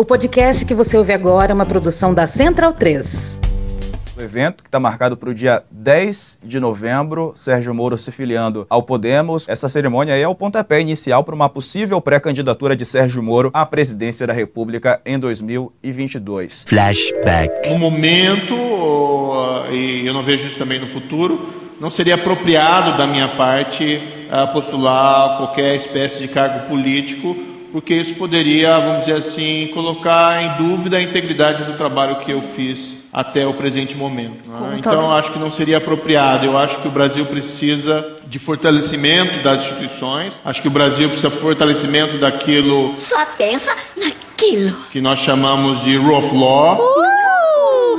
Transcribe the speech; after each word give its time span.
O 0.00 0.04
podcast 0.04 0.64
que 0.64 0.74
você 0.74 0.96
ouve 0.96 1.12
agora 1.12 1.50
é 1.50 1.54
uma 1.54 1.66
produção 1.66 2.14
da 2.14 2.24
Central 2.24 2.72
3. 2.72 3.40
O 4.16 4.22
evento, 4.22 4.62
que 4.62 4.68
está 4.68 4.78
marcado 4.78 5.16
para 5.16 5.28
o 5.28 5.34
dia 5.34 5.64
10 5.72 6.38
de 6.44 6.60
novembro, 6.60 7.32
Sérgio 7.34 7.74
Moro 7.74 7.98
se 7.98 8.12
filiando 8.12 8.64
ao 8.70 8.80
Podemos. 8.80 9.48
Essa 9.48 9.68
cerimônia 9.68 10.16
é 10.16 10.28
o 10.28 10.36
pontapé 10.36 10.80
inicial 10.80 11.24
para 11.24 11.34
uma 11.34 11.48
possível 11.48 12.00
pré-candidatura 12.00 12.76
de 12.76 12.84
Sérgio 12.84 13.20
Moro 13.24 13.50
à 13.52 13.66
presidência 13.66 14.24
da 14.24 14.32
República 14.32 15.00
em 15.04 15.18
2022. 15.18 16.64
Flashback. 16.68 17.68
No 17.68 17.76
momento, 17.76 18.54
e 19.72 20.06
eu 20.06 20.14
não 20.14 20.22
vejo 20.22 20.46
isso 20.46 20.60
também 20.60 20.78
no 20.78 20.86
futuro, 20.86 21.52
não 21.80 21.90
seria 21.90 22.14
apropriado 22.14 22.96
da 22.96 23.04
minha 23.04 23.34
parte 23.36 24.00
uh, 24.30 24.52
postular 24.52 25.38
qualquer 25.38 25.74
espécie 25.74 26.20
de 26.20 26.28
cargo 26.28 26.68
político, 26.68 27.57
porque 27.72 27.94
isso 27.94 28.14
poderia, 28.14 28.78
vamos 28.78 29.00
dizer 29.00 29.18
assim, 29.18 29.68
colocar 29.72 30.42
em 30.42 30.56
dúvida 30.56 30.96
a 30.96 31.02
integridade 31.02 31.64
do 31.64 31.74
trabalho 31.74 32.16
que 32.16 32.30
eu 32.30 32.40
fiz 32.40 32.94
até 33.12 33.46
o 33.46 33.54
presente 33.54 33.96
momento. 33.96 34.48
Né? 34.48 34.76
Então, 34.78 35.14
acho 35.14 35.32
que 35.32 35.38
não 35.38 35.50
seria 35.50 35.78
apropriado. 35.78 36.46
Eu 36.46 36.56
acho 36.56 36.78
que 36.78 36.88
o 36.88 36.90
Brasil 36.90 37.24
precisa 37.26 38.16
de 38.26 38.38
fortalecimento 38.38 39.42
das 39.42 39.60
instituições. 39.62 40.34
Acho 40.44 40.62
que 40.62 40.68
o 40.68 40.70
Brasil 40.70 41.08
precisa 41.08 41.30
de 41.30 41.36
fortalecimento 41.36 42.18
daquilo. 42.18 42.94
Só 42.96 43.24
pensa 43.36 43.74
naquilo. 43.96 44.76
Que 44.90 45.00
nós 45.00 45.18
chamamos 45.20 45.82
de 45.82 45.96
rule 45.96 46.14
of 46.14 46.34
law. 46.34 46.78
Uh! 46.78 47.27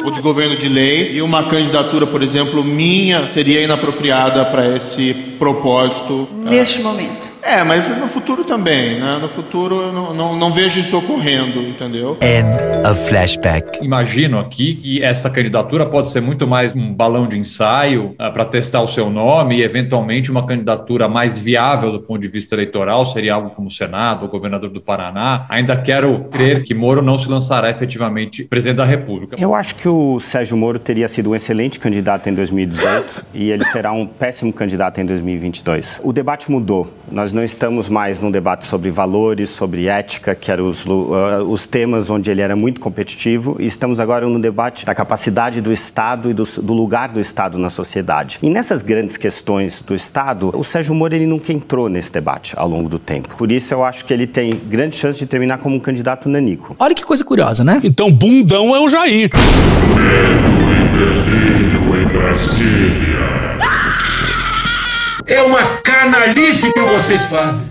O 0.05 0.11
de 0.11 0.21
governo 0.21 0.55
de 0.57 0.67
leis 0.67 1.13
e 1.15 1.21
uma 1.21 1.43
candidatura, 1.43 2.07
por 2.07 2.21
exemplo, 2.21 2.63
minha 2.63 3.27
seria 3.29 3.61
inapropriada 3.61 4.45
para 4.45 4.75
esse 4.75 5.13
propósito. 5.37 6.27
Neste 6.43 6.81
momento. 6.81 7.31
É, 7.41 7.63
mas 7.63 7.89
no 7.97 8.07
futuro 8.07 8.43
também, 8.43 8.99
né? 8.99 9.17
No 9.21 9.29
futuro 9.29 9.81
eu 9.81 9.93
não, 9.93 10.13
não, 10.13 10.35
não 10.35 10.51
vejo 10.51 10.79
isso 10.79 10.97
ocorrendo, 10.97 11.61
entendeu? 11.61 12.17
End 12.21 12.87
of 12.87 13.07
flashback. 13.07 13.83
Imagino 13.83 14.37
aqui 14.39 14.73
que 14.73 15.03
essa 15.03 15.29
candidatura 15.29 15.85
pode 15.85 16.11
ser 16.11 16.21
muito 16.21 16.45
mais 16.45 16.75
um 16.75 16.93
balão 16.93 17.27
de 17.27 17.37
ensaio 17.37 18.15
uh, 18.19 18.31
para 18.33 18.45
testar 18.45 18.81
o 18.81 18.87
seu 18.87 19.09
nome 19.09 19.57
e, 19.57 19.63
eventualmente, 19.63 20.29
uma 20.29 20.45
candidatura 20.45 21.07
mais 21.07 21.39
viável 21.39 21.91
do 21.91 21.99
ponto 21.99 22.19
de 22.19 22.27
vista 22.27 22.55
eleitoral 22.55 23.05
seria 23.05 23.33
algo 23.33 23.51
como 23.51 23.67
o 23.67 23.71
Senado, 23.71 24.25
o 24.25 24.29
governador 24.29 24.69
do 24.69 24.81
Paraná. 24.81 25.45
Ainda 25.49 25.75
quero 25.77 26.25
crer 26.25 26.63
que 26.63 26.73
Moro 26.73 27.01
não 27.01 27.17
se 27.17 27.29
lançará 27.29 27.69
efetivamente 27.69 28.43
presidente 28.43 28.77
da 28.77 28.85
República. 28.85 29.37
Eu 29.39 29.55
acho 29.55 29.75
que 29.75 29.87
o 29.89 30.19
Sérgio 30.19 30.55
Moro 30.55 30.79
teria 30.79 31.07
sido 31.07 31.31
um 31.31 31.35
excelente 31.35 31.79
candidato 31.79 32.29
em 32.29 32.33
2018 32.33 33.25
e 33.33 33.51
ele 33.51 33.65
será 33.65 33.91
um 33.91 34.05
péssimo 34.05 34.53
candidato 34.53 35.01
em 35.01 35.05
2022. 35.05 35.99
O 36.03 36.13
debate 36.13 36.49
mudou. 36.51 36.87
Nós 37.11 37.33
não 37.33 37.43
estamos 37.43 37.89
mais 37.89 38.19
num 38.19 38.29
debate 38.29 38.65
sobre 38.65 38.89
valores, 38.89 39.49
sobre 39.49 39.87
ética, 39.87 40.35
que 40.35 40.51
eram 40.51 40.67
os, 40.67 40.85
uh, 40.85 41.43
os 41.47 41.65
temas 41.65 42.09
onde 42.09 42.29
ele 42.29 42.41
era 42.41 42.55
muito 42.55 42.79
competitivo, 42.79 43.57
e 43.59 43.65
estamos 43.65 43.99
agora 43.99 44.27
no 44.27 44.39
debate 44.39 44.85
da 44.85 44.93
capacidade 44.93 45.61
do 45.61 45.73
Estado 45.73 46.29
e 46.29 46.33
do, 46.33 46.43
do, 46.43 46.73
lugar 46.73 47.11
do 47.11 47.19
Estado 47.19 47.57
na 47.57 47.69
sociedade. 47.69 48.37
E 48.41 48.49
nessas 48.49 48.81
grandes 48.81 49.17
questões 49.17 49.81
do 49.81 49.95
Estado, 49.95 50.51
o 50.55 50.63
Sérgio 50.63 50.93
Moro 50.93 51.15
ele 51.15 51.25
nunca 51.25 51.51
entrou 51.51 51.89
nesse 51.89 52.11
debate 52.11 52.53
ao 52.55 52.67
longo 52.67 52.87
do 52.87 52.99
tempo. 52.99 53.35
Por 53.35 53.51
isso 53.51 53.73
eu 53.73 53.83
acho 53.83 54.05
que 54.05 54.13
ele 54.13 54.27
tem 54.27 54.51
grande 54.51 54.95
chance 54.95 55.17
de 55.17 55.25
terminar 55.25 55.57
como 55.57 55.75
um 55.75 55.79
candidato 55.79 56.29
nanico. 56.29 56.75
Olha 56.77 56.93
que 56.93 57.03
coisa 57.03 57.23
curiosa, 57.23 57.63
né? 57.63 57.79
Então 57.83 58.11
bundão 58.11 58.75
é 58.75 58.79
o 58.79 58.87
Jair. 58.87 59.29
Medo 59.95 60.51
e 60.71 60.79
delírio 60.97 62.01
em 62.01 62.07
Brasília. 62.07 63.57
É 65.27 65.41
uma 65.41 65.63
canalice 65.83 66.71
que 66.71 66.81
vocês 66.81 67.21
fazem. 67.23 67.67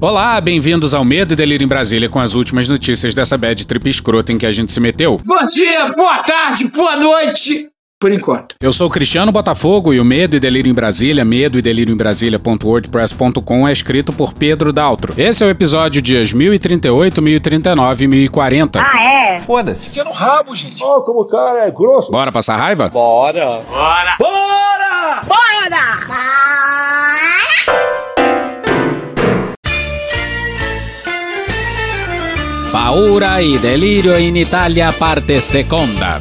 Olá, 0.00 0.40
bem-vindos 0.40 0.94
ao 0.94 1.04
Medo 1.04 1.32
e 1.32 1.36
Delírio 1.36 1.64
em 1.64 1.68
Brasília 1.68 2.08
com 2.08 2.18
as 2.18 2.34
últimas 2.34 2.68
notícias 2.68 3.14
dessa 3.14 3.38
bad 3.38 3.64
trip 3.66 3.88
escrota 3.88 4.32
em 4.32 4.38
que 4.38 4.44
a 4.44 4.50
gente 4.50 4.72
se 4.72 4.80
meteu. 4.80 5.20
Bom 5.24 5.46
dia, 5.46 5.92
boa 5.94 6.18
tarde, 6.24 6.66
boa 6.68 6.96
noite! 6.96 7.68
Por 8.00 8.10
enquanto. 8.10 8.56
Eu 8.60 8.72
sou 8.72 8.90
Cristiano 8.90 9.30
Botafogo 9.30 9.94
e 9.94 10.00
o 10.00 10.04
Medo 10.04 10.34
e 10.34 10.40
Delírio 10.40 10.68
em 10.68 10.74
Brasília, 10.74 11.24
medo 11.24 11.56
e 11.56 11.62
delírio 11.62 11.94
em 11.94 11.96
Brasília.wordpress.com 11.96 13.68
é 13.68 13.70
escrito 13.70 14.12
por 14.12 14.34
Pedro 14.34 14.72
Daltro. 14.72 15.14
Esse 15.16 15.44
é 15.44 15.46
o 15.46 15.50
episódio 15.50 16.02
dias 16.02 16.32
1038, 16.32 17.22
1039 17.22 18.04
e 18.04 18.08
1040. 18.08 18.80
Ah, 18.80 19.04
é? 19.04 19.11
Foda-se. 19.40 19.90
Fica 19.90 20.04
no 20.04 20.12
rabo, 20.12 20.54
gente. 20.54 20.82
Ó, 20.82 20.98
oh, 20.98 21.02
como 21.02 21.22
o 21.22 21.26
cara 21.26 21.66
é 21.66 21.70
grosso. 21.70 22.10
Bora 22.10 22.32
passar 22.32 22.56
raiva? 22.56 22.88
Bora. 22.88 23.62
Bora. 23.68 24.16
Bora! 24.18 25.22
Bora! 25.26 25.42
Paura 32.72 33.42
e 33.42 33.58
delírio 33.58 34.18
in 34.18 34.36
Italia, 34.36 34.92
parte 34.92 35.40
seconda. 35.40 36.20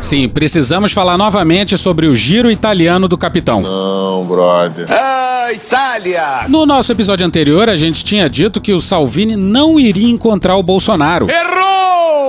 Sim, 0.00 0.28
precisamos 0.28 0.92
falar 0.92 1.18
novamente 1.18 1.76
sobre 1.76 2.06
o 2.06 2.14
giro 2.14 2.50
italiano 2.50 3.08
do 3.08 3.18
capitão. 3.18 3.60
Não, 3.60 4.24
brother. 4.24 4.86
Ah, 4.88 5.52
Itália! 5.52 6.46
No 6.48 6.64
nosso 6.64 6.92
episódio 6.92 7.26
anterior, 7.26 7.68
a 7.68 7.76
gente 7.76 8.04
tinha 8.04 8.28
dito 8.28 8.60
que 8.60 8.72
o 8.72 8.80
Salvini 8.80 9.36
não 9.36 9.78
iria 9.78 10.10
encontrar 10.10 10.56
o 10.56 10.62
Bolsonaro. 10.62 11.28
Errou! 11.30 11.55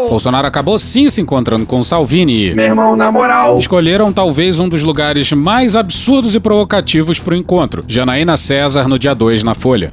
Bolsonaro 0.09 0.47
acabou 0.47 0.79
sim 0.79 1.09
se 1.09 1.21
encontrando 1.21 1.65
com 1.65 1.83
Salvini. 1.83 2.53
Meu 2.53 2.65
irmão, 2.65 2.95
na 2.95 3.11
moral. 3.11 3.57
Escolheram 3.57 4.11
talvez 4.11 4.59
um 4.59 4.69
dos 4.69 4.83
lugares 4.83 5.31
mais 5.33 5.75
absurdos 5.75 6.35
e 6.35 6.39
provocativos 6.39 7.19
para 7.19 7.33
o 7.33 7.37
encontro: 7.37 7.83
Janaína 7.87 8.37
César 8.37 8.87
no 8.87 8.97
dia 8.97 9.13
2 9.13 9.43
na 9.43 9.53
Folha. 9.53 9.91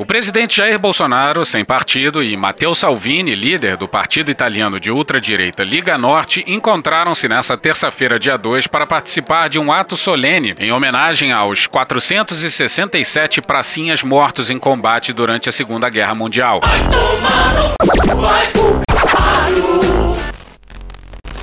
O 0.00 0.06
presidente 0.06 0.56
Jair 0.56 0.78
Bolsonaro, 0.78 1.44
sem 1.44 1.62
partido, 1.62 2.22
e 2.22 2.34
Matteo 2.34 2.74
Salvini, 2.74 3.34
líder 3.34 3.76
do 3.76 3.86
partido 3.86 4.30
italiano 4.30 4.80
de 4.80 4.90
ultradireita 4.90 5.62
Liga 5.62 5.98
Norte, 5.98 6.42
encontraram-se 6.46 7.28
nesta 7.28 7.54
terça-feira, 7.54 8.18
dia 8.18 8.38
2, 8.38 8.66
para 8.66 8.86
participar 8.86 9.50
de 9.50 9.58
um 9.58 9.70
ato 9.70 9.98
solene 9.98 10.54
em 10.58 10.72
homenagem 10.72 11.32
aos 11.32 11.66
467 11.66 13.42
pracinhas 13.42 14.02
mortos 14.02 14.48
em 14.48 14.58
combate 14.58 15.12
durante 15.12 15.50
a 15.50 15.52
Segunda 15.52 15.90
Guerra 15.90 16.14
Mundial. 16.14 16.60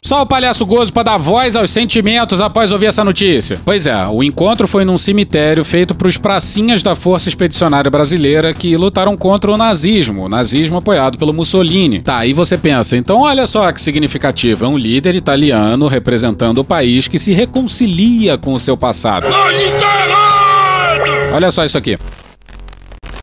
Só 0.07 0.21
o 0.21 0.25
palhaço 0.25 0.65
gozo 0.65 0.93
para 0.93 1.03
dar 1.03 1.17
voz 1.17 1.53
aos 1.57 1.69
sentimentos 1.69 2.39
após 2.39 2.71
ouvir 2.71 2.85
essa 2.85 3.03
notícia. 3.03 3.59
Pois 3.65 3.85
é, 3.85 4.07
o 4.07 4.23
encontro 4.23 4.65
foi 4.65 4.85
num 4.85 4.97
cemitério 4.97 5.65
feito 5.65 5.93
para 5.93 6.07
os 6.07 6.17
pracinhas 6.17 6.81
da 6.81 6.95
Força 6.95 7.27
Expedicionária 7.27 7.91
Brasileira 7.91 8.53
que 8.53 8.77
lutaram 8.77 9.17
contra 9.17 9.51
o 9.51 9.57
nazismo, 9.57 10.23
o 10.23 10.29
nazismo 10.29 10.77
apoiado 10.77 11.17
pelo 11.17 11.33
Mussolini. 11.33 11.99
Tá, 11.99 12.19
aí 12.19 12.31
você 12.31 12.57
pensa, 12.57 12.95
então 12.95 13.19
olha 13.19 13.45
só 13.45 13.69
que 13.69 13.81
significativo, 13.81 14.63
é 14.63 14.67
um 14.69 14.77
líder 14.77 15.13
italiano 15.13 15.89
representando 15.89 16.59
o 16.59 16.63
país 16.63 17.09
que 17.09 17.19
se 17.19 17.33
reconcilia 17.33 18.37
com 18.37 18.53
o 18.53 18.59
seu 18.61 18.77
passado. 18.77 19.27
Olha 21.33 21.51
só 21.51 21.65
isso 21.65 21.77
aqui. 21.77 21.97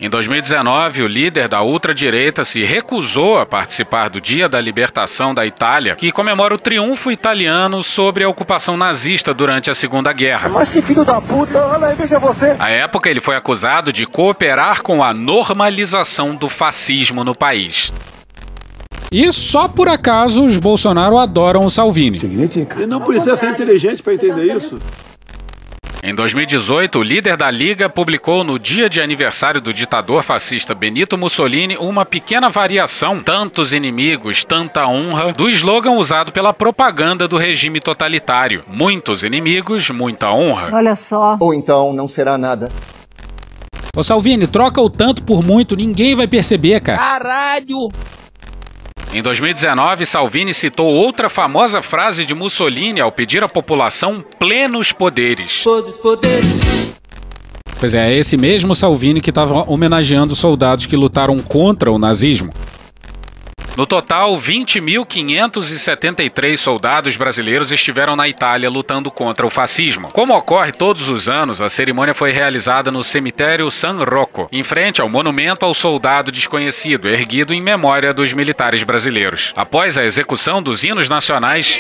Em 0.01 0.11
2019, 0.11 1.03
o 1.03 1.07
líder 1.07 1.49
da 1.49 1.63
ultradireita 1.63 2.45
se 2.45 2.63
recusou 2.63 3.39
a 3.39 3.47
participar 3.47 4.09
do 4.09 4.21
Dia 4.21 4.49
da 4.49 4.61
Libertação 4.61 5.33
da 5.33 5.47
Itália, 5.47 5.95
que 5.95 6.11
comemora 6.11 6.55
o 6.55 6.59
triunfo 6.59 7.11
italiano 7.11 7.83
sobre 7.83 8.25
a 8.25 8.29
ocupação 8.29 8.77
nazista 8.77 9.33
durante 9.33 9.71
a 9.71 9.75
Segunda 9.75 10.13
Guerra. 10.13 10.49
Mas 10.49 10.69
que 10.69 10.83
filho 10.83 11.05
da 11.05 11.21
puta, 11.21 11.59
olha 11.59 11.87
aí, 11.87 11.95
veja 11.95 12.19
você. 12.19 12.55
À 12.59 12.71
época, 12.71 13.09
ele 13.09 13.21
foi 13.21 13.37
acusado 13.37 13.93
de 13.93 14.05
cooperar 14.05 14.83
com 14.83 15.03
a 15.03 15.15
normalização 15.15 16.35
do 16.35 16.49
fascismo 16.49 17.23
no 17.23 17.35
país. 17.35 17.93
E 19.13 19.33
só 19.33 19.69
por 19.69 19.89
acaso 19.89 20.45
os 20.45 20.59
Bolsonaro 20.59 21.17
adoram 21.19 21.65
o 21.65 21.71
Salvini. 21.71 22.19
Significa. 22.19 22.83
E 22.83 22.87
não 22.87 23.01
precisa 23.01 23.37
ser 23.37 23.51
inteligente 23.51 24.03
para 24.03 24.15
entender 24.15 24.57
isso. 24.57 24.81
Em 26.07 26.15
2018, 26.15 26.99
o 26.99 27.03
líder 27.03 27.35
da 27.35 27.51
Liga 27.51 27.89
publicou 27.89 28.45
no 28.45 28.59
dia 28.59 28.91
de 28.91 29.01
aniversário 29.01 29.59
do 29.59 29.73
ditador 29.73 30.23
fascista 30.23 30.75
Benito 30.75 31.17
Mussolini 31.17 31.79
uma 31.81 32.05
pequena 32.05 32.51
variação, 32.51 33.23
tantos 33.23 33.73
inimigos, 33.73 34.45
tanta 34.45 34.87
honra, 34.87 35.33
do 35.33 35.49
slogan 35.49 35.93
usado 35.93 36.31
pela 36.31 36.53
propaganda 36.53 37.27
do 37.27 37.39
regime 37.39 37.81
totalitário. 37.81 38.61
Muitos 38.69 39.25
inimigos, 39.25 39.89
muita 39.89 40.31
honra. 40.31 40.77
Olha 40.77 40.95
só. 40.95 41.39
Ou 41.41 41.55
então 41.55 41.95
não 41.95 42.07
será 42.07 42.37
nada. 42.37 42.71
Ô 43.97 44.03
Salvini, 44.03 44.47
troca 44.47 44.83
o 44.83 44.91
tanto 44.91 45.23
por 45.23 45.43
muito, 45.43 45.75
ninguém 45.75 46.15
vai 46.15 46.29
perceber, 46.29 46.81
cara. 46.81 46.99
Caralho! 46.99 47.89
Em 49.15 49.23
2019, 49.23 50.05
Salvini 50.07 50.53
citou 50.53 50.93
outra 50.93 51.31
famosa 51.31 51.81
frase 51.81 52.27
de 52.27 52.35
Mussolini 52.35 53.01
ao 53.01 53.13
pedir 53.13 53.45
à 53.45 53.49
população 53.49 54.17
plenos 54.41 54.91
poderes. 54.91 55.63
Todos 55.63 55.97
poderes. 55.97 56.61
Pois 57.79 57.95
é, 57.95 58.13
é 58.13 58.19
esse 58.19 58.37
mesmo 58.37 58.75
Salvini 58.75 59.21
que 59.21 59.31
estava 59.31 59.71
homenageando 59.71 60.35
soldados 60.35 60.87
que 60.87 60.97
lutaram 60.97 61.39
contra 61.39 61.93
o 61.93 61.99
nazismo. 61.99 62.53
No 63.77 63.87
total, 63.87 64.39
20.573 64.39 66.57
soldados 66.57 67.17
brasileiros 67.17 67.73
estiveram 67.73 68.15
na 68.15 68.29
Itália 68.29 68.71
lutando 68.71 69.11
contra 69.11 69.45
o 69.45 69.51
fascismo. 69.51 70.07
Como 70.13 70.33
ocorre 70.33 70.71
todos 70.71 71.09
os 71.09 71.29
anos, 71.29 71.61
a 71.61 71.69
cerimônia 71.69 72.15
foi 72.15 72.31
realizada 72.31 72.93
no 72.93 73.03
cemitério 73.03 73.69
San 73.73 73.99
Rocco, 73.99 74.49
em 74.53 74.63
frente 74.63 75.01
ao 75.01 75.09
monumento 75.09 75.67
ao 75.67 75.75
soldado 75.75 76.31
desconhecido, 76.31 77.09
erguido 77.09 77.53
em 77.53 77.61
memória 77.61 78.15
dos 78.15 78.33
militares 78.33 78.85
brasileiros. 78.85 79.53
Após 79.57 79.99
a 79.99 80.05
execução 80.05 80.63
dos 80.63 80.85
hinos 80.85 81.09
nacionais. 81.09 81.77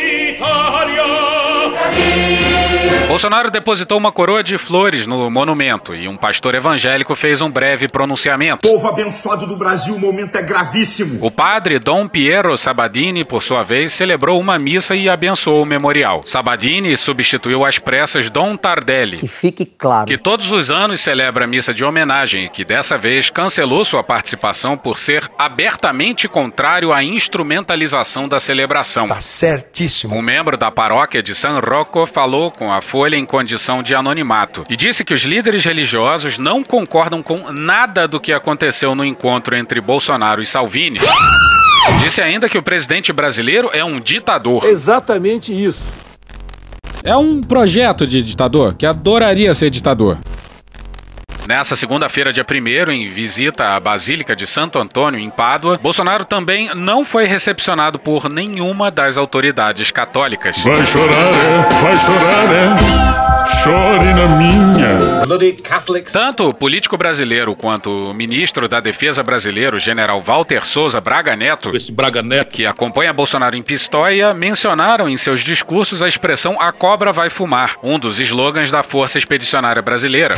Bolsonaro 3.06 3.50
depositou 3.50 3.96
uma 3.98 4.10
coroa 4.10 4.42
de 4.42 4.58
flores 4.58 5.06
no 5.06 5.30
monumento 5.30 5.94
e 5.94 6.08
um 6.08 6.16
pastor 6.16 6.54
evangélico 6.54 7.14
fez 7.14 7.40
um 7.40 7.50
breve 7.50 7.86
pronunciamento. 7.86 8.66
Povo 8.68 8.88
abençoado 8.88 9.46
do 9.46 9.56
Brasil, 9.56 9.94
o 9.94 10.00
momento 10.00 10.36
é 10.36 10.42
gravíssimo. 10.42 11.24
O 11.24 11.30
padre 11.30 11.78
Dom 11.78 12.08
Piero 12.08 12.56
Sabadini, 12.56 13.24
por 13.24 13.42
sua 13.42 13.62
vez, 13.62 13.92
celebrou 13.92 14.40
uma 14.40 14.58
missa 14.58 14.96
e 14.96 15.08
abençoou 15.08 15.62
o 15.62 15.66
memorial. 15.66 16.22
Sabadini 16.24 16.96
substituiu 16.96 17.64
às 17.64 17.78
pressas 17.78 18.28
Dom 18.30 18.56
Tardelli, 18.56 19.16
Que 19.18 19.28
fique 19.28 19.64
claro. 19.64 20.06
que 20.06 20.18
todos 20.18 20.50
os 20.50 20.70
anos 20.70 21.00
celebra 21.00 21.44
a 21.44 21.46
missa 21.48 21.72
de 21.72 21.84
homenagem 21.84 22.46
e 22.46 22.48
que 22.48 22.64
dessa 22.64 22.98
vez 22.98 23.30
cancelou 23.30 23.84
sua 23.84 24.02
participação 24.02 24.76
por 24.76 24.98
ser 24.98 25.30
abertamente 25.38 26.26
contrário 26.26 26.92
à 26.92 27.04
instrumentalização 27.04 28.26
da 28.26 28.40
celebração. 28.40 29.06
Tá 29.06 29.20
certíssimo. 29.20 30.16
Um 30.16 30.22
membro 30.22 30.56
da 30.56 30.70
paróquia 30.70 31.22
de 31.22 31.34
San 31.34 31.60
Rocco 31.74 32.06
falou 32.06 32.52
com 32.52 32.72
a 32.72 32.80
Folha 32.80 33.16
em 33.16 33.26
condição 33.26 33.82
de 33.82 33.96
anonimato 33.96 34.62
e 34.70 34.76
disse 34.76 35.04
que 35.04 35.12
os 35.12 35.22
líderes 35.22 35.64
religiosos 35.64 36.38
não 36.38 36.62
concordam 36.62 37.20
com 37.20 37.50
nada 37.50 38.06
do 38.06 38.20
que 38.20 38.32
aconteceu 38.32 38.94
no 38.94 39.04
encontro 39.04 39.56
entre 39.56 39.80
Bolsonaro 39.80 40.40
e 40.40 40.46
Salvini. 40.46 41.00
Disse 42.00 42.22
ainda 42.22 42.48
que 42.48 42.56
o 42.56 42.62
presidente 42.62 43.12
brasileiro 43.12 43.70
é 43.72 43.84
um 43.84 43.98
ditador. 43.98 44.64
Exatamente 44.64 45.52
isso. 45.52 45.82
É 47.02 47.16
um 47.16 47.42
projeto 47.42 48.06
de 48.06 48.22
ditador 48.22 48.74
que 48.74 48.86
adoraria 48.86 49.52
ser 49.52 49.68
ditador. 49.68 50.16
Nessa 51.46 51.76
segunda-feira, 51.76 52.32
dia 52.32 52.44
1 52.44 52.90
em 52.90 53.08
visita 53.08 53.74
à 53.74 53.80
Basílica 53.80 54.34
de 54.34 54.46
Santo 54.46 54.78
Antônio, 54.78 55.20
em 55.20 55.28
Pádua, 55.28 55.78
Bolsonaro 55.80 56.24
também 56.24 56.74
não 56.74 57.04
foi 57.04 57.26
recepcionado 57.26 57.98
por 57.98 58.30
nenhuma 58.30 58.90
das 58.90 59.18
autoridades 59.18 59.90
católicas. 59.90 60.56
Vai 60.58 60.84
chorar, 60.86 61.14
é? 61.14 61.82
Vai 61.82 61.98
chorar, 61.98 63.10
é? 63.10 63.13
Chore 63.46 64.14
na 64.14 64.26
minha. 64.26 65.22
Tanto 66.12 66.48
o 66.48 66.54
político 66.54 66.96
brasileiro 66.96 67.54
quanto 67.54 68.04
o 68.04 68.14
ministro 68.14 68.66
da 68.68 68.80
Defesa 68.80 69.22
brasileiro, 69.22 69.78
general 69.78 70.22
Walter 70.22 70.64
Souza 70.64 71.00
Braga 71.00 71.36
Neto, 71.36 71.74
Esse 71.74 71.92
Braga 71.92 72.22
Neto. 72.22 72.52
que 72.54 72.64
acompanha 72.64 73.12
Bolsonaro 73.12 73.56
em 73.56 73.62
Pistoia, 73.62 74.32
mencionaram 74.32 75.08
em 75.08 75.16
seus 75.16 75.42
discursos 75.42 76.02
a 76.02 76.08
expressão 76.08 76.56
a 76.58 76.72
cobra 76.72 77.12
vai 77.12 77.28
fumar, 77.28 77.76
um 77.82 77.98
dos 77.98 78.18
slogans 78.18 78.70
da 78.70 78.82
Força 78.82 79.18
Expedicionária 79.18 79.82
Brasileira. 79.82 80.34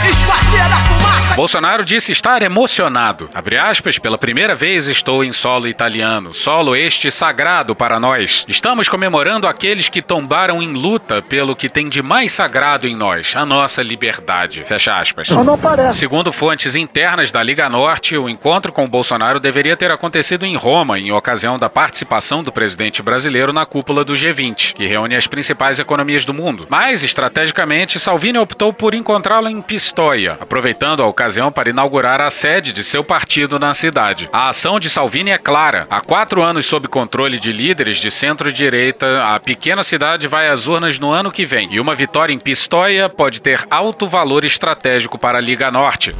Bolsonaro 1.36 1.84
disse 1.84 2.12
estar 2.12 2.42
emocionado. 2.42 3.28
Abre 3.34 3.58
aspas, 3.58 3.98
pela 3.98 4.16
primeira 4.16 4.54
vez 4.54 4.86
estou 4.86 5.22
em 5.22 5.32
solo 5.32 5.68
italiano, 5.68 6.32
solo 6.32 6.74
este 6.74 7.10
sagrado 7.10 7.74
para 7.76 8.00
nós. 8.00 8.44
Estamos 8.48 8.88
comemorando 8.88 9.46
aqueles 9.46 9.88
que 9.88 10.00
tombaram 10.00 10.62
em 10.62 10.72
luta 10.72 11.20
pelo 11.20 11.54
que 11.54 11.68
tem 11.68 11.88
de 11.88 12.02
mais 12.02 12.32
sagrado 12.32 12.86
em 12.88 12.95
nós, 12.96 13.34
a 13.36 13.46
nossa 13.46 13.82
liberdade. 13.82 14.64
Fecha 14.64 14.98
aspas. 14.98 15.28
Não 15.28 15.56
parece. 15.56 15.98
Segundo 15.98 16.32
fontes 16.32 16.74
internas 16.74 17.30
da 17.30 17.42
Liga 17.42 17.68
Norte, 17.68 18.16
o 18.16 18.28
encontro 18.28 18.72
com 18.72 18.86
Bolsonaro 18.86 19.38
deveria 19.38 19.76
ter 19.76 19.90
acontecido 19.90 20.44
em 20.44 20.56
Roma, 20.56 20.98
em 20.98 21.12
ocasião 21.12 21.56
da 21.56 21.68
participação 21.68 22.42
do 22.42 22.50
presidente 22.50 23.02
brasileiro 23.02 23.52
na 23.52 23.66
cúpula 23.66 24.04
do 24.04 24.14
G20, 24.14 24.74
que 24.74 24.86
reúne 24.86 25.14
as 25.14 25.26
principais 25.26 25.78
economias 25.78 26.24
do 26.24 26.34
mundo. 26.34 26.66
Mas, 26.68 27.02
estrategicamente, 27.02 28.00
Salvini 28.00 28.38
optou 28.38 28.72
por 28.72 28.94
encontrá-lo 28.94 29.48
em 29.48 29.60
Pistoia, 29.60 30.36
aproveitando 30.40 31.02
a 31.02 31.06
ocasião 31.06 31.52
para 31.52 31.70
inaugurar 31.70 32.20
a 32.20 32.30
sede 32.30 32.72
de 32.72 32.82
seu 32.82 33.04
partido 33.04 33.58
na 33.58 33.74
cidade. 33.74 34.28
A 34.32 34.48
ação 34.48 34.80
de 34.80 34.88
Salvini 34.88 35.30
é 35.30 35.38
clara. 35.38 35.86
Há 35.90 36.00
quatro 36.00 36.42
anos 36.42 36.66
sob 36.66 36.88
controle 36.88 37.38
de 37.38 37.52
líderes 37.52 37.98
de 37.98 38.10
centro-direita, 38.10 39.24
a 39.24 39.38
pequena 39.38 39.82
cidade 39.82 40.26
vai 40.26 40.48
às 40.48 40.66
urnas 40.66 40.98
no 40.98 41.10
ano 41.10 41.30
que 41.30 41.44
vem, 41.44 41.68
e 41.72 41.80
uma 41.80 41.94
vitória 41.94 42.32
em 42.32 42.38
Pistoia 42.38 42.85
pode 43.08 43.40
ter 43.40 43.66
alto 43.70 44.06
valor 44.06 44.44
estratégico 44.44 45.18
para 45.18 45.38
a 45.38 45.40
Liga 45.40 45.70
Norte. 45.70 46.14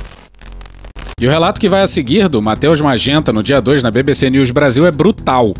E 1.19 1.27
o 1.27 1.31
relato 1.31 1.61
que 1.61 1.69
vai 1.69 1.81
a 1.81 1.87
seguir 1.87 2.29
do 2.29 2.43
Matheus 2.43 2.81
Magenta 2.81 3.33
no 3.33 3.43
dia 3.43 3.61
2 3.61 3.83
na 3.83 3.91
BBC 3.91 4.29
News 4.29 4.51
Brasil 4.51 4.87
é 4.87 4.91
brutal. 4.91 5.55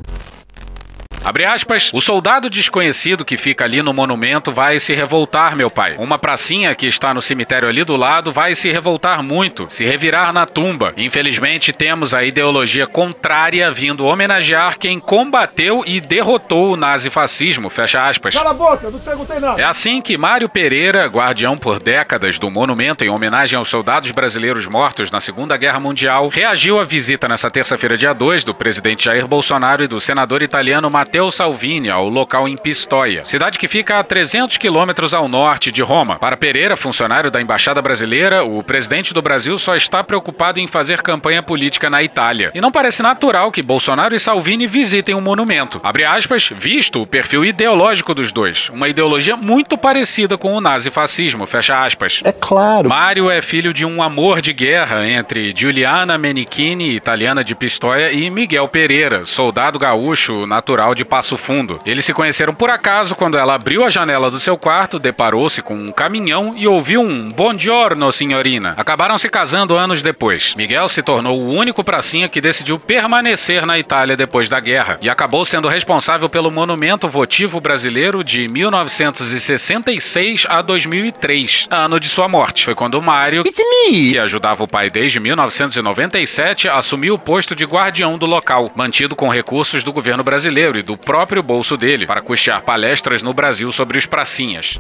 Abre 1.27 1.45
aspas, 1.45 1.91
o 1.93 2.01
soldado 2.01 2.49
desconhecido 2.49 3.25
que 3.25 3.37
fica 3.37 3.65
ali 3.65 3.83
no 3.83 3.93
monumento 3.93 4.53
vai 4.53 4.79
se 4.79 4.95
revoltar, 4.95 5.57
meu 5.57 5.69
pai. 5.69 5.95
Uma 5.99 6.21
pracinha 6.21 6.73
que 6.73 6.87
está 6.87 7.13
no 7.13 7.21
cemitério 7.21 7.69
ali 7.69 7.83
do 7.83 7.97
lado 7.97 8.33
vai 8.33 8.55
se 8.55 8.71
revoltar 8.71 9.25
muito, 9.25 9.67
se 9.69 9.85
revirar 9.85 10.33
na 10.33 10.47
tumba. 10.47 10.95
Infelizmente, 10.97 11.73
temos 11.73 12.15
a 12.15 12.23
ideologia 12.23 12.87
contrária 12.87 13.73
vindo 13.73 14.07
homenagear 14.07 14.79
quem 14.79 15.01
combateu 15.01 15.83
e 15.85 16.01
derrotou 16.01 16.75
o 16.75 16.77
nazifascismo, 16.77 17.69
fecha 17.71 18.09
aspas. 18.09 18.33
Cala 18.33 18.51
a 18.51 18.55
boca, 18.55 18.89
não 18.89 19.01
perguntei 19.01 19.41
nada. 19.41 19.61
É 19.61 19.65
assim 19.65 20.01
que 20.01 20.17
Mário 20.17 20.49
Pereira, 20.49 21.07
guardião 21.07 21.57
por 21.57 21.83
décadas 21.83 22.39
do 22.39 22.49
monumento 22.49 23.03
em 23.03 23.11
homenagem 23.11 23.59
aos 23.59 23.69
soldados 23.69 24.13
brasileiros 24.13 24.69
mortos 24.69 25.11
na 25.11 25.21
Segunda 25.21 25.57
Guerra 25.57 25.81
Mundial, 25.81 26.29
reagiu 26.29 26.79
à 26.79 26.85
visita 26.85 27.27
nessa 27.27 27.51
terça-feira, 27.51 27.97
dia 27.97 28.13
2, 28.13 28.45
do 28.45 28.55
presidente 28.55 29.07
Jair 29.07 29.27
Bolsonaro 29.27 29.83
e 29.83 29.89
do 29.89 30.01
senador 30.01 30.41
italiano 30.41 30.89
Matteo 30.89 31.16
Salvini 31.31 31.91
ao 31.91 32.09
local 32.09 32.47
em 32.47 32.57
Pistoia, 32.57 33.25
cidade 33.25 33.59
que 33.59 33.67
fica 33.67 33.99
a 33.99 34.05
300 34.05 34.57
quilômetros 34.59 35.15
ao 35.15 35.29
norte 35.29 35.71
de 35.71 35.83
Roma. 35.83 36.17
Para 36.17 36.37
Pereira, 36.37 36.77
funcionário 36.77 37.31
da 37.31 37.41
Embaixada 37.41 37.81
Brasileira, 37.81 38.45
o 38.45 38.63
presidente 38.63 39.15
do 39.15 39.23
Brasil 39.23 39.59
só 39.59 39.75
está 39.75 40.05
preocupado 40.05 40.61
em 40.61 40.67
fazer 40.67 41.03
campanha 41.03 41.43
política 41.43 41.89
na 41.89 42.03
Itália. 42.03 42.51
E 42.55 42.61
não 42.61 42.71
parece 42.71 43.03
natural 43.03 43.51
que 43.51 43.63
Bolsonaro 43.63 44.15
e 44.15 44.21
Salvini 44.21 44.67
visitem 44.67 45.15
um 45.15 45.21
monumento. 45.21 45.81
Abre 45.83 46.05
aspas, 46.05 46.51
visto 46.55 47.01
o 47.01 47.07
perfil 47.07 47.45
ideológico 47.45 48.15
dos 48.15 48.31
dois. 48.31 48.69
Uma 48.69 48.89
ideologia 48.89 49.37
muito 49.37 49.79
parecida 49.79 50.37
com 50.37 50.55
o 50.55 50.61
nazifascismo, 50.61 51.47
fecha 51.47 51.85
aspas. 51.85 52.21
É 52.25 52.33
claro. 52.33 52.89
Mário 52.89 53.31
é 53.31 53.41
filho 53.41 53.73
de 53.73 53.87
um 53.87 54.03
amor 54.03 54.43
de 54.43 54.53
guerra 54.53 55.09
entre 55.09 55.55
Giuliana 55.57 56.19
Menichini, 56.19 56.95
italiana 56.95 57.43
de 57.43 57.55
Pistoia, 57.55 58.13
e 58.13 58.29
Miguel 58.29 58.69
Pereira, 58.69 59.25
soldado 59.25 59.79
gaúcho 59.79 60.47
natural 60.47 60.95
de 60.95 61.05
Passo 61.07 61.39
Fundo. 61.39 61.79
Eles 61.87 62.05
se 62.05 62.13
conheceram 62.13 62.55
por 62.55 62.69
acaso 62.69 63.15
quando 63.15 63.39
ela 63.39 63.55
abriu 63.55 63.85
a 63.85 63.91
janela 63.91 64.31
do 64.31 64.39
seu 64.39 64.59
quarto, 64.59 64.99
deparou-se 64.99 65.63
com 65.63 65.75
um 65.75 65.89
caminhão 65.89 66.55
e 66.57 66.67
ouviu 66.67 67.01
um 67.01 67.29
Buongiorno, 67.29 68.13
senhorina. 68.13 68.75
Acabaram 68.77 69.17
se 69.17 69.29
casando 69.29 69.77
anos 69.77 70.03
depois. 70.03 70.55
Miguel 70.55 70.89
se 70.89 71.03
tornou 71.03 71.41
o 71.41 71.53
único 71.53 71.83
pracinha 71.85 72.29
que 72.29 72.41
decidiu 72.41 72.79
permanecer 72.79 73.65
na 73.65 73.79
Itália 73.79 74.17
depois 74.17 74.49
da 74.49 74.61
guerra 74.61 74.99
e 75.03 75.09
acabou 75.09 75.45
sendo 75.45 75.69
responsável 75.69 76.29
pelo 76.29 76.51
monumento 76.51 77.09
votivo 77.09 77.61
brasileiro 77.61 78.25
de 78.25 78.49
1966 78.49 80.47
a 80.49 80.61
2003, 80.61 81.69
ano 81.71 82.01
de 82.01 82.09
sua 82.09 82.29
morte. 82.29 82.65
Foi 82.65 82.75
quando 82.75 83.01
Mário, 83.01 83.45
que 83.45 84.19
ajudava 84.19 84.65
o 84.65 84.69
pai 84.69 84.91
desde 84.91 85.21
1997, 85.21 86.69
assumiu 86.69 87.15
o 87.15 87.19
posto 87.19 87.55
de 87.55 87.65
guardião 87.65 88.19
do 88.19 88.27
local, 88.27 88.67
mantido 88.75 89.15
com 89.15 89.29
recursos 89.29 89.85
do 89.85 89.93
governo 89.93 90.25
brasileiro 90.25 90.79
e 90.79 90.83
do 90.83 90.96
próprio 90.97 91.43
bolso 91.43 91.77
dele, 91.77 92.07
para 92.07 92.23
custear 92.23 92.63
palestras 92.63 93.23
no 93.23 93.35
Brasil 93.35 93.71
sobre 93.73 93.99
os 93.99 94.07
pracinhas. 94.07 94.79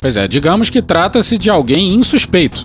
Pois 0.00 0.16
é, 0.16 0.26
digamos 0.26 0.70
que 0.70 0.80
trata-se 0.80 1.36
de 1.36 1.50
alguém 1.50 1.94
insuspeito. 1.94 2.64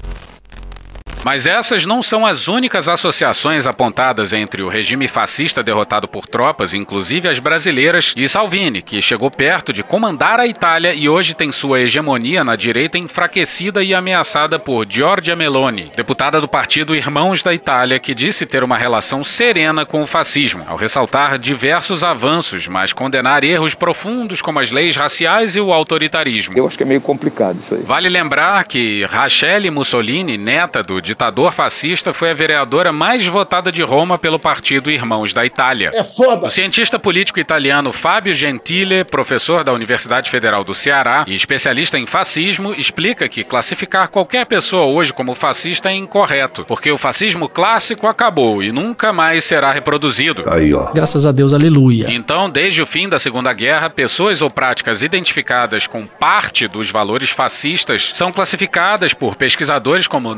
Mas 1.25 1.48
essas 1.48 1.88
não 1.88 2.03
são 2.03 2.24
as 2.24 2.48
únicas 2.48 2.88
associações 2.88 3.65
apontadas 3.65 4.32
entre 4.32 4.62
o 4.62 4.70
regime 4.70 5.08
fascista 5.08 5.63
derrotado 5.63 6.08
por 6.08 6.27
tropas, 6.27 6.72
inclusive 6.72 7.27
as 7.27 7.39
brasileiras, 7.39 8.13
e 8.15 8.29
Salvini, 8.29 8.84
que 8.84 9.01
chegou 9.01 9.32
perto 9.32 9.74
de 9.74 9.82
comandar 9.82 10.39
a 10.39 10.46
Itália 10.46 10.94
e 10.94 11.10
hoje 11.10 11.34
tem 11.34 11.51
sua 11.51 11.82
hegemonia 11.82 12.44
na 12.44 12.55
direita 12.55 13.00
enfraquecida 13.00 13.84
e 13.84 13.91
ameaçada 13.91 14.60
por 14.60 14.86
Giorgia 14.88 15.36
Meloni, 15.36 15.91
deputada 15.96 16.39
do 16.39 16.48
partido 16.48 16.96
Irmãos 16.96 17.41
da 17.41 17.55
Itália, 17.55 17.98
que 17.98 18.13
disse 18.13 18.46
ter 18.46 18.63
uma 18.63 18.77
relação 18.77 19.24
serena 19.24 19.84
com 19.84 20.03
o 20.03 20.08
fascismo, 20.08 20.63
ao 20.67 20.77
ressaltar 20.77 21.39
diversos 21.39 22.03
avanços, 22.03 22.67
mas 22.67 22.94
condenar 22.94 23.44
erros 23.44 23.74
profundos 23.74 24.44
como 24.44 24.60
as 24.60 24.70
leis 24.70 24.96
raciais 24.96 25.55
e 25.55 25.60
o 25.60 25.74
autoritarismo. 25.74 26.53
Eu 26.55 26.67
acho 26.67 26.77
que 26.77 26.84
é 26.84 26.86
meio 26.86 27.01
complicado 27.01 27.58
isso 27.58 27.74
aí. 27.74 27.82
Vale 27.82 28.10
lembrar 28.10 28.63
que 28.67 29.03
Rachele 29.05 29.72
Mussolini, 29.72 30.38
neta 30.38 30.84
do 30.84 31.01
ditador 31.15 31.53
fascista, 31.53 32.13
foi 32.13 32.31
a 32.31 32.34
vereadora 32.34 32.91
mais 32.91 33.25
votada 33.25 33.72
de 33.72 33.81
Roma 33.81 34.17
pelo 34.17 34.38
partido 34.38 34.91
Irmãos 34.91 35.34
da 35.34 35.45
Itália. 35.45 35.89
É 35.93 36.03
foda! 36.03 36.48
O 36.48 36.50
cientista 36.50 37.00
político 37.00 37.39
italiano 37.39 37.93
Fábio 37.93 38.36
Gentile, 38.36 39.05
professor 39.05 39.63
da 39.63 39.72
Universidade 39.72 40.29
Federal 40.29 40.65
do 40.65 40.74
Ceará 40.74 41.24
e 41.25 41.34
especialista 41.34 41.98
em 41.98 42.05
fascismo, 42.05 42.74
explica 42.74 43.29
que 43.29 43.45
classificar 43.45 44.10
qualquer 44.10 44.45
pessoa 44.45 44.86
hoje 44.88 45.13
como 45.13 45.34
fascista 45.34 45.89
é 45.89 45.95
incorreto, 45.95 46.65
porque 46.65 46.91
o 46.91 46.98
fascismo 46.98 47.48
clássico 47.48 48.07
acabou 48.07 48.62
e 48.62 48.74
nunca 48.74 49.13
mais 49.13 49.45
será 49.45 49.72
reproduzido. 49.72 50.43
Aí, 50.48 50.74
ó. 50.74 50.91
Graças 50.93 51.25
a 51.25 51.31
Deus, 51.31 51.53
aleluia. 51.53 52.07
Então, 52.10 52.50
desde 52.50 52.81
o 52.81 52.86
fim 52.86 53.07
da 53.07 53.17
Segunda 53.17 53.53
Guerra, 53.53 53.89
pessoas 53.89 54.41
ou 54.41 54.51
práticas 54.51 55.01
identificadas 55.01 55.88
com 55.88 56.05
parte 56.05 56.67
dos 56.67 56.91
valores 56.91 57.29
fascistas 57.29 58.12
são 58.13 58.34
classificadas 58.34 59.13
por 59.13 59.38
pesquisadores 59.38 60.07
como 60.07 60.36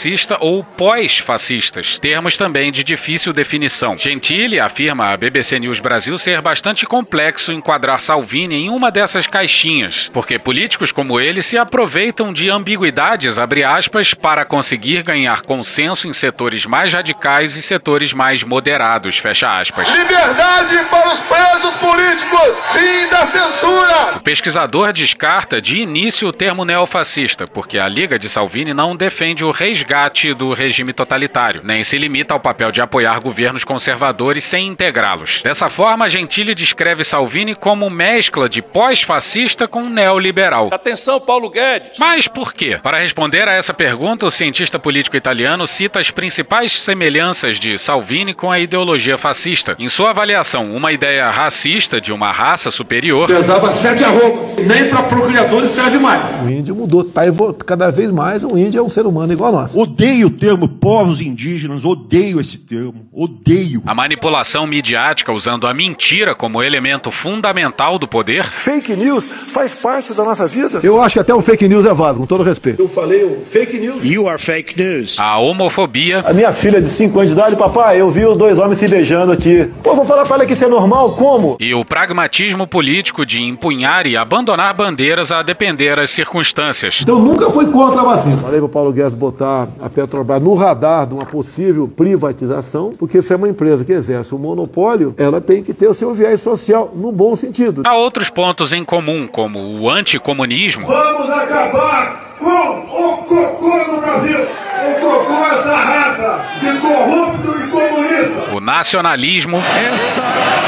neofascista 0.00 0.38
ou 0.40 0.64
pós-fascistas, 0.64 1.98
termos 1.98 2.36
também 2.36 2.72
de 2.72 2.82
difícil 2.82 3.32
definição. 3.32 3.98
Gentile 3.98 4.58
afirma 4.58 5.10
à 5.10 5.16
BBC 5.16 5.58
News 5.58 5.80
Brasil 5.80 6.16
ser 6.16 6.40
bastante 6.40 6.86
complexo 6.86 7.52
enquadrar 7.52 8.00
Salvini 8.00 8.54
em 8.54 8.70
uma 8.70 8.90
dessas 8.90 9.26
caixinhas, 9.26 10.10
porque 10.12 10.38
políticos 10.38 10.90
como 10.90 11.20
ele 11.20 11.42
se 11.42 11.58
aproveitam 11.58 12.32
de 12.32 12.48
ambiguidades, 12.48 13.38
abre 13.38 13.62
aspas, 13.62 14.14
para 14.14 14.44
conseguir 14.44 15.02
ganhar 15.02 15.42
consenso 15.42 16.08
em 16.08 16.14
setores 16.14 16.64
mais 16.64 16.92
radicais 16.92 17.56
e 17.56 17.62
setores 17.62 18.12
mais 18.12 18.42
moderados, 18.42 19.18
fecha 19.18 19.58
aspas. 19.58 19.86
Liberdade 19.88 20.78
para 20.90 21.08
os 21.08 21.20
presos 21.20 21.74
políticos! 21.74 22.40
Fim 22.72 23.08
da 23.10 23.26
censura! 23.26 24.16
O 24.16 24.20
pesquisador 24.20 24.92
descarta 24.92 25.60
de 25.60 25.78
início 25.78 26.28
o 26.28 26.32
termo 26.32 26.64
neofascista, 26.64 27.44
porque 27.52 27.78
a 27.78 27.88
Liga 27.88 28.18
de 28.18 28.30
Salvini 28.30 28.72
não 28.72 28.96
defende 28.96 29.44
o 29.44 29.50
resgate 29.80 30.34
do 30.34 30.52
regime 30.52 30.92
totalitário, 30.92 31.62
nem 31.64 31.82
se 31.82 31.96
limita 31.96 32.34
ao 32.34 32.40
papel 32.40 32.70
de 32.70 32.80
apoiar 32.80 33.18
governos 33.20 33.64
conservadores 33.64 34.44
sem 34.44 34.66
integrá-los. 34.66 35.40
Dessa 35.42 35.70
forma, 35.70 36.08
Gentile 36.08 36.54
descreve 36.54 37.02
Salvini 37.02 37.54
como 37.54 37.88
mescla 37.88 38.48
de 38.48 38.60
pós-fascista 38.60 39.66
com 39.66 39.82
neoliberal. 39.88 40.68
Atenção, 40.70 41.18
Paulo 41.20 41.48
Guedes! 41.48 41.98
Mas 41.98 42.28
por 42.28 42.52
quê? 42.52 42.78
Para 42.82 42.98
responder 42.98 43.48
a 43.48 43.54
essa 43.54 43.72
pergunta, 43.72 44.26
o 44.26 44.30
cientista 44.30 44.78
político 44.78 45.16
italiano 45.16 45.66
cita 45.66 45.98
as 45.98 46.10
principais 46.10 46.78
semelhanças 46.80 47.58
de 47.58 47.78
Salvini 47.78 48.34
com 48.34 48.50
a 48.50 48.58
ideologia 48.58 49.16
fascista. 49.16 49.74
Em 49.78 49.88
sua 49.88 50.10
avaliação, 50.10 50.64
uma 50.64 50.92
ideia 50.92 51.30
racista 51.30 52.00
de 52.00 52.12
uma 52.12 52.30
raça 52.30 52.70
superior. 52.70 53.26
Pesava 53.26 53.70
sete 53.70 54.04
arrobas. 54.04 54.56
Nem 54.58 54.88
para 54.88 55.02
procriadores 55.04 55.70
serve 55.70 55.98
mais. 55.98 56.30
O 56.42 56.50
índio 56.50 56.74
mudou. 56.74 57.04
Tá 57.04 57.22
cada 57.66 57.90
vez 57.90 58.10
mais 58.10 58.44
o 58.44 58.58
índio 58.58 58.78
é 58.78 58.82
um 58.82 58.88
ser 58.88 59.06
humano 59.06 59.32
igual 59.32 59.54
a 59.54 59.62
nós. 59.62 59.69
Odeio 59.74 60.26
o 60.28 60.30
termo 60.30 60.66
povos 60.66 61.20
indígenas, 61.20 61.84
odeio 61.84 62.40
esse 62.40 62.58
termo, 62.58 63.06
odeio. 63.12 63.82
A 63.86 63.94
manipulação 63.94 64.66
midiática 64.66 65.32
usando 65.32 65.66
a 65.66 65.74
mentira 65.74 66.34
como 66.34 66.62
elemento 66.62 67.10
fundamental 67.10 67.98
do 67.98 68.08
poder. 68.08 68.50
Fake 68.50 68.94
news 68.94 69.26
faz 69.26 69.74
parte 69.74 70.12
da 70.14 70.24
nossa 70.24 70.46
vida. 70.46 70.80
Eu 70.82 71.00
acho 71.00 71.14
que 71.14 71.20
até 71.20 71.34
o 71.34 71.40
fake 71.40 71.68
news 71.68 71.86
é 71.86 71.94
válido, 71.94 72.20
com 72.20 72.26
todo 72.26 72.42
respeito. 72.42 72.82
Eu 72.82 72.88
falei 72.88 73.22
o 73.24 73.44
fake 73.44 73.78
news. 73.78 74.04
You 74.04 74.28
are 74.28 74.40
fake 74.40 74.80
news. 74.80 75.18
A 75.18 75.38
homofobia. 75.38 76.20
A 76.20 76.32
minha 76.32 76.52
filha 76.52 76.80
de 76.80 76.88
5 76.88 77.18
anos 77.18 77.30
de 77.30 77.38
idade, 77.38 77.56
papai, 77.56 78.00
eu 78.00 78.10
vi 78.10 78.24
os 78.26 78.36
dois 78.36 78.58
homens 78.58 78.78
se 78.78 78.88
beijando 78.88 79.32
aqui. 79.32 79.70
Pô, 79.82 79.94
vou 79.94 80.04
falar 80.04 80.24
para 80.24 80.36
ela 80.36 80.46
que 80.46 80.54
isso 80.54 80.64
é 80.64 80.68
normal, 80.68 81.12
como? 81.12 81.56
E 81.60 81.74
o 81.74 81.84
pragmatismo 81.84 82.66
político 82.66 83.24
de 83.24 83.40
empunhar 83.40 84.06
e 84.06 84.16
abandonar 84.16 84.74
bandeiras 84.74 85.30
a 85.30 85.42
depender 85.42 85.96
das 85.96 86.10
circunstâncias. 86.10 87.00
Então 87.02 87.18
nunca 87.18 87.50
foi 87.50 87.66
contra 87.66 88.00
a 88.00 88.04
vacina. 88.04 88.38
Falei 88.38 88.58
pro 88.58 88.68
Paulo 88.68 88.92
Guedes 88.92 89.14
botar 89.14 89.59
a 89.80 89.88
Petrobras 89.88 90.40
no 90.40 90.54
radar 90.54 91.06
de 91.06 91.14
uma 91.14 91.26
possível 91.26 91.88
privatização, 91.88 92.94
porque 92.98 93.18
isso 93.18 93.32
é 93.32 93.36
uma 93.36 93.48
empresa 93.48 93.84
que 93.84 93.92
exerce 93.92 94.34
o 94.34 94.38
um 94.38 94.40
monopólio, 94.40 95.14
ela 95.16 95.40
tem 95.40 95.62
que 95.62 95.72
ter 95.72 95.88
o 95.88 95.94
seu 95.94 96.12
viés 96.14 96.40
social, 96.40 96.92
no 96.94 97.12
bom 97.12 97.34
sentido. 97.34 97.82
Há 97.86 97.94
outros 97.94 98.30
pontos 98.30 98.72
em 98.72 98.84
comum, 98.84 99.26
como 99.26 99.58
o 99.80 99.90
anticomunismo. 99.90 100.86
Vamos 100.86 101.30
acabar 101.30 102.30
com 102.40 102.46
o 102.48 103.16
cocô 103.18 103.92
no 103.92 104.00
Brasil! 104.00 104.38
O 104.40 105.00
cocô 105.00 105.44
é 105.44 105.58
essa 105.58 105.76
raça 105.76 106.44
de 106.60 106.78
corrupto 106.80 107.60
e 107.62 107.68
comunista! 107.68 108.56
O 108.56 108.60
nacionalismo. 108.60 109.58
Essa 109.58 110.22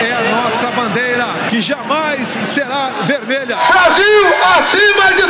é 0.05 0.13
a 0.13 0.37
nossa 0.37 0.71
bandeira, 0.73 1.25
que 1.49 1.61
jamais 1.61 2.21
será 2.21 2.91
vermelha. 3.05 3.57
Brasil 3.57 4.27
acima 4.59 5.15
de 5.15 5.22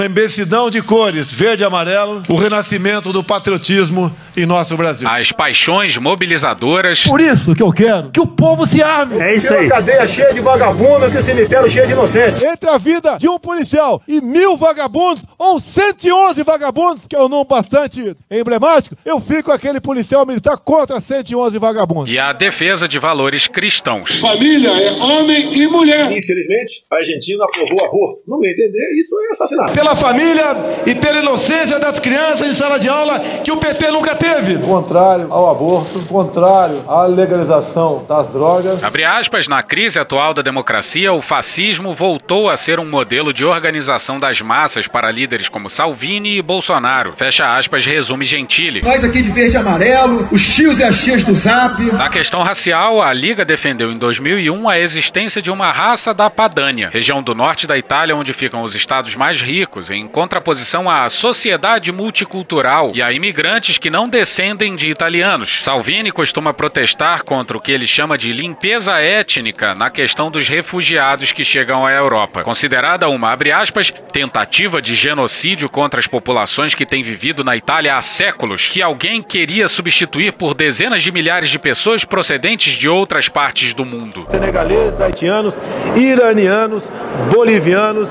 tudo! 0.00 0.02
Numa 0.02 0.06
imbecilidão 0.06 0.70
de 0.70 0.80
cores, 0.82 1.30
verde 1.30 1.62
e 1.62 1.66
amarelo, 1.66 2.22
o 2.28 2.34
renascimento 2.34 3.12
do 3.12 3.22
patriotismo 3.22 4.10
em 4.36 4.46
nosso 4.46 4.76
Brasil. 4.76 5.08
As 5.08 5.32
paixões 5.32 5.96
mobilizadoras. 5.96 7.02
Por 7.02 7.20
isso 7.20 7.54
que 7.54 7.62
eu 7.62 7.72
quero 7.72 8.10
que 8.10 8.20
o 8.20 8.26
povo 8.26 8.66
se 8.66 8.82
arme. 8.82 9.20
É 9.20 9.34
isso 9.34 9.52
aí. 9.52 9.66
Uma 9.66 9.74
cadeia 9.74 10.06
cheia 10.06 10.32
de 10.32 10.40
vagabundo 10.40 11.10
que 11.10 11.18
o 11.18 11.22
cemitério 11.22 11.68
cheio 11.68 11.86
de 11.86 11.92
inocentes. 11.92 12.42
Entre 12.42 12.68
a 12.70 12.78
vida 12.78 13.18
de 13.18 13.28
um 13.28 13.38
policial 13.38 14.00
e 14.06 14.20
mil 14.20 14.56
vagabundos, 14.56 15.22
ou 15.38 15.60
111 15.60 16.42
vagabundos, 16.42 17.04
que 17.08 17.16
é 17.16 17.18
um 17.18 17.28
número 17.28 17.48
bastante 17.48 18.16
emblemático, 18.30 18.96
eu 19.04 19.20
fico 19.20 19.50
aquele 19.52 19.80
policial 19.80 20.24
militar 20.24 20.56
contra 20.58 21.00
111 21.00 21.58
vagabundos. 21.58 22.12
E 22.12 22.18
a 22.18 22.32
defesa 22.32 22.88
de 22.88 22.98
valores 22.98 23.46
cristãos. 23.46 24.20
Família 24.20 24.70
é 24.70 24.92
homem 24.92 25.52
e 25.54 25.66
mulher. 25.66 26.10
Infelizmente, 26.12 26.84
a 26.90 26.96
Argentina 26.96 27.44
aprovou 27.44 27.84
aborto. 27.84 28.22
Não 28.26 28.38
me 28.38 28.50
entender, 28.50 28.94
isso 28.98 29.16
é 29.28 29.32
assassinato. 29.32 29.72
Pela 29.72 29.89
família 29.96 30.56
e 30.86 30.94
pela 30.94 31.18
inocência 31.18 31.78
das 31.78 31.98
crianças 32.00 32.48
em 32.48 32.54
sala 32.54 32.78
de 32.78 32.88
aula 32.88 33.20
que 33.44 33.52
o 33.52 33.56
PT 33.56 33.90
nunca 33.90 34.14
teve. 34.14 34.58
Contrário 34.58 35.26
ao 35.30 35.50
aborto, 35.50 36.00
contrário 36.08 36.82
à 36.88 37.06
legalização 37.06 38.04
das 38.08 38.28
drogas. 38.28 38.82
Abre 38.82 39.04
aspas, 39.04 39.48
na 39.48 39.62
crise 39.62 39.98
atual 39.98 40.34
da 40.34 40.42
democracia, 40.42 41.12
o 41.12 41.22
fascismo 41.22 41.94
voltou 41.94 42.48
a 42.48 42.56
ser 42.56 42.78
um 42.78 42.88
modelo 42.88 43.32
de 43.32 43.44
organização 43.44 44.18
das 44.18 44.40
massas 44.40 44.86
para 44.86 45.10
líderes 45.10 45.48
como 45.48 45.70
Salvini 45.70 46.36
e 46.36 46.42
Bolsonaro. 46.42 47.14
Fecha 47.16 47.46
aspas, 47.46 47.84
resume 47.86 48.24
Gentile. 48.24 48.80
Nós 48.82 49.04
aqui 49.04 49.22
de 49.22 49.30
verde 49.30 49.54
e 49.54 49.58
amarelo, 49.58 50.28
os 50.30 50.54
tios 50.54 50.78
e 50.78 50.84
as 50.84 51.00
tias 51.00 51.22
do 51.24 51.34
Zap. 51.34 51.80
Na 51.92 52.08
questão 52.08 52.42
racial, 52.42 53.02
a 53.02 53.12
Liga 53.12 53.44
defendeu 53.44 53.90
em 53.90 53.96
2001 53.96 54.68
a 54.68 54.78
existência 54.78 55.40
de 55.40 55.50
uma 55.50 55.70
raça 55.70 56.12
da 56.12 56.28
Padânia, 56.28 56.90
região 56.92 57.22
do 57.22 57.34
norte 57.34 57.66
da 57.66 57.78
Itália 57.78 58.16
onde 58.16 58.32
ficam 58.32 58.62
os 58.62 58.74
estados 58.74 59.14
mais 59.14 59.40
ricos, 59.40 59.79
em 59.88 60.02
contraposição 60.08 60.90
à 60.90 61.08
sociedade 61.08 61.92
multicultural 61.92 62.90
e 62.92 63.00
a 63.00 63.12
imigrantes 63.12 63.78
que 63.78 63.88
não 63.88 64.08
descendem 64.08 64.74
de 64.74 64.90
italianos. 64.90 65.62
Salvini 65.62 66.10
costuma 66.10 66.52
protestar 66.52 67.22
contra 67.22 67.56
o 67.56 67.60
que 67.60 67.70
ele 67.70 67.86
chama 67.86 68.18
de 68.18 68.32
limpeza 68.32 68.98
étnica 69.00 69.74
na 69.74 69.88
questão 69.88 70.30
dos 70.30 70.48
refugiados 70.48 71.30
que 71.30 71.44
chegam 71.44 71.86
à 71.86 71.92
Europa, 71.92 72.42
considerada 72.42 73.08
uma, 73.08 73.30
abre 73.30 73.52
aspas, 73.52 73.92
tentativa 74.12 74.82
de 74.82 74.94
genocídio 74.94 75.68
contra 75.68 76.00
as 76.00 76.08
populações 76.08 76.74
que 76.74 76.84
têm 76.84 77.02
vivido 77.02 77.44
na 77.44 77.56
Itália 77.56 77.96
há 77.96 78.02
séculos, 78.02 78.68
que 78.68 78.82
alguém 78.82 79.22
queria 79.22 79.68
substituir 79.68 80.32
por 80.32 80.54
dezenas 80.54 81.02
de 81.02 81.12
milhares 81.12 81.48
de 81.48 81.58
pessoas 81.58 82.04
procedentes 82.04 82.72
de 82.74 82.88
outras 82.88 83.28
partes 83.28 83.72
do 83.72 83.84
mundo. 83.84 84.26
Senegaleses, 84.28 85.00
haitianos, 85.00 85.56
iranianos, 85.94 86.90
bolivianos 87.32 88.08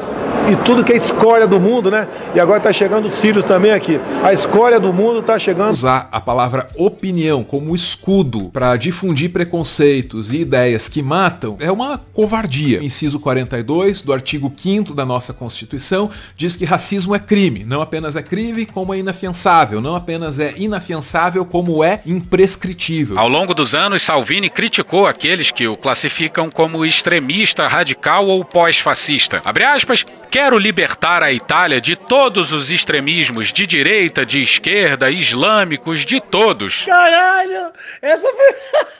e 0.52 0.56
tudo 0.64 0.84
que 0.84 0.94
é 0.94 0.98
escória 0.98 1.46
do 1.46 1.59
mundo, 1.60 1.92
né? 1.92 2.08
E 2.34 2.40
agora 2.40 2.58
está 2.58 2.72
chegando 2.72 3.08
os 3.08 3.16
sírios 3.16 3.44
também 3.44 3.72
aqui. 3.72 4.00
A 4.24 4.34
escória 4.34 4.80
do 4.80 4.94
mundo 4.94 5.20
está 5.20 5.38
chegando. 5.38 5.72
Usar 5.72 6.08
a 6.12 6.20
palavra 6.20 6.70
opinião 6.76 7.44
como 7.44 7.76
escudo 7.76 8.50
para 8.52 8.76
difundir 8.76 9.32
preconceitos 9.32 10.32
e 10.34 10.42
ideias 10.42 10.88
que 10.88 11.02
matam 11.02 11.58
é 11.60 11.72
uma 11.72 11.98
covardia. 11.98 12.84
Inciso 12.84 13.20
42 13.20 14.02
do 14.02 14.14
artigo 14.14 14.52
5 14.56 14.94
da 14.94 15.06
nossa 15.06 15.34
Constituição 15.34 16.10
diz 16.36 16.56
que 16.56 16.66
racismo 16.66 17.16
é 17.16 17.20
crime. 17.20 17.64
Não 17.64 17.82
apenas 17.82 18.16
é 18.16 18.22
crime, 18.22 18.66
como 18.66 18.94
é 18.94 18.98
inafiançável. 18.98 19.82
Não 19.82 19.96
apenas 19.96 20.40
é 20.40 20.54
inafiançável, 20.58 21.46
como 21.46 21.84
é 21.84 22.02
imprescritível. 22.06 23.18
Ao 23.18 23.28
longo 23.28 23.54
dos 23.54 23.74
anos, 23.76 24.04
Salvini 24.04 24.50
criticou 24.50 25.08
aqueles 25.08 25.52
que 25.52 25.68
o 25.68 25.76
classificam 25.76 26.50
como 26.50 26.86
extremista, 26.86 27.68
radical 27.68 28.28
ou 28.28 28.44
pós-fascista. 28.44 29.42
Abre 29.46 29.64
aspas, 29.64 30.06
quero 30.30 30.58
libertar 30.58 31.24
a 31.24 31.32
Itália 31.32 31.82
de 31.82 31.96
todos 31.96 32.52
os 32.52 32.70
extremismos 32.70 33.52
de 33.52 33.66
direita, 33.66 34.26
de 34.26 34.42
esquerda, 34.42 35.10
islâmicos, 35.10 36.06
de 36.06 36.20
todos. 36.22 36.86
Caralho! 36.86 37.68
Essa 38.02 38.28
foi. 38.28 38.90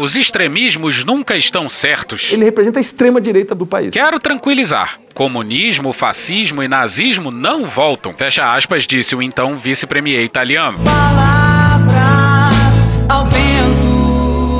Os 0.00 0.14
extremismos 0.14 1.02
nunca 1.02 1.36
estão 1.36 1.68
certos. 1.68 2.30
Ele 2.30 2.44
representa 2.44 2.78
a 2.78 2.80
extrema 2.80 3.20
direita 3.20 3.52
do 3.52 3.66
país. 3.66 3.90
Quero 3.90 4.20
tranquilizar. 4.20 4.96
Comunismo, 5.12 5.92
fascismo 5.92 6.62
e 6.62 6.68
nazismo 6.68 7.32
não 7.32 7.66
voltam. 7.66 8.12
Fecha 8.12 8.48
aspas, 8.48 8.86
disse 8.86 9.16
o 9.16 9.22
então 9.22 9.58
vice-premier 9.58 10.22
italiano. 10.22 10.78
Palavras 10.84 11.98
ao. 13.08 13.26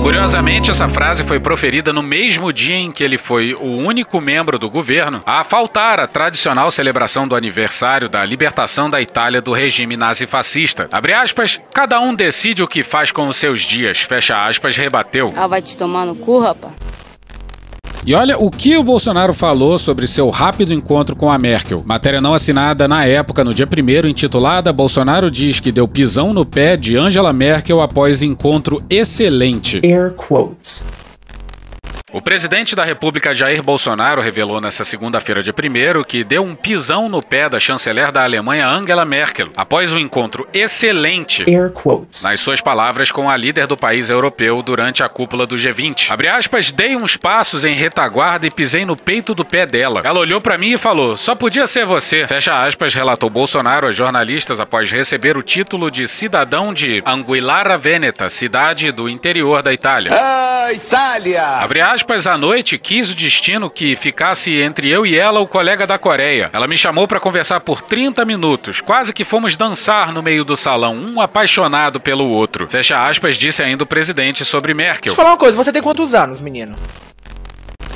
Curiosamente, 0.08 0.70
essa 0.70 0.88
frase 0.88 1.22
foi 1.22 1.38
proferida 1.38 1.92
no 1.92 2.02
mesmo 2.02 2.50
dia 2.50 2.74
em 2.74 2.90
que 2.90 3.04
ele 3.04 3.18
foi 3.18 3.52
o 3.52 3.76
único 3.76 4.22
membro 4.22 4.58
do 4.58 4.70
governo 4.70 5.22
a 5.26 5.44
faltar 5.44 6.00
à 6.00 6.06
tradicional 6.06 6.70
celebração 6.70 7.28
do 7.28 7.36
aniversário 7.36 8.08
da 8.08 8.24
libertação 8.24 8.88
da 8.88 9.02
Itália 9.02 9.42
do 9.42 9.52
regime 9.52 9.98
nazifascista. 9.98 10.88
Abre 10.90 11.12
aspas, 11.12 11.60
cada 11.74 12.00
um 12.00 12.14
decide 12.14 12.62
o 12.62 12.66
que 12.66 12.82
faz 12.82 13.12
com 13.12 13.28
os 13.28 13.36
seus 13.36 13.60
dias, 13.60 14.00
fecha 14.00 14.34
aspas, 14.38 14.78
rebateu. 14.78 15.30
Ah, 15.36 15.46
vai 15.46 15.60
te 15.60 15.76
tomar 15.76 16.06
no 16.06 16.16
cu, 16.16 16.38
rapaz. 16.38 16.72
E 18.06 18.14
olha 18.14 18.38
o 18.38 18.50
que 18.50 18.76
o 18.76 18.82
Bolsonaro 18.82 19.34
falou 19.34 19.78
sobre 19.78 20.06
seu 20.06 20.30
rápido 20.30 20.72
encontro 20.72 21.14
com 21.14 21.30
a 21.30 21.38
Merkel. 21.38 21.82
Matéria 21.84 22.20
não 22.20 22.34
assinada 22.34 22.88
na 22.88 23.04
época, 23.04 23.44
no 23.44 23.52
dia 23.52 23.66
1 23.66 24.08
intitulada 24.08 24.72
Bolsonaro 24.72 25.30
diz 25.30 25.60
que 25.60 25.72
deu 25.72 25.86
pisão 25.86 26.32
no 26.32 26.44
pé 26.44 26.76
de 26.76 26.96
Angela 26.96 27.32
Merkel 27.32 27.80
após 27.80 28.22
encontro 28.22 28.82
excelente. 28.88 29.80
Air 29.84 30.12
quotes. 30.12 30.84
O 32.10 32.22
presidente 32.22 32.74
da 32.74 32.84
República 32.84 33.34
Jair 33.34 33.62
Bolsonaro 33.62 34.22
revelou 34.22 34.62
nesta 34.62 34.82
segunda-feira 34.82 35.42
de 35.42 35.52
primeiro 35.52 36.02
que 36.02 36.24
deu 36.24 36.42
um 36.42 36.54
pisão 36.54 37.06
no 37.06 37.22
pé 37.22 37.50
da 37.50 37.60
chanceler 37.60 38.10
da 38.10 38.24
Alemanha 38.24 38.66
Angela 38.66 39.04
Merkel 39.04 39.50
após 39.54 39.92
um 39.92 39.98
encontro 39.98 40.48
excelente, 40.54 41.44
nas 42.22 42.40
suas 42.40 42.62
palavras, 42.62 43.12
com 43.12 43.28
a 43.28 43.36
líder 43.36 43.66
do 43.66 43.76
país 43.76 44.08
europeu 44.08 44.62
durante 44.62 45.02
a 45.02 45.08
cúpula 45.08 45.46
do 45.46 45.56
G20. 45.56 46.10
Abre 46.10 46.28
aspas, 46.28 46.72
dei 46.72 46.96
uns 46.96 47.14
passos 47.14 47.62
em 47.62 47.74
retaguarda 47.74 48.46
e 48.46 48.50
pisei 48.50 48.86
no 48.86 48.96
peito 48.96 49.34
do 49.34 49.44
pé 49.44 49.66
dela. 49.66 50.00
Ela 50.02 50.18
olhou 50.18 50.40
para 50.40 50.56
mim 50.56 50.72
e 50.72 50.78
falou: 50.78 51.14
"Só 51.14 51.34
podia 51.34 51.66
ser 51.66 51.84
você". 51.84 52.26
Fecha 52.26 52.56
aspas, 52.56 52.94
relatou 52.94 53.28
Bolsonaro 53.28 53.86
a 53.86 53.92
jornalistas 53.92 54.60
após 54.60 54.90
receber 54.90 55.36
o 55.36 55.42
título 55.42 55.90
de 55.90 56.08
cidadão 56.08 56.72
de 56.72 57.02
Anguillara 57.04 57.76
Veneta, 57.76 58.30
cidade 58.30 58.90
do 58.92 59.10
interior 59.10 59.62
da 59.62 59.74
Itália. 59.74 60.10
Ah, 60.14 60.72
Itália! 60.72 61.42
Abre 61.42 61.82
aspas, 61.82 61.97
aspas, 61.98 62.28
à 62.28 62.38
noite 62.38 62.78
quis 62.78 63.10
o 63.10 63.14
destino 63.14 63.68
que 63.68 63.96
ficasse 63.96 64.62
entre 64.62 64.88
eu 64.88 65.04
e 65.04 65.18
ela 65.18 65.40
o 65.40 65.48
colega 65.48 65.84
da 65.84 65.98
Coreia. 65.98 66.48
Ela 66.52 66.68
me 66.68 66.78
chamou 66.78 67.08
para 67.08 67.18
conversar 67.18 67.58
por 67.58 67.82
30 67.82 68.24
minutos, 68.24 68.80
quase 68.80 69.12
que 69.12 69.24
fomos 69.24 69.56
dançar 69.56 70.12
no 70.12 70.22
meio 70.22 70.44
do 70.44 70.56
salão, 70.56 70.94
um 71.10 71.20
apaixonado 71.20 72.00
pelo 72.00 72.28
outro. 72.28 72.68
Fecha 72.70 73.04
aspas, 73.04 73.36
disse 73.36 73.64
ainda 73.64 73.82
o 73.82 73.86
presidente 73.86 74.44
sobre 74.44 74.72
Merkel. 74.74 75.06
Deixa 75.06 75.10
eu 75.10 75.16
falar 75.16 75.30
uma 75.30 75.38
coisa, 75.38 75.56
você 75.56 75.72
tem 75.72 75.82
quantos 75.82 76.14
anos, 76.14 76.40
menino? 76.40 76.72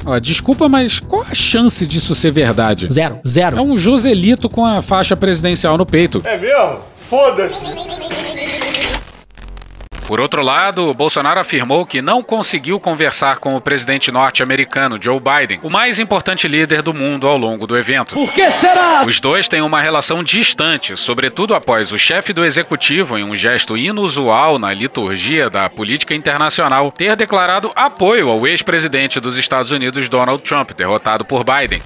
Ó, 0.04 0.18
desculpa, 0.18 0.68
mas 0.68 0.98
qual 0.98 1.22
a 1.22 1.34
chance 1.34 1.86
disso 1.86 2.12
ser 2.12 2.32
verdade? 2.32 2.88
Zero, 2.92 3.20
zero. 3.24 3.56
É 3.58 3.62
um 3.62 3.76
Joselito 3.76 4.48
com 4.48 4.66
a 4.66 4.82
faixa 4.82 5.16
presidencial 5.16 5.78
no 5.78 5.86
peito. 5.86 6.20
É 6.24 6.36
mesmo? 6.36 6.80
Foda-se! 7.08 8.31
Por 10.12 10.20
outro 10.20 10.44
lado, 10.44 10.92
Bolsonaro 10.92 11.40
afirmou 11.40 11.86
que 11.86 12.02
não 12.02 12.22
conseguiu 12.22 12.78
conversar 12.78 13.38
com 13.38 13.56
o 13.56 13.60
presidente 13.62 14.12
norte-americano 14.12 14.98
Joe 15.00 15.18
Biden, 15.18 15.58
o 15.62 15.70
mais 15.70 15.98
importante 15.98 16.46
líder 16.46 16.82
do 16.82 16.92
mundo 16.92 17.26
ao 17.26 17.38
longo 17.38 17.66
do 17.66 17.74
evento. 17.78 18.14
Por 18.14 18.30
que 18.30 18.50
será? 18.50 19.04
Os 19.06 19.18
dois 19.20 19.48
têm 19.48 19.62
uma 19.62 19.80
relação 19.80 20.22
distante, 20.22 20.98
sobretudo 20.98 21.54
após 21.54 21.92
o 21.92 21.98
chefe 21.98 22.34
do 22.34 22.44
executivo, 22.44 23.16
em 23.16 23.24
um 23.24 23.34
gesto 23.34 23.74
inusual 23.74 24.58
na 24.58 24.70
liturgia 24.70 25.48
da 25.48 25.70
política 25.70 26.14
internacional, 26.14 26.92
ter 26.92 27.16
declarado 27.16 27.70
apoio 27.74 28.28
ao 28.28 28.46
ex-presidente 28.46 29.18
dos 29.18 29.38
Estados 29.38 29.70
Unidos 29.70 30.10
Donald 30.10 30.42
Trump, 30.42 30.72
derrotado 30.72 31.24
por 31.24 31.42
Biden. 31.42 31.80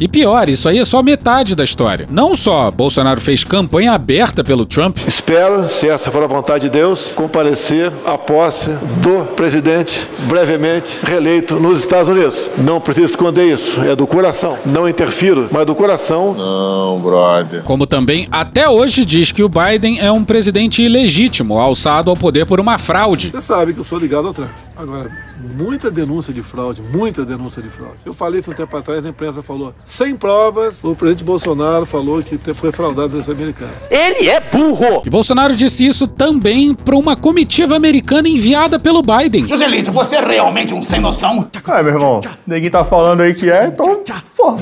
E 0.00 0.06
pior, 0.06 0.48
isso 0.48 0.68
aí 0.68 0.78
é 0.78 0.84
só 0.84 1.02
metade 1.02 1.56
da 1.56 1.64
história. 1.64 2.06
Não 2.08 2.34
só 2.34 2.70
Bolsonaro 2.70 3.20
fez 3.20 3.42
campanha 3.42 3.92
aberta 3.92 4.44
pelo 4.44 4.64
Trump. 4.64 4.98
Espero, 5.06 5.68
se 5.68 5.88
essa 5.88 6.10
for 6.10 6.22
a 6.22 6.26
vontade 6.26 6.64
de 6.64 6.70
Deus, 6.70 7.12
comparecer 7.14 7.92
à 8.06 8.16
posse 8.16 8.70
do 9.02 9.24
presidente 9.34 10.06
brevemente 10.28 10.98
reeleito 11.02 11.56
nos 11.56 11.80
Estados 11.80 12.08
Unidos. 12.08 12.50
Não 12.58 12.80
preciso 12.80 13.06
esconder 13.06 13.52
isso, 13.52 13.80
é 13.82 13.96
do 13.96 14.06
coração. 14.06 14.56
Não 14.64 14.88
interfiro, 14.88 15.48
mas 15.50 15.66
do 15.66 15.74
coração. 15.74 16.34
Não, 16.34 17.00
brother. 17.00 17.62
Como 17.64 17.86
também 17.86 18.28
até 18.30 18.68
hoje 18.68 19.04
diz 19.04 19.32
que 19.32 19.42
o 19.42 19.48
Biden 19.48 19.98
é 19.98 20.12
um 20.12 20.24
presidente 20.24 20.82
ilegítimo, 20.82 21.58
alçado 21.58 22.08
ao 22.08 22.16
poder 22.16 22.46
por 22.46 22.60
uma 22.60 22.78
fraude. 22.78 23.30
Você 23.30 23.40
sabe 23.40 23.72
que 23.74 23.80
eu 23.80 23.84
sou 23.84 23.98
ligado 23.98 24.28
ao 24.28 24.34
Trump. 24.34 24.50
Agora, 24.76 25.10
muita 25.48 25.90
denúncia 25.90 26.32
de 26.32 26.42
fraude, 26.42 26.82
muita 26.82 27.24
denúncia 27.24 27.62
de 27.62 27.68
fraude. 27.68 27.96
Eu 28.04 28.14
falei 28.14 28.40
isso 28.40 28.50
um 28.50 28.54
tempo 28.54 28.76
atrás, 28.76 29.04
a 29.04 29.08
imprensa 29.08 29.42
falou, 29.42 29.74
sem 29.84 30.16
provas, 30.16 30.82
o 30.84 30.94
presidente 30.94 31.24
Bolsonaro 31.24 31.86
falou 31.86 32.22
que 32.22 32.38
foi 32.54 32.72
fraudado 32.72 33.18
os 33.18 33.28
americanos. 33.28 33.74
Ele 33.90 34.28
é 34.28 34.40
burro! 34.40 35.02
E 35.04 35.10
Bolsonaro 35.10 35.56
disse 35.56 35.86
isso 35.86 36.06
também 36.06 36.74
para 36.74 36.96
uma 36.96 37.16
comitiva 37.16 37.76
americana 37.76 38.28
enviada 38.28 38.78
pelo 38.78 39.02
Biden. 39.02 39.46
Joselito, 39.48 39.92
você 39.92 40.16
é 40.16 40.24
realmente 40.24 40.74
um 40.74 40.82
sem 40.82 41.00
noção? 41.00 41.48
Ah, 41.64 41.82
meu 41.82 41.94
irmão, 41.94 42.20
ninguém 42.46 42.70
tá 42.70 42.84
falando 42.84 43.20
aí 43.20 43.34
que 43.34 43.50
é, 43.50 43.66
então 43.66 44.02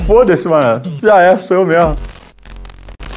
foda-se, 0.05 0.47
mano. 0.47 0.81
Já 1.01 1.21
é, 1.21 1.35
sou 1.37 1.57
eu 1.57 1.65
mesmo. 1.65 2.16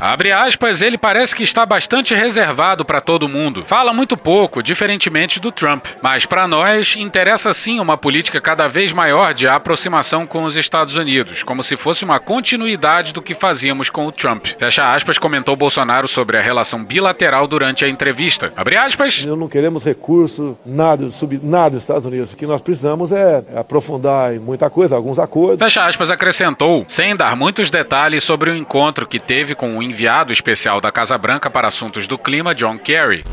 Abre 0.00 0.33
aspas, 0.33 0.80
ele 0.80 0.97
parece 0.97 1.37
que 1.37 1.42
está 1.42 1.66
bastante 1.66 2.14
reservado 2.14 2.87
para 2.87 3.02
todo 3.02 3.28
mundo. 3.28 3.62
Fala 3.66 3.92
muito 3.92 4.16
pouco, 4.16 4.62
diferentemente 4.62 5.38
do 5.38 5.52
Trump. 5.52 5.85
Mas 6.00 6.25
para 6.25 6.49
nós, 6.49 6.97
interessa 6.97 7.52
sim 7.52 7.78
uma 7.78 7.99
política 7.99 8.40
cada 8.40 8.66
vez 8.66 8.94
maior 8.94 9.35
de 9.35 9.46
aproximação 9.46 10.27
com 10.27 10.44
os 10.44 10.57
Estados 10.57 10.96
Unidos, 10.96 11.42
como 11.42 11.62
se 11.62 11.77
fosse 11.77 12.03
uma 12.03 12.18
continuidade 12.18 13.12
do 13.12 13.20
que 13.20 13.35
fazíamos 13.35 13.90
com 13.90 14.07
o 14.07 14.12
Trump. 14.12 14.46
Fecha 14.59 14.90
aspas, 14.90 15.18
comentou 15.18 15.55
Bolsonaro 15.55 16.09
sobre 16.09 16.38
a 16.38 16.40
relação 16.40 16.83
bilateral 16.83 17.46
durante 17.46 17.85
a 17.85 17.88
entrevista. 17.88 18.55
Abre 18.57 18.77
aspas. 18.77 19.22
Não 19.27 19.48
queremos 19.48 19.85
recurso, 19.85 20.57
nada, 20.64 21.11
sub, 21.11 21.38
nada 21.42 21.70
dos 21.70 21.83
Estados 21.83 22.07
Unidos. 22.07 22.33
O 22.33 22.37
que 22.38 22.46
nós 22.46 22.62
precisamos 22.62 23.12
é 23.12 23.44
aprofundar 23.55 24.35
em 24.35 24.38
muita 24.38 24.70
coisa, 24.70 24.96
alguns 24.96 25.18
acordos. 25.18 25.59
Fecha 25.59 25.83
aspas, 25.83 26.11
acrescentou, 26.11 26.87
sem 26.88 27.14
dar 27.14 27.37
muitos 27.37 27.70
detalhes 27.70 28.24
sobre 28.24 28.51
o 28.51 28.57
encontro 28.57 29.07
que 29.07 29.20
teve 29.20 29.55
com 29.55 29.77
o 29.77 29.89
enviado 29.90 30.33
especial 30.33 30.81
da 30.81 30.90
Casa 30.90 31.18
Branca 31.18 31.50
para 31.50 31.68
assuntos 31.68 32.07
do 32.07 32.16
clima, 32.16 32.55
John 32.55 32.79
Kerry. 32.79 33.24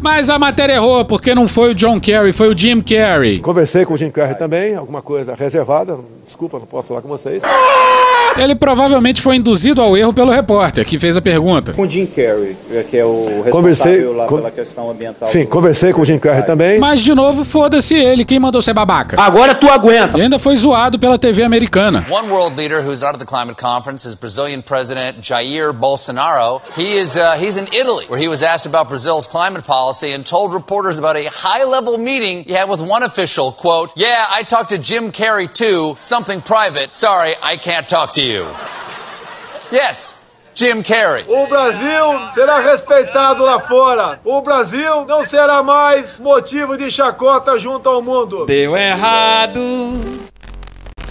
Mas 0.00 0.30
a 0.30 0.38
matéria 0.38 0.74
errou, 0.74 1.04
porque 1.04 1.34
não 1.34 1.46
foi 1.46 1.70
o 1.70 1.74
John 1.74 2.00
Kerry, 2.00 2.32
foi 2.32 2.48
o 2.48 2.58
Jim 2.58 2.80
Kerry. 2.80 3.40
Conversei 3.40 3.84
com 3.84 3.94
o 3.94 3.96
Jim 3.96 4.10
Kerry 4.10 4.36
também, 4.36 4.74
alguma 4.74 5.02
coisa 5.02 5.34
reservada, 5.34 5.98
desculpa, 6.24 6.58
não 6.58 6.66
posso 6.66 6.88
falar 6.88 7.02
com 7.02 7.08
vocês. 7.08 7.42
Ele 8.36 8.54
provavelmente 8.54 9.20
foi 9.20 9.36
induzido 9.36 9.80
ao 9.82 9.96
erro 9.96 10.12
pelo 10.12 10.30
repórter 10.32 10.84
que 10.84 10.98
fez 10.98 11.16
a 11.16 11.20
pergunta. 11.22 11.72
Com 11.74 11.86
Jim 11.88 12.06
Carrey, 12.06 12.56
que 12.90 12.96
é 12.96 13.04
o 13.04 13.42
responsável 13.44 13.52
Conversei 13.52 14.04
lá 14.04 14.26
com- 14.26 14.36
pela 14.36 14.50
questão 14.50 14.90
ambiental. 14.90 15.28
Sim, 15.28 15.44
do- 15.44 15.48
conversei 15.50 15.92
com 15.92 16.00
o 16.00 16.04
Jim 16.04 16.18
Carrey 16.18 16.42
também. 16.44 16.78
Mas 16.78 17.02
de 17.02 17.14
novo, 17.14 17.44
foda-se 17.44 17.94
ele, 17.94 18.24
quem 18.24 18.38
mandou 18.40 18.62
ser 18.62 18.72
babaca? 18.72 19.20
Agora 19.20 19.54
tu 19.54 19.68
aguenta. 19.68 20.18
E 20.18 20.22
ainda 20.22 20.38
foi 20.38 20.56
zoado 20.56 20.98
pela 20.98 21.18
TV 21.18 21.42
americana. 21.42 22.06
One 22.10 22.28
world 22.30 22.56
leader 22.56 22.80
who's 22.80 23.00
not 23.00 23.14
at 23.14 23.18
the 23.18 23.26
climate 23.26 23.60
conference 23.60 24.08
is 24.08 24.14
Brazilian 24.14 24.62
President 24.62 25.18
Jair 25.20 25.72
Bolsonaro. 25.72 26.60
He 26.76 26.96
is 26.98 27.16
uh, 27.16 27.34
he's 27.38 27.56
in 27.56 27.66
Italy, 27.72 28.06
where 28.08 28.18
he 28.20 28.28
was 28.28 28.42
asked 28.42 28.66
about 28.66 28.88
Brazil's 28.88 29.26
climate 29.26 29.64
policy 29.66 30.12
and 30.12 30.24
told 30.24 30.54
reporters 30.54 30.98
about 30.98 31.16
a 31.16 31.24
high-level 31.28 31.98
meeting 31.98 32.44
he 32.44 32.54
had 32.54 32.68
with 32.68 32.80
one 32.80 33.02
official. 33.04 33.52
"Quote: 33.52 33.90
Yeah, 33.94 34.24
I 34.30 34.42
talked 34.42 34.70
to 34.70 34.78
Jim 34.78 35.12
Carrey 35.12 35.48
too. 35.52 35.96
Something 36.00 36.40
private. 36.40 36.94
Sorry, 36.94 37.34
I 37.42 37.56
can't 37.58 37.86
talk 37.86 38.12
to 38.14 38.20
you." 38.20 38.21
Yes, 39.72 40.16
Jim 40.54 40.82
Carrey. 40.82 41.24
O 41.28 41.46
Brasil 41.48 42.30
será 42.32 42.60
respeitado 42.60 43.42
lá 43.42 43.58
fora. 43.58 44.20
O 44.24 44.40
Brasil 44.40 45.04
não 45.06 45.26
será 45.26 45.62
mais 45.62 46.20
motivo 46.20 46.76
de 46.76 46.90
chacota 46.90 47.58
junto 47.58 47.88
ao 47.88 48.00
mundo. 48.00 48.46
Deu 48.46 48.76
errado. 48.76 49.60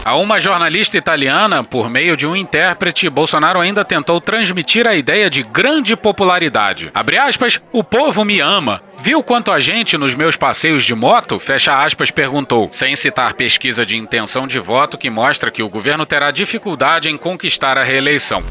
A 0.03 0.15
uma 0.15 0.39
jornalista 0.39 0.97
italiana, 0.97 1.63
por 1.63 1.87
meio 1.87 2.17
de 2.17 2.25
um 2.25 2.35
intérprete, 2.35 3.07
Bolsonaro 3.07 3.59
ainda 3.59 3.85
tentou 3.85 4.19
transmitir 4.19 4.87
a 4.87 4.95
ideia 4.95 5.29
de 5.29 5.43
grande 5.43 5.95
popularidade. 5.95 6.89
Abre 6.91 7.19
aspas, 7.19 7.61
o 7.71 7.83
povo 7.83 8.25
me 8.25 8.39
ama. 8.39 8.81
Viu 8.99 9.21
quanto 9.21 9.51
a 9.51 9.59
gente 9.59 9.99
nos 9.99 10.15
meus 10.15 10.35
passeios 10.35 10.83
de 10.83 10.95
moto? 10.95 11.39
Fecha 11.39 11.79
aspas, 11.79 12.09
perguntou, 12.09 12.67
sem 12.71 12.95
citar 12.95 13.35
pesquisa 13.35 13.85
de 13.85 13.95
intenção 13.95 14.47
de 14.47 14.57
voto 14.57 14.97
que 14.97 15.09
mostra 15.09 15.51
que 15.51 15.61
o 15.61 15.69
governo 15.69 16.05
terá 16.05 16.31
dificuldade 16.31 17.07
em 17.07 17.15
conquistar 17.15 17.77
a 17.77 17.83
reeleição. 17.83 18.41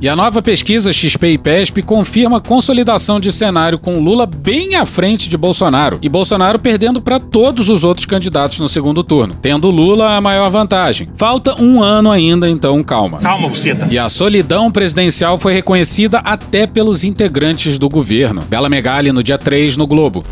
E 0.00 0.08
a 0.08 0.16
nova 0.16 0.42
pesquisa 0.42 0.92
XP 0.92 1.28
e 1.28 1.38
PESP 1.38 1.82
confirma 1.82 2.38
a 2.38 2.40
consolidação 2.40 3.20
de 3.20 3.32
cenário 3.32 3.78
com 3.78 4.00
Lula 4.00 4.26
bem 4.26 4.74
à 4.74 4.84
frente 4.84 5.28
de 5.28 5.36
Bolsonaro 5.36 5.98
e 6.02 6.08
Bolsonaro 6.08 6.58
perdendo 6.58 7.00
para 7.00 7.20
todos 7.20 7.68
os 7.68 7.84
outros 7.84 8.04
candidatos 8.04 8.58
no 8.60 8.68
segundo 8.68 9.02
turno, 9.04 9.36
tendo 9.40 9.70
Lula 9.70 10.16
a 10.16 10.20
maior 10.20 10.50
vantagem. 10.50 11.08
Falta 11.16 11.60
um 11.62 11.82
ano 11.82 12.10
ainda, 12.10 12.48
então 12.48 12.82
calma. 12.82 13.18
Calma, 13.18 13.48
buceta. 13.48 13.88
E 13.90 13.98
a 13.98 14.08
solidão 14.08 14.70
presidencial 14.70 15.38
foi 15.38 15.52
reconhecida 15.52 16.18
até 16.18 16.66
pelos 16.66 17.04
integrantes 17.04 17.78
do 17.78 17.88
governo. 17.88 18.42
Bela 18.42 18.68
Megali 18.68 19.12
no 19.12 19.22
dia 19.22 19.38
3 19.38 19.76
no 19.76 19.86
Globo. 19.86 20.24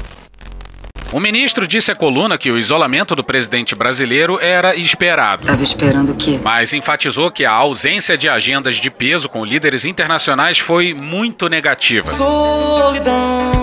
O 1.12 1.20
ministro 1.20 1.68
disse 1.68 1.92
à 1.92 1.94
coluna 1.94 2.38
que 2.38 2.50
o 2.50 2.58
isolamento 2.58 3.14
do 3.14 3.22
presidente 3.22 3.74
brasileiro 3.74 4.38
era 4.40 4.74
esperado. 4.74 5.44
Tava 5.44 5.62
esperando 5.62 6.12
o 6.12 6.14
quê? 6.14 6.40
Mas 6.42 6.72
enfatizou 6.72 7.30
que 7.30 7.44
a 7.44 7.52
ausência 7.52 8.16
de 8.16 8.30
agendas 8.30 8.76
de 8.76 8.90
peso 8.90 9.28
com 9.28 9.44
líderes 9.44 9.84
internacionais 9.84 10.58
foi 10.58 10.94
muito 10.94 11.50
negativa. 11.50 12.06
Solidão. 12.06 13.61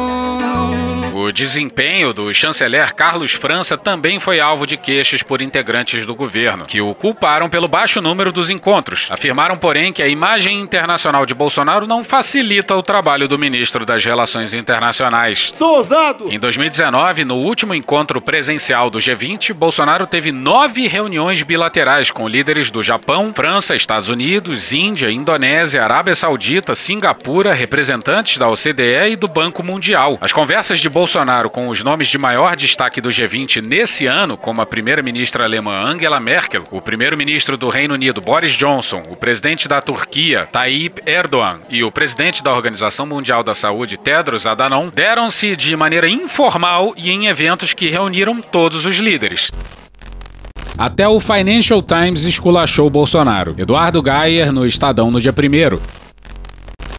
O 1.29 1.31
desempenho 1.31 2.11
do 2.11 2.33
chanceler 2.33 2.95
Carlos 2.95 3.33
França 3.33 3.77
também 3.77 4.19
foi 4.19 4.39
alvo 4.39 4.65
de 4.65 4.75
queixas 4.75 5.21
por 5.21 5.43
integrantes 5.43 6.03
do 6.03 6.15
governo, 6.15 6.65
que 6.65 6.81
o 6.81 6.95
culparam 6.95 7.47
pelo 7.47 7.67
baixo 7.67 8.01
número 8.01 8.31
dos 8.31 8.49
encontros. 8.49 9.07
Afirmaram, 9.11 9.55
porém, 9.55 9.93
que 9.93 10.01
a 10.01 10.07
imagem 10.07 10.59
internacional 10.59 11.27
de 11.27 11.35
Bolsonaro 11.35 11.85
não 11.85 12.03
facilita 12.03 12.75
o 12.75 12.81
trabalho 12.81 13.27
do 13.27 13.37
ministro 13.37 13.85
das 13.85 14.03
Relações 14.03 14.55
Internacionais. 14.55 15.53
Sou 15.55 15.77
ousado! 15.77 16.31
Em 16.31 16.39
2019, 16.39 17.23
no 17.23 17.35
último 17.35 17.75
encontro 17.75 18.19
presencial 18.19 18.89
do 18.89 18.97
G20, 18.97 19.53
Bolsonaro 19.53 20.07
teve 20.07 20.31
nove 20.31 20.87
reuniões 20.87 21.43
bilaterais 21.43 22.09
com 22.09 22.27
líderes 22.27 22.71
do 22.71 22.81
Japão, 22.81 23.31
França, 23.35 23.75
Estados 23.75 24.09
Unidos, 24.09 24.73
Índia, 24.73 25.11
Indonésia, 25.11 25.83
Arábia 25.83 26.15
Saudita, 26.15 26.73
Singapura, 26.73 27.53
representantes 27.53 28.39
da 28.39 28.49
OCDE 28.49 29.11
e 29.11 29.15
do 29.15 29.27
Banco 29.27 29.61
Mundial. 29.61 30.17
As 30.19 30.33
conversas 30.33 30.79
de 30.79 30.89
Bolsonaro 30.89 31.18
com 31.49 31.67
os 31.67 31.83
nomes 31.83 32.07
de 32.07 32.17
maior 32.17 32.55
destaque 32.55 33.01
do 33.01 33.09
G20 33.09 33.65
nesse 33.65 34.05
ano, 34.05 34.37
como 34.37 34.61
a 34.61 34.65
primeira-ministra 34.65 35.43
alemã 35.43 35.81
Angela 35.81 36.19
Merkel, 36.19 36.63
o 36.71 36.81
primeiro-ministro 36.81 37.57
do 37.57 37.67
Reino 37.67 37.93
Unido 37.93 38.21
Boris 38.21 38.53
Johnson, 38.53 39.03
o 39.09 39.15
presidente 39.15 39.67
da 39.67 39.81
Turquia 39.81 40.47
Tayyip 40.51 41.01
Erdogan 41.05 41.59
e 41.69 41.83
o 41.83 41.91
presidente 41.91 42.41
da 42.41 42.53
Organização 42.53 43.05
Mundial 43.05 43.43
da 43.43 43.53
Saúde 43.53 43.97
Tedros 43.97 44.47
Adhanom, 44.47 44.89
deram-se 44.89 45.55
de 45.55 45.75
maneira 45.75 46.07
informal 46.07 46.93
e 46.95 47.11
em 47.11 47.27
eventos 47.27 47.73
que 47.73 47.89
reuniram 47.89 48.41
todos 48.41 48.85
os 48.85 48.97
líderes. 48.97 49.51
Até 50.77 51.05
o 51.05 51.19
Financial 51.19 51.81
Times 51.81 52.23
esculachou 52.23 52.89
Bolsonaro. 52.89 53.53
Eduardo 53.57 54.01
Geyer 54.01 54.53
no 54.53 54.65
Estadão 54.65 55.11
no 55.11 55.19
dia 55.19 55.33
1 55.33 55.98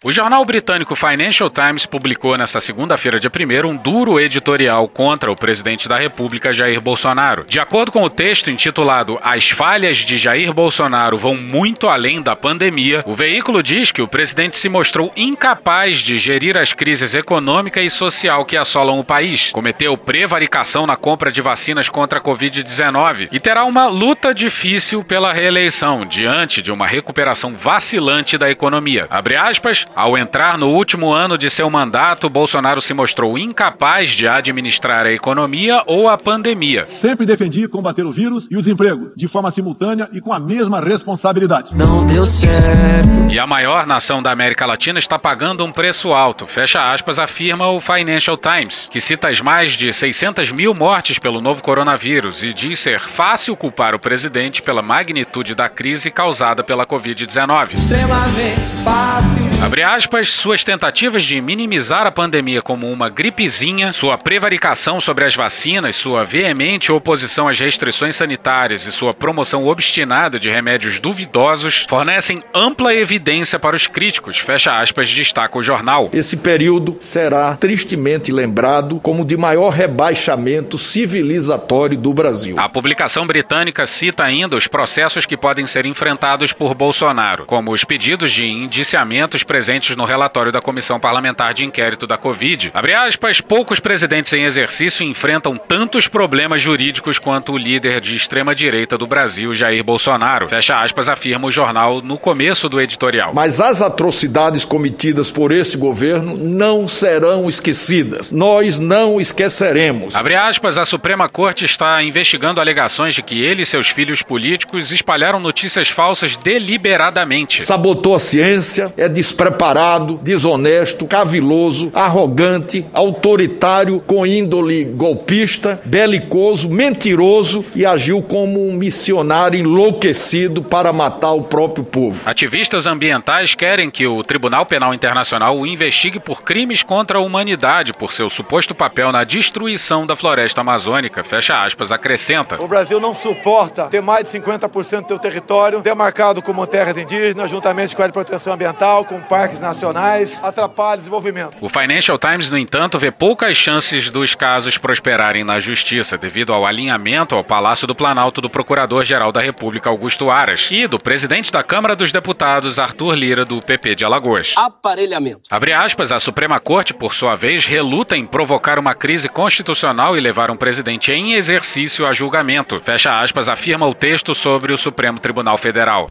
o 0.02 0.10
jornal 0.10 0.42
britânico 0.46 0.96
Financial 0.96 1.50
Times 1.50 1.84
publicou 1.84 2.34
nesta 2.38 2.58
segunda-feira, 2.58 3.20
dia 3.20 3.30
1, 3.30 3.68
um 3.68 3.76
duro 3.76 4.18
editorial 4.18 4.88
contra 4.88 5.30
o 5.30 5.36
presidente 5.36 5.86
da 5.86 5.98
República, 5.98 6.54
Jair 6.54 6.80
Bolsonaro. 6.80 7.44
De 7.46 7.60
acordo 7.60 7.92
com 7.92 8.02
o 8.02 8.08
texto 8.08 8.50
intitulado 8.50 9.18
As 9.22 9.50
falhas 9.50 9.98
de 9.98 10.16
Jair 10.16 10.54
Bolsonaro 10.54 11.18
vão 11.18 11.36
muito 11.36 11.86
além 11.86 12.22
da 12.22 12.34
pandemia, 12.34 13.02
o 13.04 13.14
veículo 13.14 13.62
diz 13.62 13.92
que 13.92 14.00
o 14.00 14.08
presidente 14.08 14.56
se 14.56 14.70
mostrou 14.70 15.12
incapaz 15.14 15.98
de 15.98 16.16
gerir 16.16 16.56
as 16.56 16.72
crises 16.72 17.12
econômica 17.12 17.82
e 17.82 17.90
social 17.90 18.46
que 18.46 18.56
assolam 18.56 18.98
o 18.98 19.04
país, 19.04 19.50
cometeu 19.50 19.98
prevaricação 19.98 20.86
na 20.86 20.96
compra 20.96 21.30
de 21.30 21.42
vacinas 21.42 21.90
contra 21.90 22.20
a 22.20 22.22
Covid-19 22.22 23.28
e 23.30 23.38
terá 23.38 23.66
uma 23.66 23.86
luta 23.86 24.32
difícil 24.32 25.04
pela 25.04 25.30
reeleição 25.30 26.06
diante 26.06 26.62
de 26.62 26.72
uma 26.72 26.86
recuperação 26.86 27.54
vacilante 27.54 28.38
da 28.38 28.50
economia. 28.50 29.06
Abre 29.10 29.36
aspas, 29.36 29.84
ao 29.94 30.16
entrar 30.16 30.56
no 30.56 30.68
último 30.68 31.12
ano 31.12 31.36
de 31.36 31.50
seu 31.50 31.68
mandato, 31.68 32.28
Bolsonaro 32.28 32.80
se 32.80 32.94
mostrou 32.94 33.38
incapaz 33.38 34.10
de 34.10 34.26
administrar 34.26 35.06
a 35.06 35.12
economia 35.12 35.82
ou 35.86 36.08
a 36.08 36.16
pandemia. 36.16 36.86
Sempre 36.86 37.26
defendi 37.26 37.66
combater 37.68 38.04
o 38.04 38.12
vírus 38.12 38.46
e 38.50 38.56
o 38.56 38.62
desemprego, 38.62 39.12
de 39.16 39.28
forma 39.28 39.50
simultânea 39.50 40.08
e 40.12 40.20
com 40.20 40.32
a 40.32 40.38
mesma 40.38 40.80
responsabilidade. 40.80 41.74
Não 41.74 42.06
deu 42.06 42.24
certo. 42.24 43.30
E 43.30 43.38
a 43.38 43.46
maior 43.46 43.86
nação 43.86 44.22
da 44.22 44.30
América 44.30 44.66
Latina 44.66 44.98
está 44.98 45.18
pagando 45.18 45.64
um 45.64 45.72
preço 45.72 46.12
alto, 46.12 46.46
fecha 46.46 46.92
aspas, 46.92 47.18
afirma 47.18 47.68
o 47.68 47.80
Financial 47.80 48.36
Times, 48.36 48.88
que 48.90 49.00
cita 49.00 49.28
as 49.28 49.40
mais 49.40 49.72
de 49.72 49.92
600 49.92 50.50
mil 50.52 50.74
mortes 50.74 51.18
pelo 51.18 51.40
novo 51.40 51.62
coronavírus 51.62 52.42
e 52.42 52.52
diz 52.52 52.80
ser 52.80 53.00
fácil 53.00 53.56
culpar 53.56 53.94
o 53.94 53.98
presidente 53.98 54.62
pela 54.62 54.82
magnitude 54.82 55.54
da 55.54 55.68
crise 55.68 56.10
causada 56.10 56.64
pela 56.64 56.86
Covid-19. 56.86 57.74
Extremamente 57.74 58.72
fácil. 58.84 59.64
Abre 59.64 59.79
aspas, 59.82 60.32
suas 60.32 60.64
tentativas 60.64 61.22
de 61.22 61.40
minimizar 61.40 62.06
a 62.06 62.10
pandemia 62.10 62.60
como 62.60 62.90
uma 62.90 63.08
gripezinha, 63.08 63.92
sua 63.92 64.18
prevaricação 64.18 65.00
sobre 65.00 65.24
as 65.24 65.34
vacinas, 65.34 65.96
sua 65.96 66.24
veemente 66.24 66.92
oposição 66.92 67.48
às 67.48 67.58
restrições 67.58 68.16
sanitárias 68.16 68.84
e 68.86 68.92
sua 68.92 69.14
promoção 69.14 69.66
obstinada 69.66 70.38
de 70.38 70.50
remédios 70.50 70.98
duvidosos 70.98 71.86
fornecem 71.88 72.42
ampla 72.52 72.94
evidência 72.94 73.58
para 73.58 73.76
os 73.76 73.86
críticos, 73.86 74.38
fecha 74.38 74.78
aspas, 74.78 75.08
destaca 75.08 75.58
o 75.58 75.62
jornal. 75.62 76.10
Esse 76.12 76.36
período 76.36 76.98
será 77.00 77.56
tristemente 77.56 78.32
lembrado 78.32 78.98
como 79.00 79.24
de 79.24 79.36
maior 79.36 79.70
rebaixamento 79.70 80.76
civilizatório 80.78 81.96
do 81.96 82.12
Brasil. 82.12 82.56
A 82.58 82.68
publicação 82.68 83.26
britânica 83.26 83.86
cita 83.86 84.24
ainda 84.24 84.56
os 84.56 84.66
processos 84.66 85.24
que 85.24 85.36
podem 85.36 85.66
ser 85.66 85.86
enfrentados 85.86 86.52
por 86.52 86.74
Bolsonaro, 86.74 87.46
como 87.46 87.72
os 87.72 87.84
pedidos 87.84 88.32
de 88.32 88.44
indiciamentos 88.44 89.42
presentes 89.42 89.69
no 89.96 90.04
relatório 90.04 90.50
da 90.50 90.60
Comissão 90.60 90.98
Parlamentar 90.98 91.54
de 91.54 91.64
Inquérito 91.64 92.04
da 92.04 92.16
Covid. 92.16 92.72
Abre 92.74 92.92
aspas, 92.92 93.40
poucos 93.40 93.78
presidentes 93.78 94.32
em 94.32 94.42
exercício 94.42 95.06
enfrentam 95.06 95.54
tantos 95.54 96.08
problemas 96.08 96.60
jurídicos 96.60 97.20
quanto 97.20 97.52
o 97.52 97.56
líder 97.56 98.00
de 98.00 98.16
extrema-direita 98.16 98.98
do 98.98 99.06
Brasil, 99.06 99.54
Jair 99.54 99.84
Bolsonaro. 99.84 100.48
Fecha 100.48 100.80
aspas, 100.80 101.08
afirma 101.08 101.46
o 101.46 101.52
jornal 101.52 102.02
no 102.02 102.18
começo 102.18 102.68
do 102.68 102.80
editorial. 102.80 103.30
Mas 103.32 103.60
as 103.60 103.80
atrocidades 103.80 104.64
cometidas 104.64 105.30
por 105.30 105.52
esse 105.52 105.76
governo 105.76 106.36
não 106.36 106.88
serão 106.88 107.48
esquecidas. 107.48 108.32
Nós 108.32 108.76
não 108.76 109.20
esqueceremos. 109.20 110.16
Abre 110.16 110.34
aspas, 110.34 110.78
a 110.78 110.84
Suprema 110.84 111.28
Corte 111.28 111.64
está 111.64 112.02
investigando 112.02 112.60
alegações 112.60 113.14
de 113.14 113.22
que 113.22 113.40
ele 113.40 113.62
e 113.62 113.66
seus 113.66 113.88
filhos 113.88 114.20
políticos 114.20 114.90
espalharam 114.90 115.38
notícias 115.38 115.88
falsas 115.88 116.36
deliberadamente. 116.36 117.64
Sabotou 117.64 118.16
a 118.16 118.18
ciência, 118.18 118.92
é 118.96 119.08
desprezado 119.08 119.59
despreparado, 119.60 120.18
desonesto, 120.22 121.06
caviloso, 121.06 121.90
arrogante, 121.94 122.86
autoritário, 122.94 124.00
com 124.00 124.26
índole 124.26 124.84
golpista, 124.84 125.78
belicoso, 125.84 126.70
mentiroso 126.70 127.64
e 127.74 127.84
agiu 127.84 128.22
como 128.22 128.66
um 128.66 128.72
missionário 128.72 129.60
enlouquecido 129.60 130.62
para 130.62 130.92
matar 130.92 131.32
o 131.32 131.42
próprio 131.42 131.84
povo. 131.84 132.18
Ativistas 132.24 132.86
ambientais 132.86 133.54
querem 133.54 133.90
que 133.90 134.06
o 134.06 134.22
Tribunal 134.22 134.64
Penal 134.64 134.94
Internacional 134.94 135.58
o 135.58 135.66
investigue 135.66 136.18
por 136.18 136.42
crimes 136.42 136.82
contra 136.82 137.18
a 137.18 137.20
humanidade 137.20 137.92
por 137.92 138.12
seu 138.12 138.30
suposto 138.30 138.74
papel 138.74 139.12
na 139.12 139.24
destruição 139.24 140.06
da 140.06 140.16
floresta 140.16 140.62
amazônica. 140.62 141.22
Fecha 141.22 141.62
aspas, 141.62 141.92
acrescenta. 141.92 142.62
O 142.62 142.68
Brasil 142.68 142.98
não 142.98 143.14
suporta 143.14 143.84
ter 143.84 144.00
mais 144.00 144.24
de 144.24 144.38
50% 144.38 145.02
do 145.02 145.08
seu 145.08 145.18
território 145.18 145.82
demarcado 145.82 146.40
como 146.40 146.66
terras 146.66 146.96
indígenas, 146.96 147.50
juntamente 147.50 147.94
com 147.94 148.02
a 148.02 148.06
de 148.06 148.12
proteção 148.12 148.54
ambiental, 148.54 149.04
com 149.04 149.20
parques 149.20 149.49
nacionais, 149.58 150.38
atrapalha 150.42 150.94
o 150.94 150.98
desenvolvimento. 150.98 151.56
O 151.60 151.68
Financial 151.68 152.18
Times, 152.18 152.50
no 152.50 152.58
entanto, 152.58 152.98
vê 152.98 153.10
poucas 153.10 153.56
chances 153.56 154.10
dos 154.10 154.34
casos 154.34 154.78
prosperarem 154.78 155.42
na 155.42 155.58
justiça, 155.58 156.18
devido 156.18 156.52
ao 156.52 156.66
alinhamento 156.66 157.34
ao 157.34 157.42
Palácio 157.42 157.86
do 157.86 157.94
Planalto 157.94 158.40
do 158.40 158.50
Procurador-Geral 158.50 159.32
da 159.32 159.40
República, 159.40 159.88
Augusto 159.88 160.30
Aras, 160.30 160.68
e 160.70 160.86
do 160.86 160.98
presidente 160.98 161.50
da 161.50 161.62
Câmara 161.62 161.96
dos 161.96 162.12
Deputados, 162.12 162.78
Arthur 162.78 163.14
Lira, 163.14 163.44
do 163.44 163.60
PP 163.60 163.94
de 163.94 164.04
Alagoas. 164.04 164.52
Aparelhamento. 164.56 165.40
Abre 165.50 165.72
aspas, 165.72 166.12
a 166.12 166.20
Suprema 166.20 166.60
Corte, 166.60 166.92
por 166.92 167.14
sua 167.14 167.34
vez, 167.34 167.64
reluta 167.64 168.16
em 168.16 168.26
provocar 168.26 168.78
uma 168.78 168.94
crise 168.94 169.28
constitucional 169.28 170.16
e 170.16 170.20
levar 170.20 170.50
um 170.50 170.56
presidente 170.56 171.10
em 171.12 171.32
exercício 171.32 172.06
a 172.06 172.12
julgamento. 172.12 172.80
Fecha 172.82 173.18
aspas, 173.18 173.48
afirma 173.48 173.86
o 173.86 173.94
texto 173.94 174.34
sobre 174.34 174.72
o 174.72 174.78
Supremo 174.78 175.18
Tribunal 175.18 175.56
Federal. 175.56 176.08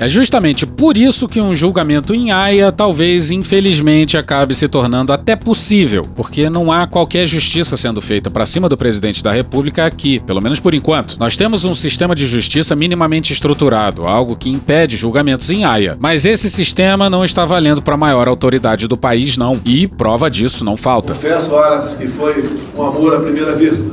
É 0.00 0.08
justamente 0.08 0.64
por 0.64 0.96
isso 0.96 1.26
que 1.26 1.40
um 1.40 1.52
julgamento 1.52 2.14
em 2.14 2.30
Haia 2.30 2.70
talvez, 2.70 3.32
infelizmente, 3.32 4.16
acabe 4.16 4.54
se 4.54 4.68
tornando 4.68 5.12
até 5.12 5.34
possível, 5.34 6.06
porque 6.14 6.48
não 6.48 6.70
há 6.70 6.86
qualquer 6.86 7.26
justiça 7.26 7.76
sendo 7.76 8.00
feita 8.00 8.30
para 8.30 8.46
cima 8.46 8.68
do 8.68 8.76
presidente 8.76 9.24
da 9.24 9.32
República 9.32 9.84
aqui, 9.84 10.20
pelo 10.20 10.40
menos 10.40 10.60
por 10.60 10.72
enquanto. 10.72 11.16
Nós 11.18 11.36
temos 11.36 11.64
um 11.64 11.74
sistema 11.74 12.14
de 12.14 12.28
justiça 12.28 12.76
minimamente 12.76 13.32
estruturado, 13.32 14.06
algo 14.06 14.36
que 14.36 14.48
impede 14.48 14.96
julgamentos 14.96 15.50
em 15.50 15.64
Haia. 15.64 15.96
Mas 15.98 16.24
esse 16.24 16.48
sistema 16.48 17.10
não 17.10 17.24
está 17.24 17.44
valendo 17.44 17.82
para 17.82 17.94
a 17.94 17.98
maior 17.98 18.28
autoridade 18.28 18.86
do 18.86 18.96
país, 18.96 19.36
não. 19.36 19.60
E 19.64 19.88
prova 19.88 20.30
disso 20.30 20.64
não 20.64 20.76
falta. 20.76 21.12
Confesso, 21.12 21.52
horas 21.52 21.96
que 21.96 22.06
foi 22.06 22.48
um 22.76 22.82
amor 22.84 23.16
à 23.16 23.20
primeira 23.20 23.56
vista. 23.56 23.84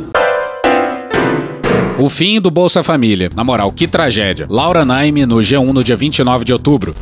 O 1.97 2.09
fim 2.09 2.41
do 2.41 2.51
Bolsa 2.51 2.83
Família. 2.83 3.29
Na 3.33 3.43
moral, 3.43 3.71
que 3.71 3.87
tragédia. 3.87 4.45
Laura 4.49 4.83
Naime 4.83 5.25
no 5.25 5.37
G1 5.37 5.71
no 5.71 5.83
dia 5.83 5.95
29 5.95 6.43
de 6.43 6.53
outubro. 6.53 6.93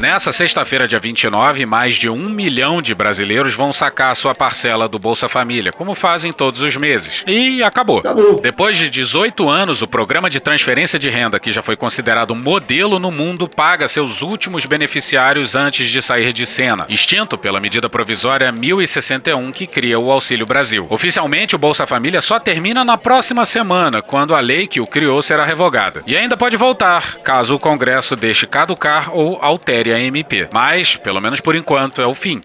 Nessa 0.00 0.32
sexta-feira, 0.32 0.88
dia 0.88 0.98
29, 0.98 1.66
mais 1.66 1.94
de 1.94 2.08
um 2.08 2.30
milhão 2.30 2.80
de 2.80 2.94
brasileiros 2.94 3.52
vão 3.52 3.70
sacar 3.70 4.16
sua 4.16 4.34
parcela 4.34 4.88
do 4.88 4.98
Bolsa 4.98 5.28
Família, 5.28 5.72
como 5.76 5.94
fazem 5.94 6.32
todos 6.32 6.62
os 6.62 6.74
meses. 6.74 7.22
E 7.26 7.62
acabou. 7.62 7.98
acabou. 7.98 8.40
Depois 8.40 8.78
de 8.78 8.88
18 8.88 9.46
anos, 9.46 9.82
o 9.82 9.86
programa 9.86 10.30
de 10.30 10.40
transferência 10.40 10.98
de 10.98 11.10
renda, 11.10 11.38
que 11.38 11.52
já 11.52 11.60
foi 11.60 11.76
considerado 11.76 12.30
um 12.30 12.34
modelo 12.34 12.98
no 12.98 13.10
mundo, 13.10 13.46
paga 13.46 13.86
seus 13.88 14.22
últimos 14.22 14.64
beneficiários 14.64 15.54
antes 15.54 15.90
de 15.90 16.00
sair 16.00 16.32
de 16.32 16.46
cena, 16.46 16.86
extinto 16.88 17.36
pela 17.36 17.60
medida 17.60 17.86
provisória 17.86 18.50
1061 18.50 19.52
que 19.52 19.66
cria 19.66 19.98
o 19.98 20.10
Auxílio 20.10 20.46
Brasil. 20.46 20.86
Oficialmente, 20.88 21.54
o 21.54 21.58
Bolsa 21.58 21.86
Família 21.86 22.22
só 22.22 22.40
termina 22.40 22.82
na 22.82 22.96
próxima 22.96 23.44
semana, 23.44 24.00
quando 24.00 24.34
a 24.34 24.40
lei 24.40 24.66
que 24.66 24.80
o 24.80 24.86
criou 24.86 25.20
será 25.20 25.44
revogada. 25.44 26.02
E 26.06 26.16
ainda 26.16 26.38
pode 26.38 26.56
voltar, 26.56 27.18
caso 27.18 27.54
o 27.54 27.58
Congresso 27.58 28.16
deixe 28.16 28.46
caducar 28.46 29.10
ou 29.14 29.38
altere 29.42 29.89
a 29.92 30.00
MP. 30.00 30.48
Mas, 30.52 30.96
pelo 30.96 31.20
menos 31.20 31.40
por 31.40 31.54
enquanto, 31.54 32.00
é 32.00 32.06
o 32.06 32.14
fim. 32.14 32.40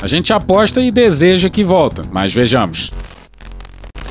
A 0.00 0.06
gente 0.06 0.32
aposta 0.32 0.80
e 0.80 0.90
deseja 0.90 1.48
que 1.48 1.62
volta, 1.62 2.02
mas 2.10 2.34
vejamos. 2.34 2.90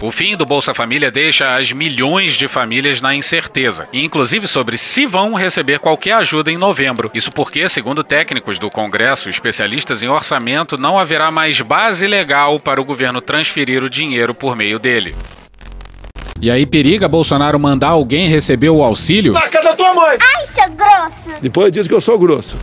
O 0.02 0.12
fim 0.12 0.36
do 0.36 0.48
Bolsa 0.48 0.74
Família 0.74 1.12
deixa 1.12 1.56
as 1.56 1.72
milhões 1.72 2.34
de 2.34 2.48
famílias 2.48 3.00
na 3.02 3.14
incerteza, 3.14 3.88
inclusive 3.94 4.48
sobre 4.48 4.76
se 4.76 5.06
vão 5.06 5.36
receber 5.36 5.78
qualquer 5.78 6.14
ajuda 6.14 6.52
em 6.52 6.58
novembro. 6.58 7.12
Isso 7.14 7.32
porque, 7.32 7.70
segundo 7.70 8.04
técnicos 8.04 8.58
do 8.58 8.68
Congresso 8.68 9.30
especialistas 9.30 10.02
em 10.02 10.08
orçamento, 10.08 10.76
não 10.76 10.98
haverá 10.98 11.30
mais 11.30 11.62
base 11.62 12.08
legal 12.08 12.60
para 12.60 12.82
o 12.82 12.86
governo 12.86 13.22
transferir 13.22 13.84
o 13.84 13.90
dinheiro 13.90 14.34
por 14.34 14.56
meio 14.56 14.80
dele. 14.80 15.14
E 16.42 16.50
aí 16.50 16.66
periga 16.66 17.08
Bolsonaro 17.08 17.60
mandar 17.60 17.90
alguém 17.90 18.28
receber 18.28 18.70
o 18.72 18.82
auxílio? 18.82 19.34
Na 19.34 19.48
casa 19.48 19.70
da 19.70 19.76
tua 19.76 19.94
mãe! 19.94 20.18
Ai, 20.20 20.46
seu 20.48 20.72
grosso! 20.72 21.40
Depois 21.40 21.72
diz 21.72 21.88
que 21.88 21.94
eu 21.94 22.02
sou 22.02 22.18
grosso. 22.18 22.58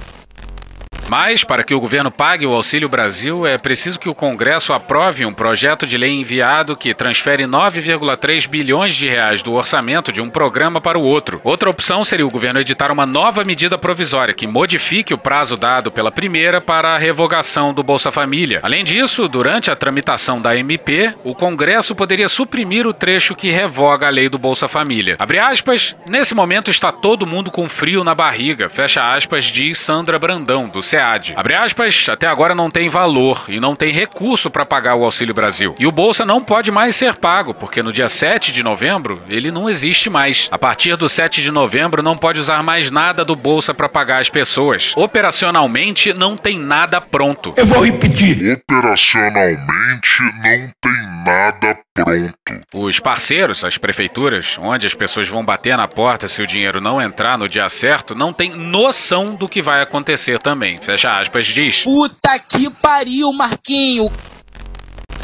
Mas, 1.08 1.42
para 1.42 1.64
que 1.64 1.74
o 1.74 1.80
governo 1.80 2.10
pague 2.10 2.44
o 2.44 2.52
Auxílio 2.52 2.88
Brasil, 2.88 3.46
é 3.46 3.56
preciso 3.56 3.98
que 3.98 4.10
o 4.10 4.14
Congresso 4.14 4.74
aprove 4.74 5.24
um 5.24 5.32
projeto 5.32 5.86
de 5.86 5.96
lei 5.96 6.12
enviado 6.12 6.76
que 6.76 6.92
transfere 6.92 7.44
9,3 7.44 8.46
bilhões 8.46 8.94
de 8.94 9.08
reais 9.08 9.42
do 9.42 9.54
orçamento 9.54 10.12
de 10.12 10.20
um 10.20 10.26
programa 10.26 10.82
para 10.82 10.98
o 10.98 11.02
outro. 11.02 11.40
Outra 11.42 11.70
opção 11.70 12.04
seria 12.04 12.26
o 12.26 12.30
governo 12.30 12.60
editar 12.60 12.92
uma 12.92 13.06
nova 13.06 13.42
medida 13.42 13.78
provisória 13.78 14.34
que 14.34 14.46
modifique 14.46 15.14
o 15.14 15.18
prazo 15.18 15.56
dado 15.56 15.90
pela 15.90 16.12
primeira 16.12 16.60
para 16.60 16.90
a 16.90 16.98
revogação 16.98 17.72
do 17.72 17.82
Bolsa 17.82 18.12
Família. 18.12 18.60
Além 18.62 18.84
disso, 18.84 19.26
durante 19.28 19.70
a 19.70 19.76
tramitação 19.76 20.38
da 20.38 20.54
MP, 20.56 21.14
o 21.24 21.34
Congresso 21.34 21.94
poderia 21.94 22.28
suprimir 22.28 22.86
o 22.86 22.92
trecho 22.92 23.34
que 23.34 23.50
revoga 23.50 24.06
a 24.06 24.10
lei 24.10 24.28
do 24.28 24.38
Bolsa 24.38 24.68
Família. 24.68 25.16
Abre 25.18 25.38
aspas, 25.38 25.96
nesse 26.06 26.34
momento 26.34 26.70
está 26.70 26.92
todo 26.92 27.26
mundo 27.26 27.50
com 27.50 27.66
frio 27.66 28.04
na 28.04 28.14
barriga, 28.14 28.68
fecha 28.68 29.14
aspas, 29.14 29.44
diz 29.44 29.78
Sandra 29.78 30.18
Brandão, 30.18 30.68
do 30.68 30.82
SEAD. 30.98 31.34
Abre 31.36 31.54
aspas, 31.54 32.06
até 32.08 32.26
agora 32.26 32.54
não 32.54 32.70
tem 32.70 32.88
valor 32.88 33.44
e 33.48 33.60
não 33.60 33.76
tem 33.76 33.92
recurso 33.92 34.50
para 34.50 34.64
pagar 34.64 34.96
o 34.96 35.04
Auxílio 35.04 35.34
Brasil. 35.34 35.74
E 35.78 35.86
o 35.86 35.92
Bolsa 35.92 36.24
não 36.24 36.42
pode 36.42 36.70
mais 36.70 36.96
ser 36.96 37.16
pago, 37.16 37.54
porque 37.54 37.82
no 37.82 37.92
dia 37.92 38.08
7 38.08 38.52
de 38.52 38.62
novembro 38.62 39.22
ele 39.28 39.50
não 39.50 39.70
existe 39.70 40.10
mais. 40.10 40.48
A 40.50 40.58
partir 40.58 40.96
do 40.96 41.08
7 41.08 41.42
de 41.42 41.50
novembro 41.50 42.02
não 42.02 42.16
pode 42.16 42.40
usar 42.40 42.62
mais 42.62 42.90
nada 42.90 43.24
do 43.24 43.36
Bolsa 43.36 43.72
para 43.72 43.88
pagar 43.88 44.20
as 44.20 44.28
pessoas. 44.28 44.92
Operacionalmente 44.96 46.12
não 46.12 46.36
tem 46.36 46.58
nada 46.58 47.00
pronto. 47.00 47.54
Eu 47.56 47.66
vou 47.66 47.84
repetir. 47.84 48.60
Operacionalmente 48.68 50.22
não 50.42 50.70
tem 50.80 51.08
nada 51.24 51.78
pronto. 51.94 52.60
Os 52.74 53.00
parceiros, 53.00 53.64
as 53.64 53.76
prefeituras, 53.76 54.56
onde 54.60 54.86
as 54.86 54.94
pessoas 54.94 55.28
vão 55.28 55.44
bater 55.44 55.76
na 55.76 55.88
porta 55.88 56.28
se 56.28 56.40
o 56.40 56.46
dinheiro 56.46 56.80
não 56.80 57.00
entrar 57.00 57.36
no 57.36 57.48
dia 57.48 57.68
certo, 57.68 58.14
não 58.14 58.32
tem 58.32 58.50
noção 58.50 59.34
do 59.34 59.48
que 59.48 59.60
vai 59.60 59.80
acontecer 59.80 60.38
também. 60.38 60.76
Fecha 60.88 61.20
aspas, 61.20 61.44
diz. 61.44 61.82
Puta 61.82 62.38
que 62.38 62.70
pariu, 62.70 63.30
Marquinho. 63.30 64.10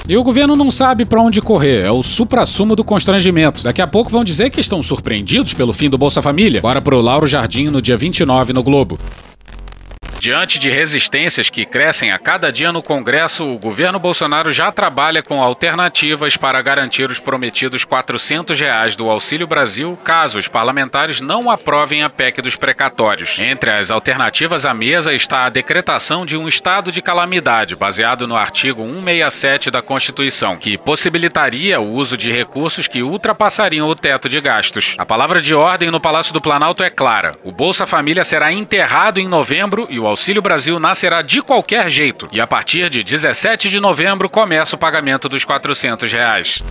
E 0.06 0.14
o 0.14 0.22
governo 0.22 0.54
não 0.54 0.70
sabe 0.70 1.06
para 1.06 1.22
onde 1.22 1.40
correr, 1.40 1.86
é 1.86 1.90
o 1.90 2.02
suprassumo 2.02 2.76
do 2.76 2.84
constrangimento. 2.84 3.64
Daqui 3.64 3.80
a 3.80 3.86
pouco 3.86 4.10
vão 4.10 4.22
dizer 4.22 4.50
que 4.50 4.60
estão 4.60 4.82
surpreendidos 4.82 5.54
pelo 5.54 5.72
fim 5.72 5.88
do 5.88 5.96
Bolsa 5.96 6.20
Família. 6.20 6.60
Bora 6.60 6.82
pro 6.82 7.00
Lauro 7.00 7.26
Jardim 7.26 7.70
no 7.70 7.80
dia 7.80 7.96
29 7.96 8.52
no 8.52 8.62
Globo. 8.62 8.98
Diante 10.24 10.58
de 10.58 10.70
resistências 10.70 11.50
que 11.50 11.66
crescem 11.66 12.10
a 12.10 12.18
cada 12.18 12.50
dia 12.50 12.72
no 12.72 12.82
Congresso, 12.82 13.44
o 13.44 13.58
governo 13.58 13.98
Bolsonaro 13.98 14.50
já 14.50 14.72
trabalha 14.72 15.22
com 15.22 15.38
alternativas 15.38 16.34
para 16.34 16.62
garantir 16.62 17.10
os 17.10 17.20
prometidos 17.20 17.84
400 17.84 18.58
reais 18.58 18.96
do 18.96 19.10
Auxílio 19.10 19.46
Brasil, 19.46 19.98
caso 20.02 20.38
os 20.38 20.48
parlamentares 20.48 21.20
não 21.20 21.50
aprovem 21.50 22.02
a 22.02 22.08
PEC 22.08 22.40
dos 22.40 22.56
precatórios. 22.56 23.38
Entre 23.38 23.70
as 23.70 23.90
alternativas 23.90 24.64
à 24.64 24.72
mesa 24.72 25.12
está 25.12 25.44
a 25.44 25.50
decretação 25.50 26.24
de 26.24 26.38
um 26.38 26.48
estado 26.48 26.90
de 26.90 27.02
calamidade, 27.02 27.76
baseado 27.76 28.26
no 28.26 28.34
artigo 28.34 28.82
167 28.82 29.70
da 29.70 29.82
Constituição, 29.82 30.56
que 30.56 30.78
possibilitaria 30.78 31.78
o 31.78 31.90
uso 31.90 32.16
de 32.16 32.32
recursos 32.32 32.88
que 32.88 33.02
ultrapassariam 33.02 33.86
o 33.86 33.94
teto 33.94 34.26
de 34.26 34.40
gastos. 34.40 34.94
A 34.96 35.04
palavra 35.04 35.42
de 35.42 35.54
ordem 35.54 35.90
no 35.90 36.00
Palácio 36.00 36.32
do 36.32 36.40
Planalto 36.40 36.82
é 36.82 36.88
clara: 36.88 37.32
o 37.44 37.52
Bolsa 37.52 37.86
Família 37.86 38.24
será 38.24 38.50
enterrado 38.50 39.20
em 39.20 39.28
novembro 39.28 39.86
e 39.90 40.00
o 40.00 40.13
Auxílio 40.14 40.40
Brasil 40.40 40.78
nascerá 40.78 41.22
de 41.22 41.42
qualquer 41.42 41.90
jeito. 41.90 42.28
E 42.30 42.40
a 42.40 42.46
partir 42.46 42.88
de 42.88 43.02
17 43.02 43.68
de 43.68 43.80
novembro 43.80 44.30
começa 44.30 44.76
o 44.76 44.78
pagamento 44.78 45.28
dos 45.28 45.44
400 45.44 46.12
reais. 46.12 46.62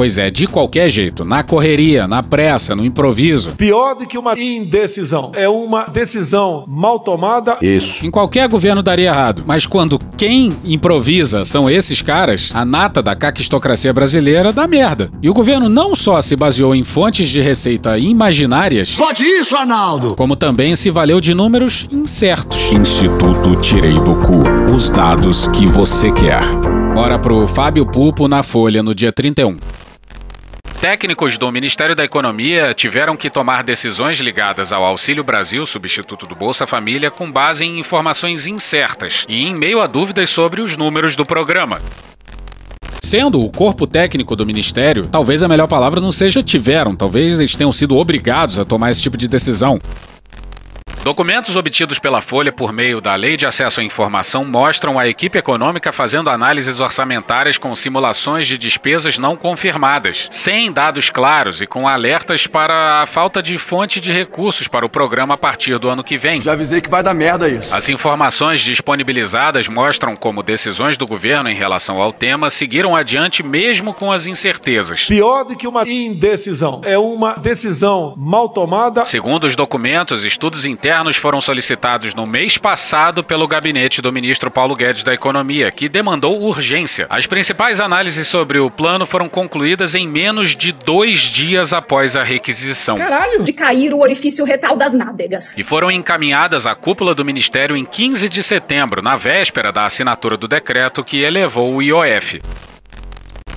Pois 0.00 0.16
é, 0.16 0.30
de 0.30 0.46
qualquer 0.46 0.88
jeito, 0.88 1.26
na 1.26 1.42
correria, 1.42 2.08
na 2.08 2.22
pressa, 2.22 2.74
no 2.74 2.82
improviso. 2.82 3.50
Pior 3.50 3.94
do 3.94 4.06
que 4.06 4.16
uma 4.16 4.32
indecisão. 4.32 5.30
É 5.34 5.46
uma 5.46 5.88
decisão 5.88 6.64
mal 6.66 7.00
tomada. 7.00 7.58
Isso. 7.60 8.06
Em 8.06 8.10
qualquer 8.10 8.48
governo 8.48 8.82
daria 8.82 9.10
errado. 9.10 9.42
Mas 9.44 9.66
quando 9.66 9.98
quem 10.16 10.56
improvisa 10.64 11.44
são 11.44 11.68
esses 11.68 12.00
caras, 12.00 12.50
a 12.54 12.64
nata 12.64 13.02
da 13.02 13.14
caquistocracia 13.14 13.92
brasileira 13.92 14.54
dá 14.54 14.66
merda. 14.66 15.10
E 15.20 15.28
o 15.28 15.34
governo 15.34 15.68
não 15.68 15.94
só 15.94 16.22
se 16.22 16.34
baseou 16.34 16.74
em 16.74 16.82
fontes 16.82 17.28
de 17.28 17.42
receita 17.42 17.98
imaginárias. 17.98 18.96
Pode 18.96 19.22
isso, 19.22 19.54
Arnaldo! 19.54 20.16
Como 20.16 20.34
também 20.34 20.74
se 20.76 20.90
valeu 20.90 21.20
de 21.20 21.34
números 21.34 21.86
incertos. 21.92 22.72
Instituto 22.72 23.54
Tirei 23.56 23.96
do 24.00 24.16
Cu. 24.16 24.74
Os 24.74 24.90
dados 24.90 25.46
que 25.48 25.66
você 25.66 26.10
quer. 26.10 26.40
Bora 26.94 27.18
pro 27.18 27.46
Fábio 27.46 27.84
Pupo 27.84 28.26
na 28.26 28.42
Folha 28.42 28.82
no 28.82 28.94
dia 28.94 29.12
31. 29.12 29.58
Técnicos 30.80 31.36
do 31.36 31.52
Ministério 31.52 31.94
da 31.94 32.04
Economia 32.04 32.72
tiveram 32.72 33.14
que 33.14 33.28
tomar 33.28 33.62
decisões 33.62 34.18
ligadas 34.18 34.72
ao 34.72 34.82
Auxílio 34.82 35.22
Brasil, 35.22 35.66
substituto 35.66 36.24
do 36.24 36.34
Bolsa 36.34 36.66
Família, 36.66 37.10
com 37.10 37.30
base 37.30 37.66
em 37.66 37.78
informações 37.78 38.46
incertas 38.46 39.26
e 39.28 39.42
em 39.42 39.54
meio 39.54 39.82
a 39.82 39.86
dúvidas 39.86 40.30
sobre 40.30 40.62
os 40.62 40.78
números 40.78 41.14
do 41.14 41.22
programa. 41.22 41.82
Sendo 43.02 43.44
o 43.44 43.50
corpo 43.50 43.86
técnico 43.86 44.34
do 44.34 44.46
ministério, 44.46 45.06
talvez 45.06 45.42
a 45.42 45.48
melhor 45.48 45.66
palavra 45.66 46.00
não 46.00 46.10
seja 46.10 46.42
tiveram, 46.42 46.96
talvez 46.96 47.38
eles 47.38 47.54
tenham 47.54 47.72
sido 47.72 47.98
obrigados 47.98 48.58
a 48.58 48.64
tomar 48.64 48.90
esse 48.90 49.02
tipo 49.02 49.18
de 49.18 49.28
decisão. 49.28 49.78
Documentos 51.02 51.56
obtidos 51.56 51.98
pela 51.98 52.20
Folha 52.20 52.52
por 52.52 52.74
meio 52.74 53.00
da 53.00 53.14
Lei 53.14 53.34
de 53.34 53.46
Acesso 53.46 53.80
à 53.80 53.82
Informação 53.82 54.44
mostram 54.44 54.98
a 54.98 55.08
equipe 55.08 55.38
econômica 55.38 55.92
fazendo 55.92 56.28
análises 56.28 56.78
orçamentárias 56.78 57.56
com 57.56 57.74
simulações 57.74 58.46
de 58.46 58.58
despesas 58.58 59.16
não 59.16 59.34
confirmadas, 59.34 60.28
sem 60.30 60.70
dados 60.70 61.08
claros 61.08 61.62
e 61.62 61.66
com 61.66 61.88
alertas 61.88 62.46
para 62.46 63.00
a 63.00 63.06
falta 63.06 63.42
de 63.42 63.56
fonte 63.56 63.98
de 63.98 64.12
recursos 64.12 64.68
para 64.68 64.84
o 64.84 64.90
programa 64.90 65.34
a 65.34 65.38
partir 65.38 65.78
do 65.78 65.88
ano 65.88 66.04
que 66.04 66.18
vem. 66.18 66.42
Já 66.42 66.52
avisei 66.52 66.82
que 66.82 66.90
vai 66.90 67.02
dar 67.02 67.14
merda 67.14 67.48
isso. 67.48 67.74
As 67.74 67.88
informações 67.88 68.60
disponibilizadas 68.60 69.68
mostram 69.68 70.14
como 70.14 70.42
decisões 70.42 70.98
do 70.98 71.06
governo 71.06 71.48
em 71.48 71.56
relação 71.56 71.98
ao 71.98 72.12
tema 72.12 72.50
seguiram 72.50 72.94
adiante 72.94 73.42
mesmo 73.42 73.94
com 73.94 74.12
as 74.12 74.26
incertezas. 74.26 75.06
Pior 75.06 75.44
do 75.44 75.56
que 75.56 75.66
uma 75.66 75.88
indecisão. 75.88 76.82
É 76.84 76.98
uma 76.98 77.36
decisão 77.38 78.14
mal 78.18 78.50
tomada. 78.50 79.06
Segundo 79.06 79.44
os 79.44 79.56
documentos, 79.56 80.24
estudos 80.24 80.66
internos 80.66 80.89
foram 81.16 81.40
solicitados 81.40 82.14
no 82.14 82.26
mês 82.26 82.58
passado 82.58 83.22
pelo 83.22 83.46
gabinete 83.46 84.02
do 84.02 84.12
ministro 84.12 84.50
Paulo 84.50 84.74
Guedes 84.74 85.04
da 85.04 85.14
Economia, 85.14 85.70
que 85.70 85.88
demandou 85.88 86.40
urgência. 86.42 87.06
As 87.08 87.26
principais 87.26 87.80
análises 87.80 88.26
sobre 88.26 88.58
o 88.58 88.70
plano 88.70 89.06
foram 89.06 89.28
concluídas 89.28 89.94
em 89.94 90.08
menos 90.08 90.56
de 90.56 90.72
dois 90.72 91.20
dias 91.20 91.72
após 91.72 92.16
a 92.16 92.22
requisição. 92.22 92.96
Caralho! 92.96 93.44
De 93.44 93.52
cair 93.52 93.94
o 93.94 94.00
orifício 94.00 94.44
retal 94.44 94.76
das 94.76 94.92
nádegas. 94.92 95.56
E 95.56 95.62
foram 95.62 95.90
encaminhadas 95.90 96.66
à 96.66 96.74
cúpula 96.74 97.14
do 97.14 97.24
ministério 97.24 97.76
em 97.76 97.84
15 97.84 98.28
de 98.28 98.42
setembro, 98.42 99.00
na 99.00 99.16
véspera 99.16 99.70
da 99.70 99.86
assinatura 99.86 100.36
do 100.36 100.48
decreto 100.48 101.04
que 101.04 101.20
elevou 101.20 101.74
o 101.74 101.82
IOF. 101.82 102.40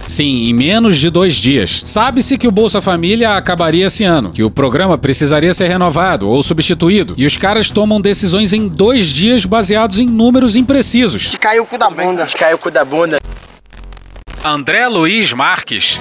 Sim, 0.08 0.50
em 0.50 0.54
menos 0.54 0.98
de 0.98 1.10
dois 1.10 1.36
dias. 1.36 1.82
Sabe-se 1.86 2.38
que 2.38 2.48
o 2.48 2.52
Bolsa 2.52 2.82
Família 2.82 3.36
acabaria 3.36 3.88
esse 3.88 4.04
ano, 4.04 4.32
que 4.32 4.44
o 4.44 4.52
programa 4.52 4.98
precisaria 4.98 5.54
ser 5.54 5.68
renovado 5.68 6.28
ou 6.28 6.44
substituído, 6.44 7.14
e 7.18 7.26
os 7.26 7.38
caras 7.38 7.70
tomam 7.70 8.02
decisões 8.02 8.54
em 8.54 8.68
dois 8.68 9.08
dias 9.08 9.46
baseados 9.46 10.00
em 10.00 10.08
números 10.08 10.56
imprecisos. 10.56 11.32
Te 11.32 11.38
caiu 11.38 11.64
o 11.64 11.66
cu 11.66 11.78
da 11.78 11.90
bunda. 11.90 12.26
Te 12.26 12.36
caiu 12.36 12.56
o 12.56 12.60
cu 12.60 12.70
da 12.70 12.84
bunda. 12.86 13.18
André 14.44 14.88
Luiz 14.88 15.32
Marques. 15.32 15.98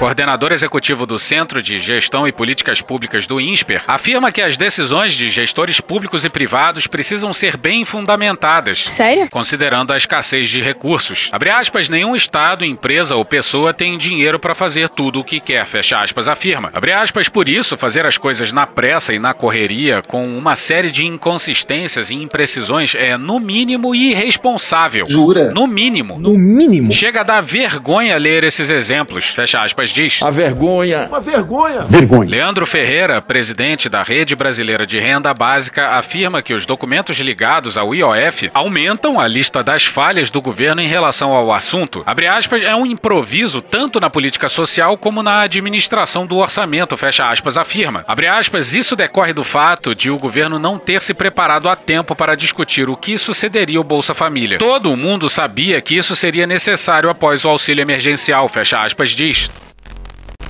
Coordenador 0.00 0.50
executivo 0.50 1.04
do 1.04 1.18
Centro 1.18 1.62
de 1.62 1.78
Gestão 1.78 2.26
e 2.26 2.32
Políticas 2.32 2.80
Públicas 2.80 3.26
do 3.26 3.38
INSPER, 3.38 3.82
afirma 3.86 4.32
que 4.32 4.40
as 4.40 4.56
decisões 4.56 5.12
de 5.12 5.28
gestores 5.28 5.78
públicos 5.78 6.24
e 6.24 6.30
privados 6.30 6.86
precisam 6.86 7.34
ser 7.34 7.58
bem 7.58 7.84
fundamentadas. 7.84 8.84
Sério? 8.88 9.28
Considerando 9.28 9.92
a 9.92 9.98
escassez 9.98 10.48
de 10.48 10.62
recursos. 10.62 11.28
Abre 11.30 11.50
aspas, 11.50 11.90
nenhum 11.90 12.16
Estado, 12.16 12.64
empresa 12.64 13.14
ou 13.14 13.26
pessoa 13.26 13.74
tem 13.74 13.98
dinheiro 13.98 14.38
para 14.38 14.54
fazer 14.54 14.88
tudo 14.88 15.20
o 15.20 15.24
que 15.24 15.38
quer, 15.38 15.66
fecha 15.66 16.00
aspas, 16.00 16.28
afirma. 16.28 16.70
Abre 16.72 16.94
aspas, 16.94 17.28
por 17.28 17.46
isso, 17.46 17.76
fazer 17.76 18.06
as 18.06 18.16
coisas 18.16 18.52
na 18.52 18.66
pressa 18.66 19.12
e 19.12 19.18
na 19.18 19.34
correria, 19.34 20.00
com 20.08 20.22
uma 20.22 20.56
série 20.56 20.90
de 20.90 21.04
inconsistências 21.04 22.08
e 22.08 22.14
imprecisões, 22.14 22.94
é, 22.94 23.18
no 23.18 23.38
mínimo, 23.38 23.94
irresponsável. 23.94 25.04
Jura? 25.06 25.52
No 25.52 25.66
mínimo. 25.66 26.18
No 26.18 26.38
mínimo? 26.38 26.90
Chega 26.90 27.20
a 27.20 27.22
dar 27.22 27.42
vergonha 27.42 28.16
ler 28.16 28.44
esses 28.44 28.70
exemplos, 28.70 29.26
fecha 29.26 29.62
aspas, 29.62 29.89
Diz: 29.92 30.22
A 30.22 30.30
vergonha. 30.30 31.06
Uma 31.08 31.20
vergonha. 31.20 31.80
Vergonha. 31.82 32.30
Leandro 32.30 32.66
Ferreira, 32.66 33.20
presidente 33.20 33.88
da 33.88 34.02
Rede 34.02 34.34
Brasileira 34.34 34.86
de 34.86 34.98
Renda 34.98 35.32
Básica, 35.34 35.90
afirma 35.96 36.42
que 36.42 36.54
os 36.54 36.66
documentos 36.66 37.18
ligados 37.18 37.76
ao 37.76 37.94
IOF 37.94 38.50
aumentam 38.54 39.18
a 39.20 39.26
lista 39.26 39.62
das 39.62 39.84
falhas 39.84 40.30
do 40.30 40.40
governo 40.40 40.80
em 40.80 40.88
relação 40.88 41.32
ao 41.32 41.52
assunto. 41.52 42.02
Abre 42.06 42.26
aspas, 42.26 42.62
é 42.62 42.74
um 42.74 42.86
improviso 42.86 43.60
tanto 43.60 44.00
na 44.00 44.10
política 44.10 44.48
social 44.48 44.96
como 44.96 45.22
na 45.22 45.40
administração 45.42 46.26
do 46.26 46.38
orçamento, 46.38 46.96
fecha 46.96 47.28
aspas, 47.28 47.56
afirma. 47.56 48.04
Abre 48.06 48.26
aspas, 48.26 48.74
isso 48.74 48.96
decorre 48.96 49.32
do 49.32 49.44
fato 49.44 49.94
de 49.94 50.10
o 50.10 50.16
governo 50.16 50.58
não 50.58 50.78
ter 50.78 51.02
se 51.02 51.14
preparado 51.14 51.68
a 51.68 51.76
tempo 51.76 52.14
para 52.14 52.34
discutir 52.34 52.88
o 52.88 52.96
que 52.96 53.18
sucederia 53.18 53.78
ao 53.78 53.84
Bolsa 53.84 54.14
Família. 54.14 54.58
Todo 54.58 54.96
mundo 54.96 55.28
sabia 55.28 55.80
que 55.80 55.96
isso 55.96 56.14
seria 56.14 56.46
necessário 56.46 57.10
após 57.10 57.44
o 57.44 57.48
auxílio 57.48 57.82
emergencial, 57.82 58.48
fecha 58.48 58.82
aspas, 58.82 59.10
diz. 59.10 59.50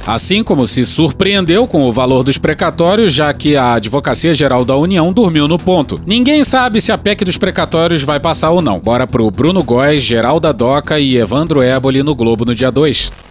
Assim 0.06 0.42
como 0.42 0.66
se 0.66 0.84
surpreendeu 0.86 1.66
com 1.66 1.82
o 1.82 1.92
valor 1.92 2.22
dos 2.22 2.38
precatórios, 2.38 3.12
já 3.12 3.32
que 3.32 3.56
a 3.56 3.74
Advocacia 3.74 4.34
Geral 4.34 4.64
da 4.64 4.76
União 4.76 5.12
dormiu 5.12 5.46
no 5.46 5.58
ponto. 5.58 6.00
Ninguém 6.06 6.42
sabe 6.42 6.80
se 6.80 6.90
a 6.90 6.98
PEC 6.98 7.24
dos 7.24 7.36
precatórios 7.36 8.02
vai 8.02 8.18
passar 8.18 8.50
ou 8.50 8.62
não. 8.62 8.80
Bora 8.80 9.06
pro 9.06 9.30
Bruno 9.30 9.62
Góes, 9.62 10.02
Geralda 10.02 10.52
Doca 10.52 10.98
e 10.98 11.16
Evandro 11.16 11.62
Éboli 11.62 12.02
no 12.02 12.14
Globo 12.14 12.44
no 12.44 12.54
dia 12.54 12.70
2. 12.70 13.30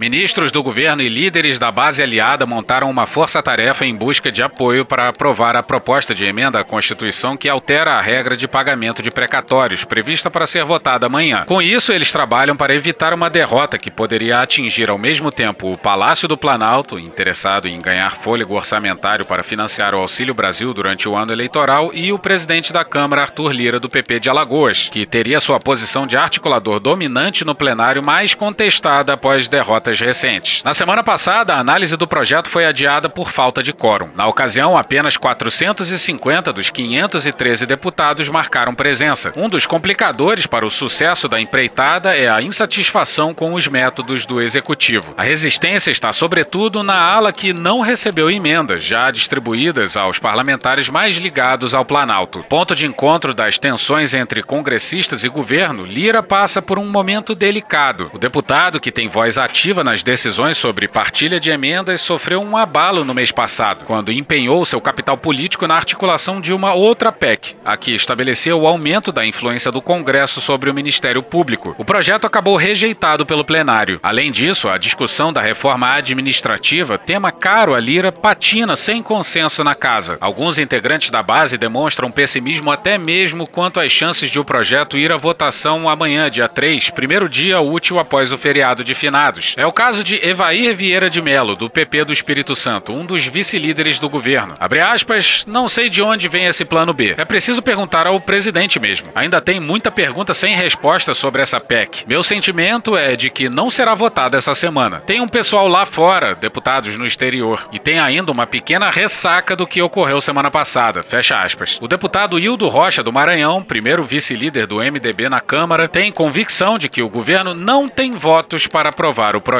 Ministros 0.00 0.52
do 0.52 0.62
governo 0.62 1.02
e 1.02 1.08
líderes 1.08 1.58
da 1.58 1.72
base 1.72 2.00
aliada 2.00 2.46
montaram 2.46 2.88
uma 2.88 3.04
força-tarefa 3.04 3.84
em 3.84 3.92
busca 3.92 4.30
de 4.30 4.40
apoio 4.40 4.84
para 4.84 5.08
aprovar 5.08 5.56
a 5.56 5.62
proposta 5.62 6.14
de 6.14 6.24
emenda 6.24 6.60
à 6.60 6.64
Constituição 6.64 7.36
que 7.36 7.48
altera 7.48 7.94
a 7.94 8.00
regra 8.00 8.36
de 8.36 8.46
pagamento 8.46 9.02
de 9.02 9.10
precatórios, 9.10 9.82
prevista 9.82 10.30
para 10.30 10.46
ser 10.46 10.64
votada 10.64 11.06
amanhã. 11.06 11.44
Com 11.48 11.60
isso, 11.60 11.90
eles 11.92 12.12
trabalham 12.12 12.54
para 12.54 12.76
evitar 12.76 13.12
uma 13.12 13.28
derrota 13.28 13.76
que 13.76 13.90
poderia 13.90 14.40
atingir 14.40 14.88
ao 14.88 14.96
mesmo 14.96 15.32
tempo 15.32 15.72
o 15.72 15.76
Palácio 15.76 16.28
do 16.28 16.38
Planalto, 16.38 16.96
interessado 16.96 17.66
em 17.66 17.80
ganhar 17.80 18.18
fôlego 18.18 18.54
orçamentário 18.54 19.26
para 19.26 19.42
financiar 19.42 19.96
o 19.96 19.98
Auxílio 19.98 20.32
Brasil 20.32 20.72
durante 20.72 21.08
o 21.08 21.16
ano 21.16 21.32
eleitoral, 21.32 21.90
e 21.92 22.12
o 22.12 22.18
presidente 22.20 22.72
da 22.72 22.84
Câmara, 22.84 23.22
Arthur 23.22 23.50
Lira, 23.50 23.80
do 23.80 23.88
PP 23.88 24.20
de 24.20 24.30
Alagoas, 24.30 24.88
que 24.88 25.04
teria 25.04 25.40
sua 25.40 25.58
posição 25.58 26.06
de 26.06 26.16
articulador 26.16 26.78
dominante 26.78 27.44
no 27.44 27.54
plenário 27.54 28.04
mais 28.04 28.32
contestada 28.32 29.14
após 29.14 29.48
derrota 29.48 29.87
recentes. 29.96 30.62
Na 30.64 30.74
semana 30.74 31.04
passada, 31.04 31.54
a 31.54 31.60
análise 31.60 31.96
do 31.96 32.06
projeto 32.06 32.50
foi 32.50 32.64
adiada 32.64 33.08
por 33.08 33.30
falta 33.30 33.62
de 33.62 33.72
quórum. 33.72 34.10
Na 34.14 34.26
ocasião, 34.26 34.76
apenas 34.76 35.16
450 35.16 36.52
dos 36.52 36.70
513 36.70 37.64
deputados 37.64 38.28
marcaram 38.28 38.74
presença. 38.74 39.32
Um 39.36 39.48
dos 39.48 39.66
complicadores 39.66 40.46
para 40.46 40.66
o 40.66 40.70
sucesso 40.70 41.28
da 41.28 41.40
empreitada 41.40 42.16
é 42.16 42.28
a 42.28 42.42
insatisfação 42.42 43.32
com 43.32 43.54
os 43.54 43.68
métodos 43.68 44.26
do 44.26 44.40
executivo. 44.40 45.14
A 45.16 45.22
resistência 45.22 45.90
está, 45.90 46.12
sobretudo, 46.12 46.82
na 46.82 47.00
ala 47.00 47.32
que 47.32 47.52
não 47.52 47.80
recebeu 47.80 48.30
emendas, 48.30 48.82
já 48.82 49.10
distribuídas 49.10 49.96
aos 49.96 50.18
parlamentares 50.18 50.88
mais 50.88 51.16
ligados 51.16 51.74
ao 51.74 51.84
Planalto. 51.84 52.44
Ponto 52.48 52.74
de 52.74 52.86
encontro 52.86 53.34
das 53.34 53.58
tensões 53.58 54.14
entre 54.14 54.42
congressistas 54.42 55.24
e 55.24 55.28
governo, 55.28 55.84
Lira 55.84 56.22
passa 56.22 56.60
por 56.60 56.78
um 56.78 56.86
momento 56.86 57.34
delicado. 57.34 58.10
O 58.12 58.18
deputado, 58.18 58.80
que 58.80 58.90
tem 58.90 59.08
voz 59.08 59.38
ativa 59.38 59.77
nas 59.82 60.02
decisões 60.02 60.56
sobre 60.56 60.88
partilha 60.88 61.40
de 61.40 61.50
emendas 61.50 62.00
sofreu 62.00 62.40
um 62.40 62.56
abalo 62.56 63.04
no 63.04 63.14
mês 63.14 63.30
passado, 63.30 63.84
quando 63.84 64.12
empenhou 64.12 64.64
seu 64.64 64.80
capital 64.80 65.16
político 65.16 65.66
na 65.66 65.74
articulação 65.74 66.40
de 66.40 66.52
uma 66.52 66.74
outra 66.74 67.12
PEC, 67.12 67.56
a 67.64 67.76
que 67.76 67.94
estabeleceu 67.94 68.60
o 68.60 68.66
aumento 68.66 69.12
da 69.12 69.24
influência 69.24 69.70
do 69.70 69.80
Congresso 69.80 70.40
sobre 70.40 70.70
o 70.70 70.74
Ministério 70.74 71.22
Público. 71.22 71.74
O 71.78 71.84
projeto 71.84 72.26
acabou 72.26 72.56
rejeitado 72.56 73.24
pelo 73.24 73.44
plenário. 73.44 73.98
Além 74.02 74.30
disso, 74.30 74.68
a 74.68 74.76
discussão 74.76 75.32
da 75.32 75.40
reforma 75.40 75.92
administrativa, 75.94 76.98
tema 76.98 77.30
caro 77.30 77.74
a 77.74 77.80
Lira, 77.80 78.10
patina 78.10 78.76
sem 78.76 79.02
consenso 79.02 79.62
na 79.62 79.74
casa. 79.74 80.18
Alguns 80.20 80.58
integrantes 80.58 81.10
da 81.10 81.22
base 81.22 81.56
demonstram 81.56 82.10
pessimismo 82.10 82.70
até 82.70 82.98
mesmo 82.98 83.48
quanto 83.48 83.80
às 83.80 83.92
chances 83.92 84.30
de 84.30 84.40
o 84.40 84.44
projeto 84.44 84.96
ir 84.96 85.12
à 85.12 85.16
votação 85.16 85.88
amanhã, 85.88 86.30
dia 86.30 86.48
3, 86.48 86.90
primeiro 86.90 87.28
dia 87.28 87.60
útil 87.60 87.98
após 87.98 88.32
o 88.32 88.38
feriado 88.38 88.82
de 88.82 88.94
finados. 88.94 89.54
É 89.56 89.66
o 89.68 89.72
caso 89.72 90.02
de 90.02 90.16
Evair 90.26 90.74
Vieira 90.74 91.10
de 91.10 91.20
Melo, 91.20 91.54
do 91.54 91.68
PP 91.68 92.04
do 92.04 92.12
Espírito 92.12 92.56
Santo, 92.56 92.94
um 92.94 93.04
dos 93.04 93.26
vice-líderes 93.26 93.98
do 93.98 94.08
governo. 94.08 94.54
Abre 94.58 94.80
aspas, 94.80 95.44
não 95.46 95.68
sei 95.68 95.90
de 95.90 96.00
onde 96.00 96.26
vem 96.26 96.46
esse 96.46 96.64
plano 96.64 96.94
B. 96.94 97.14
É 97.18 97.24
preciso 97.24 97.60
perguntar 97.60 98.06
ao 98.06 98.18
presidente 98.18 98.80
mesmo. 98.80 99.08
Ainda 99.14 99.42
tem 99.42 99.60
muita 99.60 99.90
pergunta 99.90 100.32
sem 100.32 100.56
resposta 100.56 101.12
sobre 101.12 101.42
essa 101.42 101.60
PEC. 101.60 102.04
Meu 102.08 102.22
sentimento 102.22 102.96
é 102.96 103.14
de 103.14 103.28
que 103.28 103.50
não 103.50 103.68
será 103.68 103.94
votada 103.94 104.38
essa 104.38 104.54
semana. 104.54 105.00
Tem 105.00 105.20
um 105.20 105.28
pessoal 105.28 105.68
lá 105.68 105.84
fora, 105.84 106.34
deputados 106.34 106.96
no 106.96 107.04
exterior, 107.04 107.68
e 107.70 107.78
tem 107.78 107.98
ainda 107.98 108.32
uma 108.32 108.46
pequena 108.46 108.88
ressaca 108.88 109.54
do 109.54 109.66
que 109.66 109.82
ocorreu 109.82 110.18
semana 110.22 110.50
passada. 110.50 111.02
Fecha 111.02 111.42
aspas. 111.42 111.78
O 111.78 111.86
deputado 111.86 112.38
Hildo 112.38 112.68
Rocha, 112.68 113.02
do 113.02 113.12
Maranhão, 113.12 113.62
primeiro 113.62 114.02
vice-líder 114.02 114.66
do 114.66 114.78
MDB 114.78 115.28
na 115.28 115.42
Câmara, 115.42 115.86
tem 115.86 116.10
convicção 116.10 116.78
de 116.78 116.88
que 116.88 117.02
o 117.02 117.10
governo 117.10 117.52
não 117.52 117.86
tem 117.86 118.12
votos 118.12 118.66
para 118.66 118.88
aprovar 118.88 119.36
o 119.36 119.42
projeto. 119.42 119.57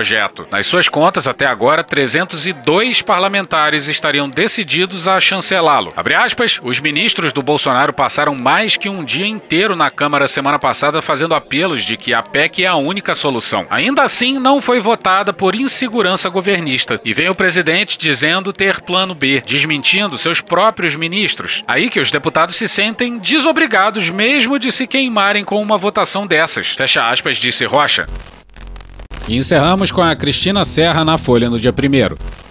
Nas 0.51 0.67
suas 0.67 0.89
contas, 0.89 1.27
até 1.27 1.47
agora, 1.47 1.85
302 1.85 3.03
parlamentares 3.03 3.89
estariam 3.89 4.29
decididos 4.29 5.09
a 5.09 5.19
chancelá-lo. 5.21 5.93
Abre 5.97 6.15
aspas, 6.15 6.61
os 6.63 6.81
ministros 6.81 7.33
do 7.33 7.43
Bolsonaro 7.43 7.93
passaram 7.93 8.35
mais 8.35 8.77
que 8.77 8.89
um 8.89 9.05
dia 9.05 9.27
inteiro 9.27 9.75
na 9.75 9.91
Câmara 9.91 10.29
semana 10.29 10.59
passada 10.59 11.03
fazendo 11.03 11.35
apelos 11.35 11.85
de 11.85 11.97
que 11.97 12.15
a 12.15 12.23
PEC 12.23 12.65
é 12.65 12.67
a 12.67 12.77
única 12.77 13.15
solução. 13.15 13.67
Ainda 13.71 14.03
assim, 14.03 14.39
não 14.39 14.61
foi 14.61 14.81
votada 14.81 15.33
por 15.33 15.55
insegurança 15.55 16.29
governista. 16.29 17.01
E 17.05 17.13
vem 17.13 17.29
o 17.29 17.35
presidente 17.35 17.99
dizendo 17.99 18.53
ter 18.53 18.81
plano 18.81 19.15
B, 19.15 19.43
desmentindo 19.47 20.19
seus 20.19 20.41
próprios 20.41 20.97
ministros. 20.97 21.63
Aí 21.67 21.91
que 21.91 22.01
os 22.01 22.11
deputados 22.11 22.57
se 22.57 22.69
sentem 22.69 23.19
desobrigados 23.19 24.11
mesmo 24.11 24.59
de 24.59 24.71
se 24.71 24.87
queimarem 24.87 25.45
com 25.45 25.61
uma 25.61 25.77
votação 25.77 26.27
dessas. 26.27 26.69
Fecha 26.69 27.09
aspas, 27.09 27.37
disse 27.37 27.65
Rocha. 27.65 28.07
E 29.29 29.37
encerramos 29.37 29.93
com 29.93 30.01
a 30.01 30.17
Cristina 30.17 30.65
Serra 30.65 31.05
na 31.05 31.19
Folha 31.19 31.51
no 31.51 31.59
dia 31.59 31.71
1 31.71 32.48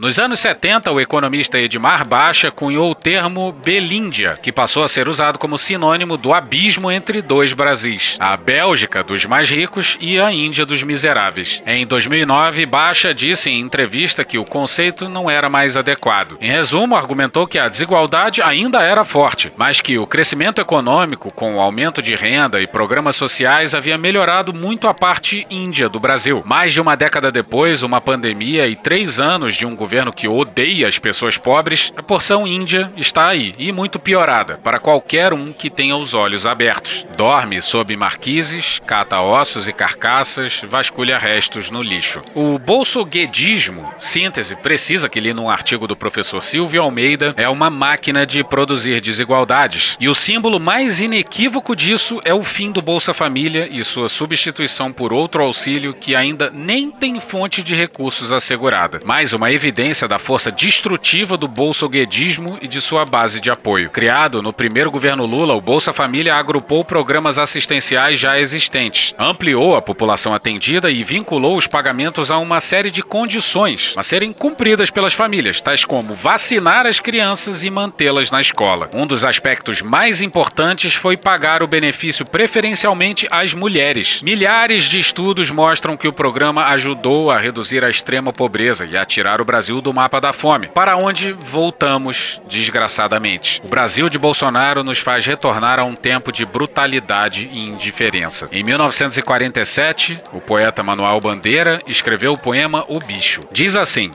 nos 0.00 0.18
anos 0.18 0.40
70, 0.40 0.92
o 0.92 1.00
economista 1.00 1.58
Edmar 1.58 2.06
Baixa 2.06 2.50
cunhou 2.50 2.90
o 2.90 2.94
termo 2.94 3.50
Belíndia, 3.50 4.34
que 4.40 4.52
passou 4.52 4.84
a 4.84 4.88
ser 4.88 5.08
usado 5.08 5.38
como 5.38 5.56
sinônimo 5.56 6.18
do 6.18 6.34
abismo 6.34 6.90
entre 6.90 7.22
dois 7.22 7.54
Brasis, 7.54 8.16
a 8.20 8.36
Bélgica 8.36 9.02
dos 9.02 9.24
mais 9.24 9.50
ricos 9.50 9.96
e 10.00 10.20
a 10.20 10.30
Índia 10.30 10.66
dos 10.66 10.82
miseráveis. 10.82 11.62
Em 11.66 11.86
2009, 11.86 12.66
Baixa 12.66 13.14
disse 13.14 13.48
em 13.48 13.60
entrevista 13.60 14.22
que 14.22 14.38
o 14.38 14.44
conceito 14.44 15.08
não 15.08 15.30
era 15.30 15.48
mais 15.48 15.76
adequado. 15.76 16.36
Em 16.40 16.50
resumo, 16.50 16.94
argumentou 16.94 17.46
que 17.46 17.58
a 17.58 17.68
desigualdade 17.68 18.42
ainda 18.42 18.82
era 18.82 19.02
forte, 19.02 19.50
mas 19.56 19.80
que 19.80 19.98
o 19.98 20.06
crescimento 20.06 20.60
econômico, 20.60 21.32
com 21.32 21.56
o 21.56 21.60
aumento 21.60 22.02
de 22.02 22.14
renda 22.14 22.60
e 22.60 22.66
programas 22.66 23.16
sociais, 23.16 23.74
havia 23.74 23.96
melhorado 23.96 24.52
muito 24.52 24.88
a 24.88 24.94
parte 24.94 25.46
índia 25.50 25.88
do 25.88 25.98
Brasil. 25.98 26.42
Mais 26.44 26.74
de 26.74 26.80
uma 26.82 26.94
década 26.94 27.32
depois, 27.32 27.82
uma 27.82 28.00
pandemia 28.00 28.68
e 28.68 28.76
três 28.76 29.18
anos 29.18 29.56
de 29.56 29.64
um 29.64 29.74
governo 29.74 29.85
que 30.14 30.28
odeia 30.28 30.88
as 30.88 30.98
pessoas 30.98 31.38
pobres, 31.38 31.92
a 31.96 32.02
porção 32.02 32.46
índia 32.46 32.90
está 32.96 33.28
aí 33.28 33.52
e 33.58 33.70
muito 33.70 33.98
piorada 33.98 34.58
para 34.62 34.80
qualquer 34.80 35.32
um 35.32 35.46
que 35.46 35.70
tenha 35.70 35.96
os 35.96 36.12
olhos 36.12 36.46
abertos. 36.46 37.06
Dorme 37.16 37.62
sob 37.62 37.96
marquises, 37.96 38.80
cata 38.84 39.20
ossos 39.20 39.68
e 39.68 39.72
carcaças, 39.72 40.62
vasculha 40.68 41.18
restos 41.18 41.70
no 41.70 41.82
lixo. 41.82 42.22
O 42.34 42.58
bolsoguedismo, 42.58 43.88
síntese 44.00 44.56
precisa 44.56 45.08
que 45.08 45.20
li 45.20 45.32
num 45.32 45.48
artigo 45.48 45.86
do 45.86 45.96
professor 45.96 46.42
Silvio 46.42 46.82
Almeida, 46.82 47.34
é 47.36 47.48
uma 47.48 47.70
máquina 47.70 48.26
de 48.26 48.42
produzir 48.42 49.00
desigualdades. 49.00 49.96
E 50.00 50.08
o 50.08 50.14
símbolo 50.14 50.58
mais 50.58 51.00
inequívoco 51.00 51.76
disso 51.76 52.20
é 52.24 52.34
o 52.34 52.42
fim 52.42 52.72
do 52.72 52.82
Bolsa 52.82 53.14
Família 53.14 53.68
e 53.72 53.84
sua 53.84 54.08
substituição 54.08 54.92
por 54.92 55.12
outro 55.12 55.42
auxílio 55.42 55.94
que 55.94 56.16
ainda 56.16 56.50
nem 56.52 56.90
tem 56.90 57.20
fonte 57.20 57.62
de 57.62 57.74
recursos 57.74 58.32
assegurada. 58.32 58.98
Mais 59.04 59.32
uma 59.32 59.52
evidência 59.52 59.75
evidência 59.76 60.08
da 60.08 60.18
força 60.18 60.50
destrutiva 60.50 61.36
do 61.36 61.46
bolsoguedismo 61.46 62.56
e 62.62 62.66
de 62.66 62.80
sua 62.80 63.04
base 63.04 63.38
de 63.40 63.50
apoio. 63.50 63.90
Criado 63.90 64.40
no 64.40 64.50
primeiro 64.50 64.90
governo 64.90 65.26
Lula, 65.26 65.52
o 65.52 65.60
Bolsa 65.60 65.92
Família 65.92 66.34
agrupou 66.34 66.82
programas 66.82 67.38
assistenciais 67.38 68.18
já 68.18 68.38
existentes, 68.38 69.14
ampliou 69.18 69.76
a 69.76 69.82
população 69.82 70.32
atendida 70.32 70.90
e 70.90 71.04
vinculou 71.04 71.58
os 71.58 71.66
pagamentos 71.66 72.30
a 72.30 72.38
uma 72.38 72.58
série 72.58 72.90
de 72.90 73.02
condições 73.02 73.92
a 73.98 74.02
serem 74.02 74.32
cumpridas 74.32 74.88
pelas 74.88 75.12
famílias, 75.12 75.60
tais 75.60 75.84
como 75.84 76.14
vacinar 76.14 76.86
as 76.86 76.98
crianças 76.98 77.62
e 77.62 77.70
mantê-las 77.70 78.30
na 78.30 78.40
escola. 78.40 78.88
Um 78.94 79.06
dos 79.06 79.26
aspectos 79.26 79.82
mais 79.82 80.22
importantes 80.22 80.94
foi 80.94 81.18
pagar 81.18 81.62
o 81.62 81.68
benefício 81.68 82.24
preferencialmente 82.24 83.28
às 83.30 83.52
mulheres. 83.52 84.22
Milhares 84.22 84.84
de 84.84 84.98
estudos 84.98 85.50
mostram 85.50 85.98
que 85.98 86.08
o 86.08 86.12
programa 86.14 86.64
ajudou 86.68 87.30
a 87.30 87.38
reduzir 87.38 87.84
a 87.84 87.90
extrema 87.90 88.32
pobreza 88.32 88.86
e 88.86 88.96
a 88.96 89.04
tirar 89.04 89.42
o 89.42 89.44
Brasil 89.44 89.65
Brasil 89.66 89.82
do 89.82 89.92
mapa 89.92 90.20
da 90.20 90.32
fome, 90.32 90.68
para 90.68 90.96
onde 90.96 91.32
voltamos 91.32 92.40
desgraçadamente. 92.48 93.60
O 93.64 93.68
Brasil 93.68 94.08
de 94.08 94.16
Bolsonaro 94.16 94.84
nos 94.84 95.00
faz 95.00 95.26
retornar 95.26 95.80
a 95.80 95.84
um 95.84 95.96
tempo 95.96 96.30
de 96.30 96.44
brutalidade 96.44 97.50
e 97.50 97.68
indiferença. 97.68 98.48
Em 98.52 98.62
1947, 98.62 100.20
o 100.32 100.40
poeta 100.40 100.84
Manuel 100.84 101.18
Bandeira 101.18 101.80
escreveu 101.84 102.34
o 102.34 102.38
poema 102.38 102.84
O 102.86 103.00
Bicho. 103.00 103.40
Diz 103.50 103.74
assim: 103.74 104.12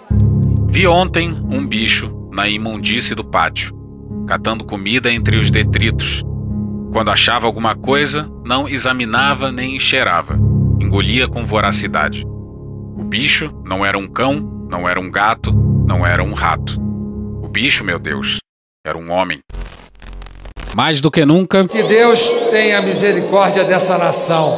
Vi 0.69 0.87
ontem 0.87 1.37
um 1.51 1.67
bicho 1.67 2.29
na 2.31 2.47
imundície 2.47 3.13
do 3.13 3.25
pátio, 3.25 3.75
catando 4.25 4.63
comida 4.63 5.11
entre 5.11 5.35
os 5.35 5.51
detritos. 5.51 6.23
Quando 6.93 7.11
achava 7.11 7.45
alguma 7.45 7.75
coisa, 7.75 8.31
não 8.45 8.69
examinava 8.69 9.51
nem 9.51 9.77
cheirava, 9.77 10.35
engolia 10.79 11.27
com 11.27 11.45
voracidade. 11.45 12.23
O 12.25 13.03
bicho 13.03 13.53
não 13.65 13.85
era 13.85 13.97
um 13.97 14.07
cão, 14.07 14.60
não 14.71 14.87
era 14.87 15.01
um 15.01 15.11
gato, 15.11 15.51
não 15.51 16.07
era 16.07 16.23
um 16.23 16.33
rato. 16.33 16.79
O 17.43 17.49
bicho, 17.49 17.83
meu 17.83 17.99
Deus, 17.99 18.37
era 18.87 18.97
um 18.97 19.11
homem. 19.11 19.41
Mais 20.73 21.01
do 21.01 21.11
que 21.11 21.25
nunca. 21.25 21.67
Que 21.67 21.83
Deus 21.83 22.29
tenha 22.49 22.81
misericórdia 22.81 23.65
dessa 23.65 23.97
nação. 23.97 24.57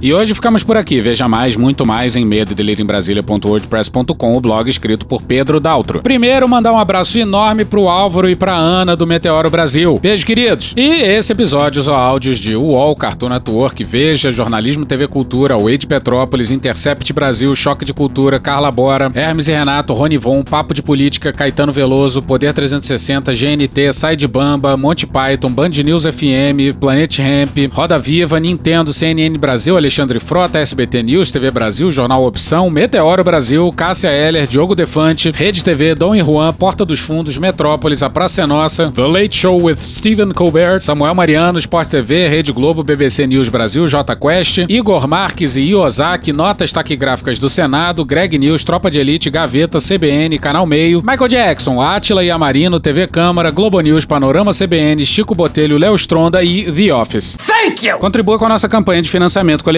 E 0.00 0.14
hoje 0.14 0.32
ficamos 0.32 0.62
por 0.62 0.76
aqui. 0.76 1.00
Veja 1.00 1.26
mais, 1.26 1.56
muito 1.56 1.84
mais 1.84 2.14
em 2.14 2.24
medo 2.24 2.54
em 2.58 2.84
Brasília.wordpress.com, 2.84 4.36
o 4.36 4.40
blog 4.40 4.68
escrito 4.68 5.06
por 5.06 5.22
Pedro 5.22 5.58
Daltro. 5.58 6.00
Primeiro, 6.02 6.48
mandar 6.48 6.72
um 6.72 6.78
abraço 6.78 7.18
enorme 7.18 7.64
pro 7.64 7.88
Álvaro 7.88 8.30
e 8.30 8.36
pra 8.36 8.54
Ana 8.54 8.94
do 8.94 9.06
Meteoro 9.06 9.50
Brasil. 9.50 9.98
Beijo, 10.00 10.24
queridos. 10.24 10.72
E 10.76 11.02
esse 11.02 11.32
episódio 11.32 11.82
são 11.82 11.94
áudios 11.94 12.38
de 12.38 12.54
UOL, 12.54 12.94
Cartoon 12.94 13.28
Network, 13.28 13.82
Veja, 13.82 14.30
Jornalismo 14.30 14.86
TV 14.86 15.08
Cultura, 15.08 15.58
Wade 15.58 15.86
Petrópolis, 15.86 16.50
Intercept 16.50 17.12
Brasil, 17.12 17.54
Choque 17.56 17.84
de 17.84 17.92
Cultura, 17.92 18.38
Carla 18.38 18.70
Bora, 18.70 19.10
Hermes 19.14 19.48
e 19.48 19.52
Renato, 19.52 19.94
Rony 19.94 20.16
Von, 20.16 20.44
Papo 20.44 20.74
de 20.74 20.82
Política, 20.82 21.32
Caetano 21.32 21.72
Veloso, 21.72 22.22
Poder 22.22 22.52
360, 22.52 23.32
GNT, 23.32 23.92
Side 23.92 24.28
Bamba, 24.28 24.76
Monty 24.76 25.06
Python, 25.06 25.50
Band 25.50 25.70
News 25.70 26.04
FM, 26.04 26.76
Planet 26.78 27.18
Ramp, 27.18 27.72
Roda 27.72 27.98
Viva, 27.98 28.38
Nintendo, 28.38 28.92
CNN 28.92 29.36
Brasil, 29.38 29.76
Alexandre 29.88 30.20
Frota, 30.20 30.58
SBT 30.58 31.02
News, 31.02 31.30
TV 31.30 31.50
Brasil, 31.50 31.90
Jornal 31.90 32.22
Opção, 32.22 32.68
Meteoro 32.68 33.24
Brasil, 33.24 33.72
Cássia 33.74 34.10
Heller, 34.10 34.46
Diogo 34.46 34.74
Defante, 34.74 35.30
Rede 35.30 35.64
TV, 35.64 35.94
Dom 35.94 36.14
e 36.14 36.22
Juan, 36.22 36.52
Porta 36.52 36.84
dos 36.84 37.00
Fundos, 37.00 37.38
Metrópolis, 37.38 38.02
A 38.02 38.10
Praça 38.10 38.42
é 38.42 38.46
Nossa, 38.46 38.92
The 38.94 39.06
Late 39.06 39.34
Show 39.34 39.62
with 39.62 39.76
Stephen 39.76 40.32
Colbert, 40.32 40.80
Samuel 40.80 41.14
Mariano, 41.14 41.58
Sport 41.58 41.88
TV, 41.88 42.28
Rede 42.28 42.52
Globo, 42.52 42.84
BBC 42.84 43.26
News 43.26 43.48
Brasil, 43.48 43.88
J 43.88 44.14
Quest, 44.14 44.58
Igor 44.68 45.08
Marques 45.08 45.56
e 45.56 45.62
Iozaki, 45.62 46.34
Notas 46.34 46.70
Taquigráficas 46.70 47.38
do 47.38 47.48
Senado, 47.48 48.04
Greg 48.04 48.36
News, 48.36 48.62
Tropa 48.62 48.90
de 48.90 48.98
Elite, 48.98 49.30
Gaveta, 49.30 49.78
CBN, 49.80 50.38
Canal 50.38 50.66
Meio, 50.66 51.02
Michael 51.02 51.28
Jackson, 51.28 51.80
Atila 51.80 52.22
e 52.22 52.30
Amarino, 52.30 52.78
TV 52.78 53.06
Câmara, 53.06 53.50
Globo 53.50 53.80
News, 53.80 54.04
Panorama 54.04 54.52
CBN, 54.52 55.06
Chico 55.06 55.34
Botelho, 55.34 55.78
Léo 55.78 55.94
Stronda 55.94 56.42
e 56.42 56.70
The 56.70 56.92
Office. 56.92 57.38
Thank 57.38 57.86
you! 57.86 57.98
Contribua 57.98 58.38
com 58.38 58.44
a 58.44 58.50
nossa 58.50 58.68
campanha 58.68 59.00
de 59.00 59.08
financiamento 59.08 59.64
coletivo 59.64 59.77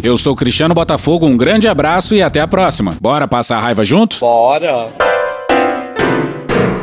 Eu 0.03 0.17
sou 0.17 0.35
Cristiano 0.35 0.73
Botafogo, 0.73 1.27
um 1.27 1.37
grande 1.37 1.67
abraço 1.67 2.15
e 2.15 2.23
até 2.23 2.41
a 2.41 2.47
próxima. 2.47 2.97
Bora 2.99 3.27
passar 3.27 3.57
a 3.57 3.59
raiva 3.59 3.85
junto? 3.85 4.19
Bora! 4.19 4.89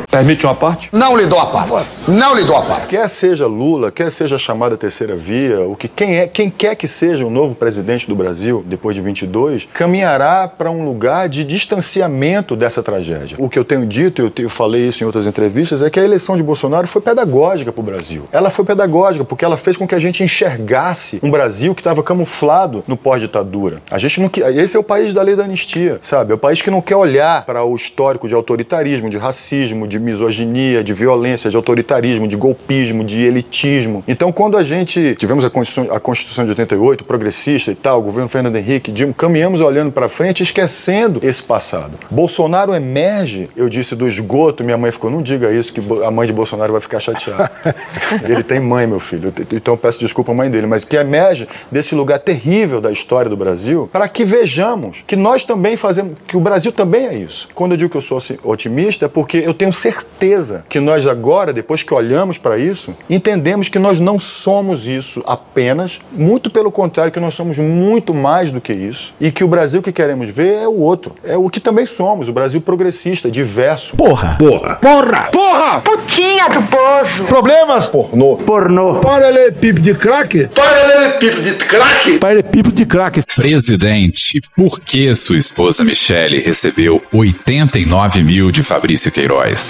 Permite 0.09 0.43
uma 0.43 0.55
parte? 0.55 0.89
Não 0.91 1.15
lhe 1.15 1.27
dou 1.27 1.39
a 1.39 1.45
parte. 1.45 1.87
Não 2.07 2.35
lhe 2.35 2.43
dou 2.43 2.55
a 2.55 2.63
parte. 2.63 2.87
Quer 2.87 3.07
seja 3.07 3.45
Lula, 3.45 3.91
quer 3.91 4.11
seja 4.11 4.37
a 4.37 4.39
chamada 4.39 4.75
terceira 4.75 5.15
via, 5.15 5.61
o 5.61 5.75
que 5.75 5.87
quem 5.87 6.17
é, 6.17 6.27
quem 6.27 6.49
quer 6.49 6.75
que 6.75 6.87
seja 6.87 7.23
o 7.23 7.29
novo 7.29 7.53
presidente 7.53 8.07
do 8.07 8.15
Brasil 8.15 8.63
depois 8.65 8.95
de 8.95 9.03
22, 9.03 9.67
caminhará 9.71 10.47
para 10.47 10.71
um 10.71 10.83
lugar 10.83 11.29
de 11.29 11.43
distanciamento 11.43 12.55
dessa 12.55 12.81
tragédia. 12.81 13.37
O 13.39 13.47
que 13.47 13.59
eu 13.59 13.63
tenho 13.63 13.85
dito, 13.85 14.19
eu, 14.19 14.31
eu 14.43 14.49
falei 14.49 14.87
isso 14.87 15.03
em 15.03 15.05
outras 15.05 15.27
entrevistas, 15.27 15.83
é 15.83 15.91
que 15.91 15.99
a 15.99 16.03
eleição 16.03 16.35
de 16.35 16.41
Bolsonaro 16.41 16.87
foi 16.87 17.03
pedagógica 17.03 17.71
para 17.71 17.81
o 17.81 17.83
Brasil. 17.83 18.27
Ela 18.31 18.49
foi 18.49 18.65
pedagógica 18.65 19.23
porque 19.23 19.45
ela 19.45 19.57
fez 19.57 19.77
com 19.77 19.87
que 19.87 19.93
a 19.93 19.99
gente 19.99 20.23
enxergasse 20.23 21.19
um 21.21 21.29
Brasil 21.29 21.75
que 21.75 21.81
estava 21.81 22.01
camuflado 22.01 22.83
no 22.87 22.97
pós-ditadura. 22.97 23.79
A 23.91 23.99
gente 23.99 24.19
não 24.19 24.31
esse 24.55 24.75
é 24.75 24.79
o 24.79 24.83
país 24.83 25.13
da 25.13 25.21
lei 25.21 25.35
da 25.35 25.43
anistia, 25.43 25.99
sabe? 26.01 26.31
É 26.31 26.35
o 26.35 26.39
país 26.39 26.63
que 26.63 26.71
não 26.71 26.81
quer 26.81 26.95
olhar 26.95 27.45
para 27.45 27.63
o 27.63 27.75
histórico 27.75 28.27
de 28.27 28.33
autoritarismo, 28.33 29.07
de 29.07 29.17
racismo, 29.17 29.87
de 29.87 29.98
misoginia, 29.99 30.83
de 30.83 30.93
violência, 30.93 31.49
de 31.49 31.55
autoritarismo, 31.55 32.27
de 32.27 32.35
golpismo, 32.35 33.03
de 33.03 33.25
elitismo. 33.25 34.03
Então, 34.07 34.31
quando 34.31 34.57
a 34.57 34.63
gente 34.63 35.15
tivemos 35.15 35.43
a 35.43 35.49
Constituição, 35.49 35.95
a 35.95 35.99
Constituição 35.99 36.45
de 36.45 36.51
88, 36.51 37.03
progressista 37.03 37.71
e 37.71 37.75
tal, 37.75 37.99
o 37.99 38.01
governo 38.01 38.27
Fernando 38.29 38.55
Henrique, 38.55 38.93
caminhamos 39.13 39.61
olhando 39.61 39.91
para 39.91 40.07
frente, 40.07 40.43
esquecendo 40.43 41.19
esse 41.23 41.43
passado. 41.43 41.99
Bolsonaro 42.09 42.73
emerge, 42.73 43.49
eu 43.55 43.69
disse 43.69 43.95
do 43.95 44.07
esgoto, 44.07 44.63
minha 44.63 44.77
mãe 44.77 44.91
ficou, 44.91 45.09
não 45.09 45.21
diga 45.21 45.51
isso, 45.51 45.73
que 45.73 45.81
a 46.03 46.11
mãe 46.11 46.27
de 46.27 46.33
Bolsonaro 46.33 46.71
vai 46.71 46.81
ficar 46.81 46.99
chateada. 46.99 47.51
Ele 48.23 48.43
tem 48.43 48.59
mãe, 48.59 48.87
meu 48.87 48.99
filho, 48.99 49.33
então 49.51 49.73
eu 49.73 49.77
peço 49.77 49.99
desculpa 49.99 50.31
à 50.31 50.35
mãe 50.35 50.49
dele, 50.49 50.67
mas 50.67 50.83
que 50.83 50.95
emerge 50.95 51.47
desse 51.71 51.95
lugar 51.95 52.19
terrível 52.19 52.81
da 52.81 52.91
história 52.91 53.29
do 53.29 53.37
Brasil, 53.37 53.89
para 53.91 54.07
que 54.07 54.23
vejamos 54.23 55.03
que 55.05 55.15
nós 55.15 55.43
também 55.43 55.75
fazemos, 55.75 56.13
que 56.27 56.37
o 56.37 56.39
Brasil 56.39 56.71
também 56.71 57.07
é 57.07 57.15
isso. 57.15 57.47
Quando 57.53 57.71
eu 57.71 57.77
digo 57.77 57.89
que 57.89 57.97
eu 57.97 58.01
sou 58.01 58.19
otimista, 58.43 59.05
é 59.05 59.07
porque 59.07 59.37
eu 59.37 59.53
tenho 59.53 59.71
certeza 59.73 59.88
certeza 59.91 60.65
que 60.67 60.79
nós 60.79 61.07
agora, 61.07 61.53
depois 61.53 61.81
que 61.81 61.93
olhamos 61.93 62.37
para 62.37 62.57
isso, 62.57 62.95
entendemos 63.09 63.69
que 63.69 63.79
nós 63.79 63.99
não 63.99 64.19
somos 64.19 64.87
isso 64.87 65.23
apenas, 65.25 65.99
muito 66.11 66.49
pelo 66.49 66.71
contrário, 66.71 67.11
que 67.11 67.19
nós 67.19 67.33
somos 67.33 67.57
muito 67.57 68.13
mais 68.13 68.51
do 68.51 68.59
que 68.59 68.73
isso 68.73 69.13
e 69.19 69.31
que 69.31 69.43
o 69.43 69.47
Brasil 69.47 69.81
que 69.81 69.91
queremos 69.91 70.29
ver 70.29 70.57
é 70.57 70.67
o 70.67 70.79
outro. 70.79 71.15
É 71.23 71.37
o 71.37 71.49
que 71.49 71.59
também 71.59 71.85
somos, 71.85 72.27
o 72.27 72.33
Brasil 72.33 72.61
progressista, 72.61 73.31
diverso. 73.31 73.95
Porra! 73.95 74.35
Porra! 74.37 74.75
Porra! 74.75 75.29
Porra! 75.31 75.81
Putinha 75.81 76.49
do 76.49 76.61
poço! 76.63 77.23
Problemas? 77.27 77.87
Pornô. 77.87 78.37
Pornô. 78.37 78.95
Paralelepípedo 78.95 79.81
de 79.81 79.95
crack? 79.95 80.47
Paralelepípedo 80.53 81.41
de 81.41 81.53
crack? 81.53 82.17
Paralelepípedo 82.19 82.75
de 82.75 82.85
crack. 82.85 83.21
Presidente, 83.35 84.41
por 84.55 84.79
que 84.79 85.15
sua 85.15 85.37
esposa 85.37 85.83
Michele 85.83 86.39
recebeu 86.39 87.01
89 87.13 88.23
mil 88.23 88.51
de 88.51 88.63
Fabrício 88.63 89.11
Queiroz? 89.11 89.59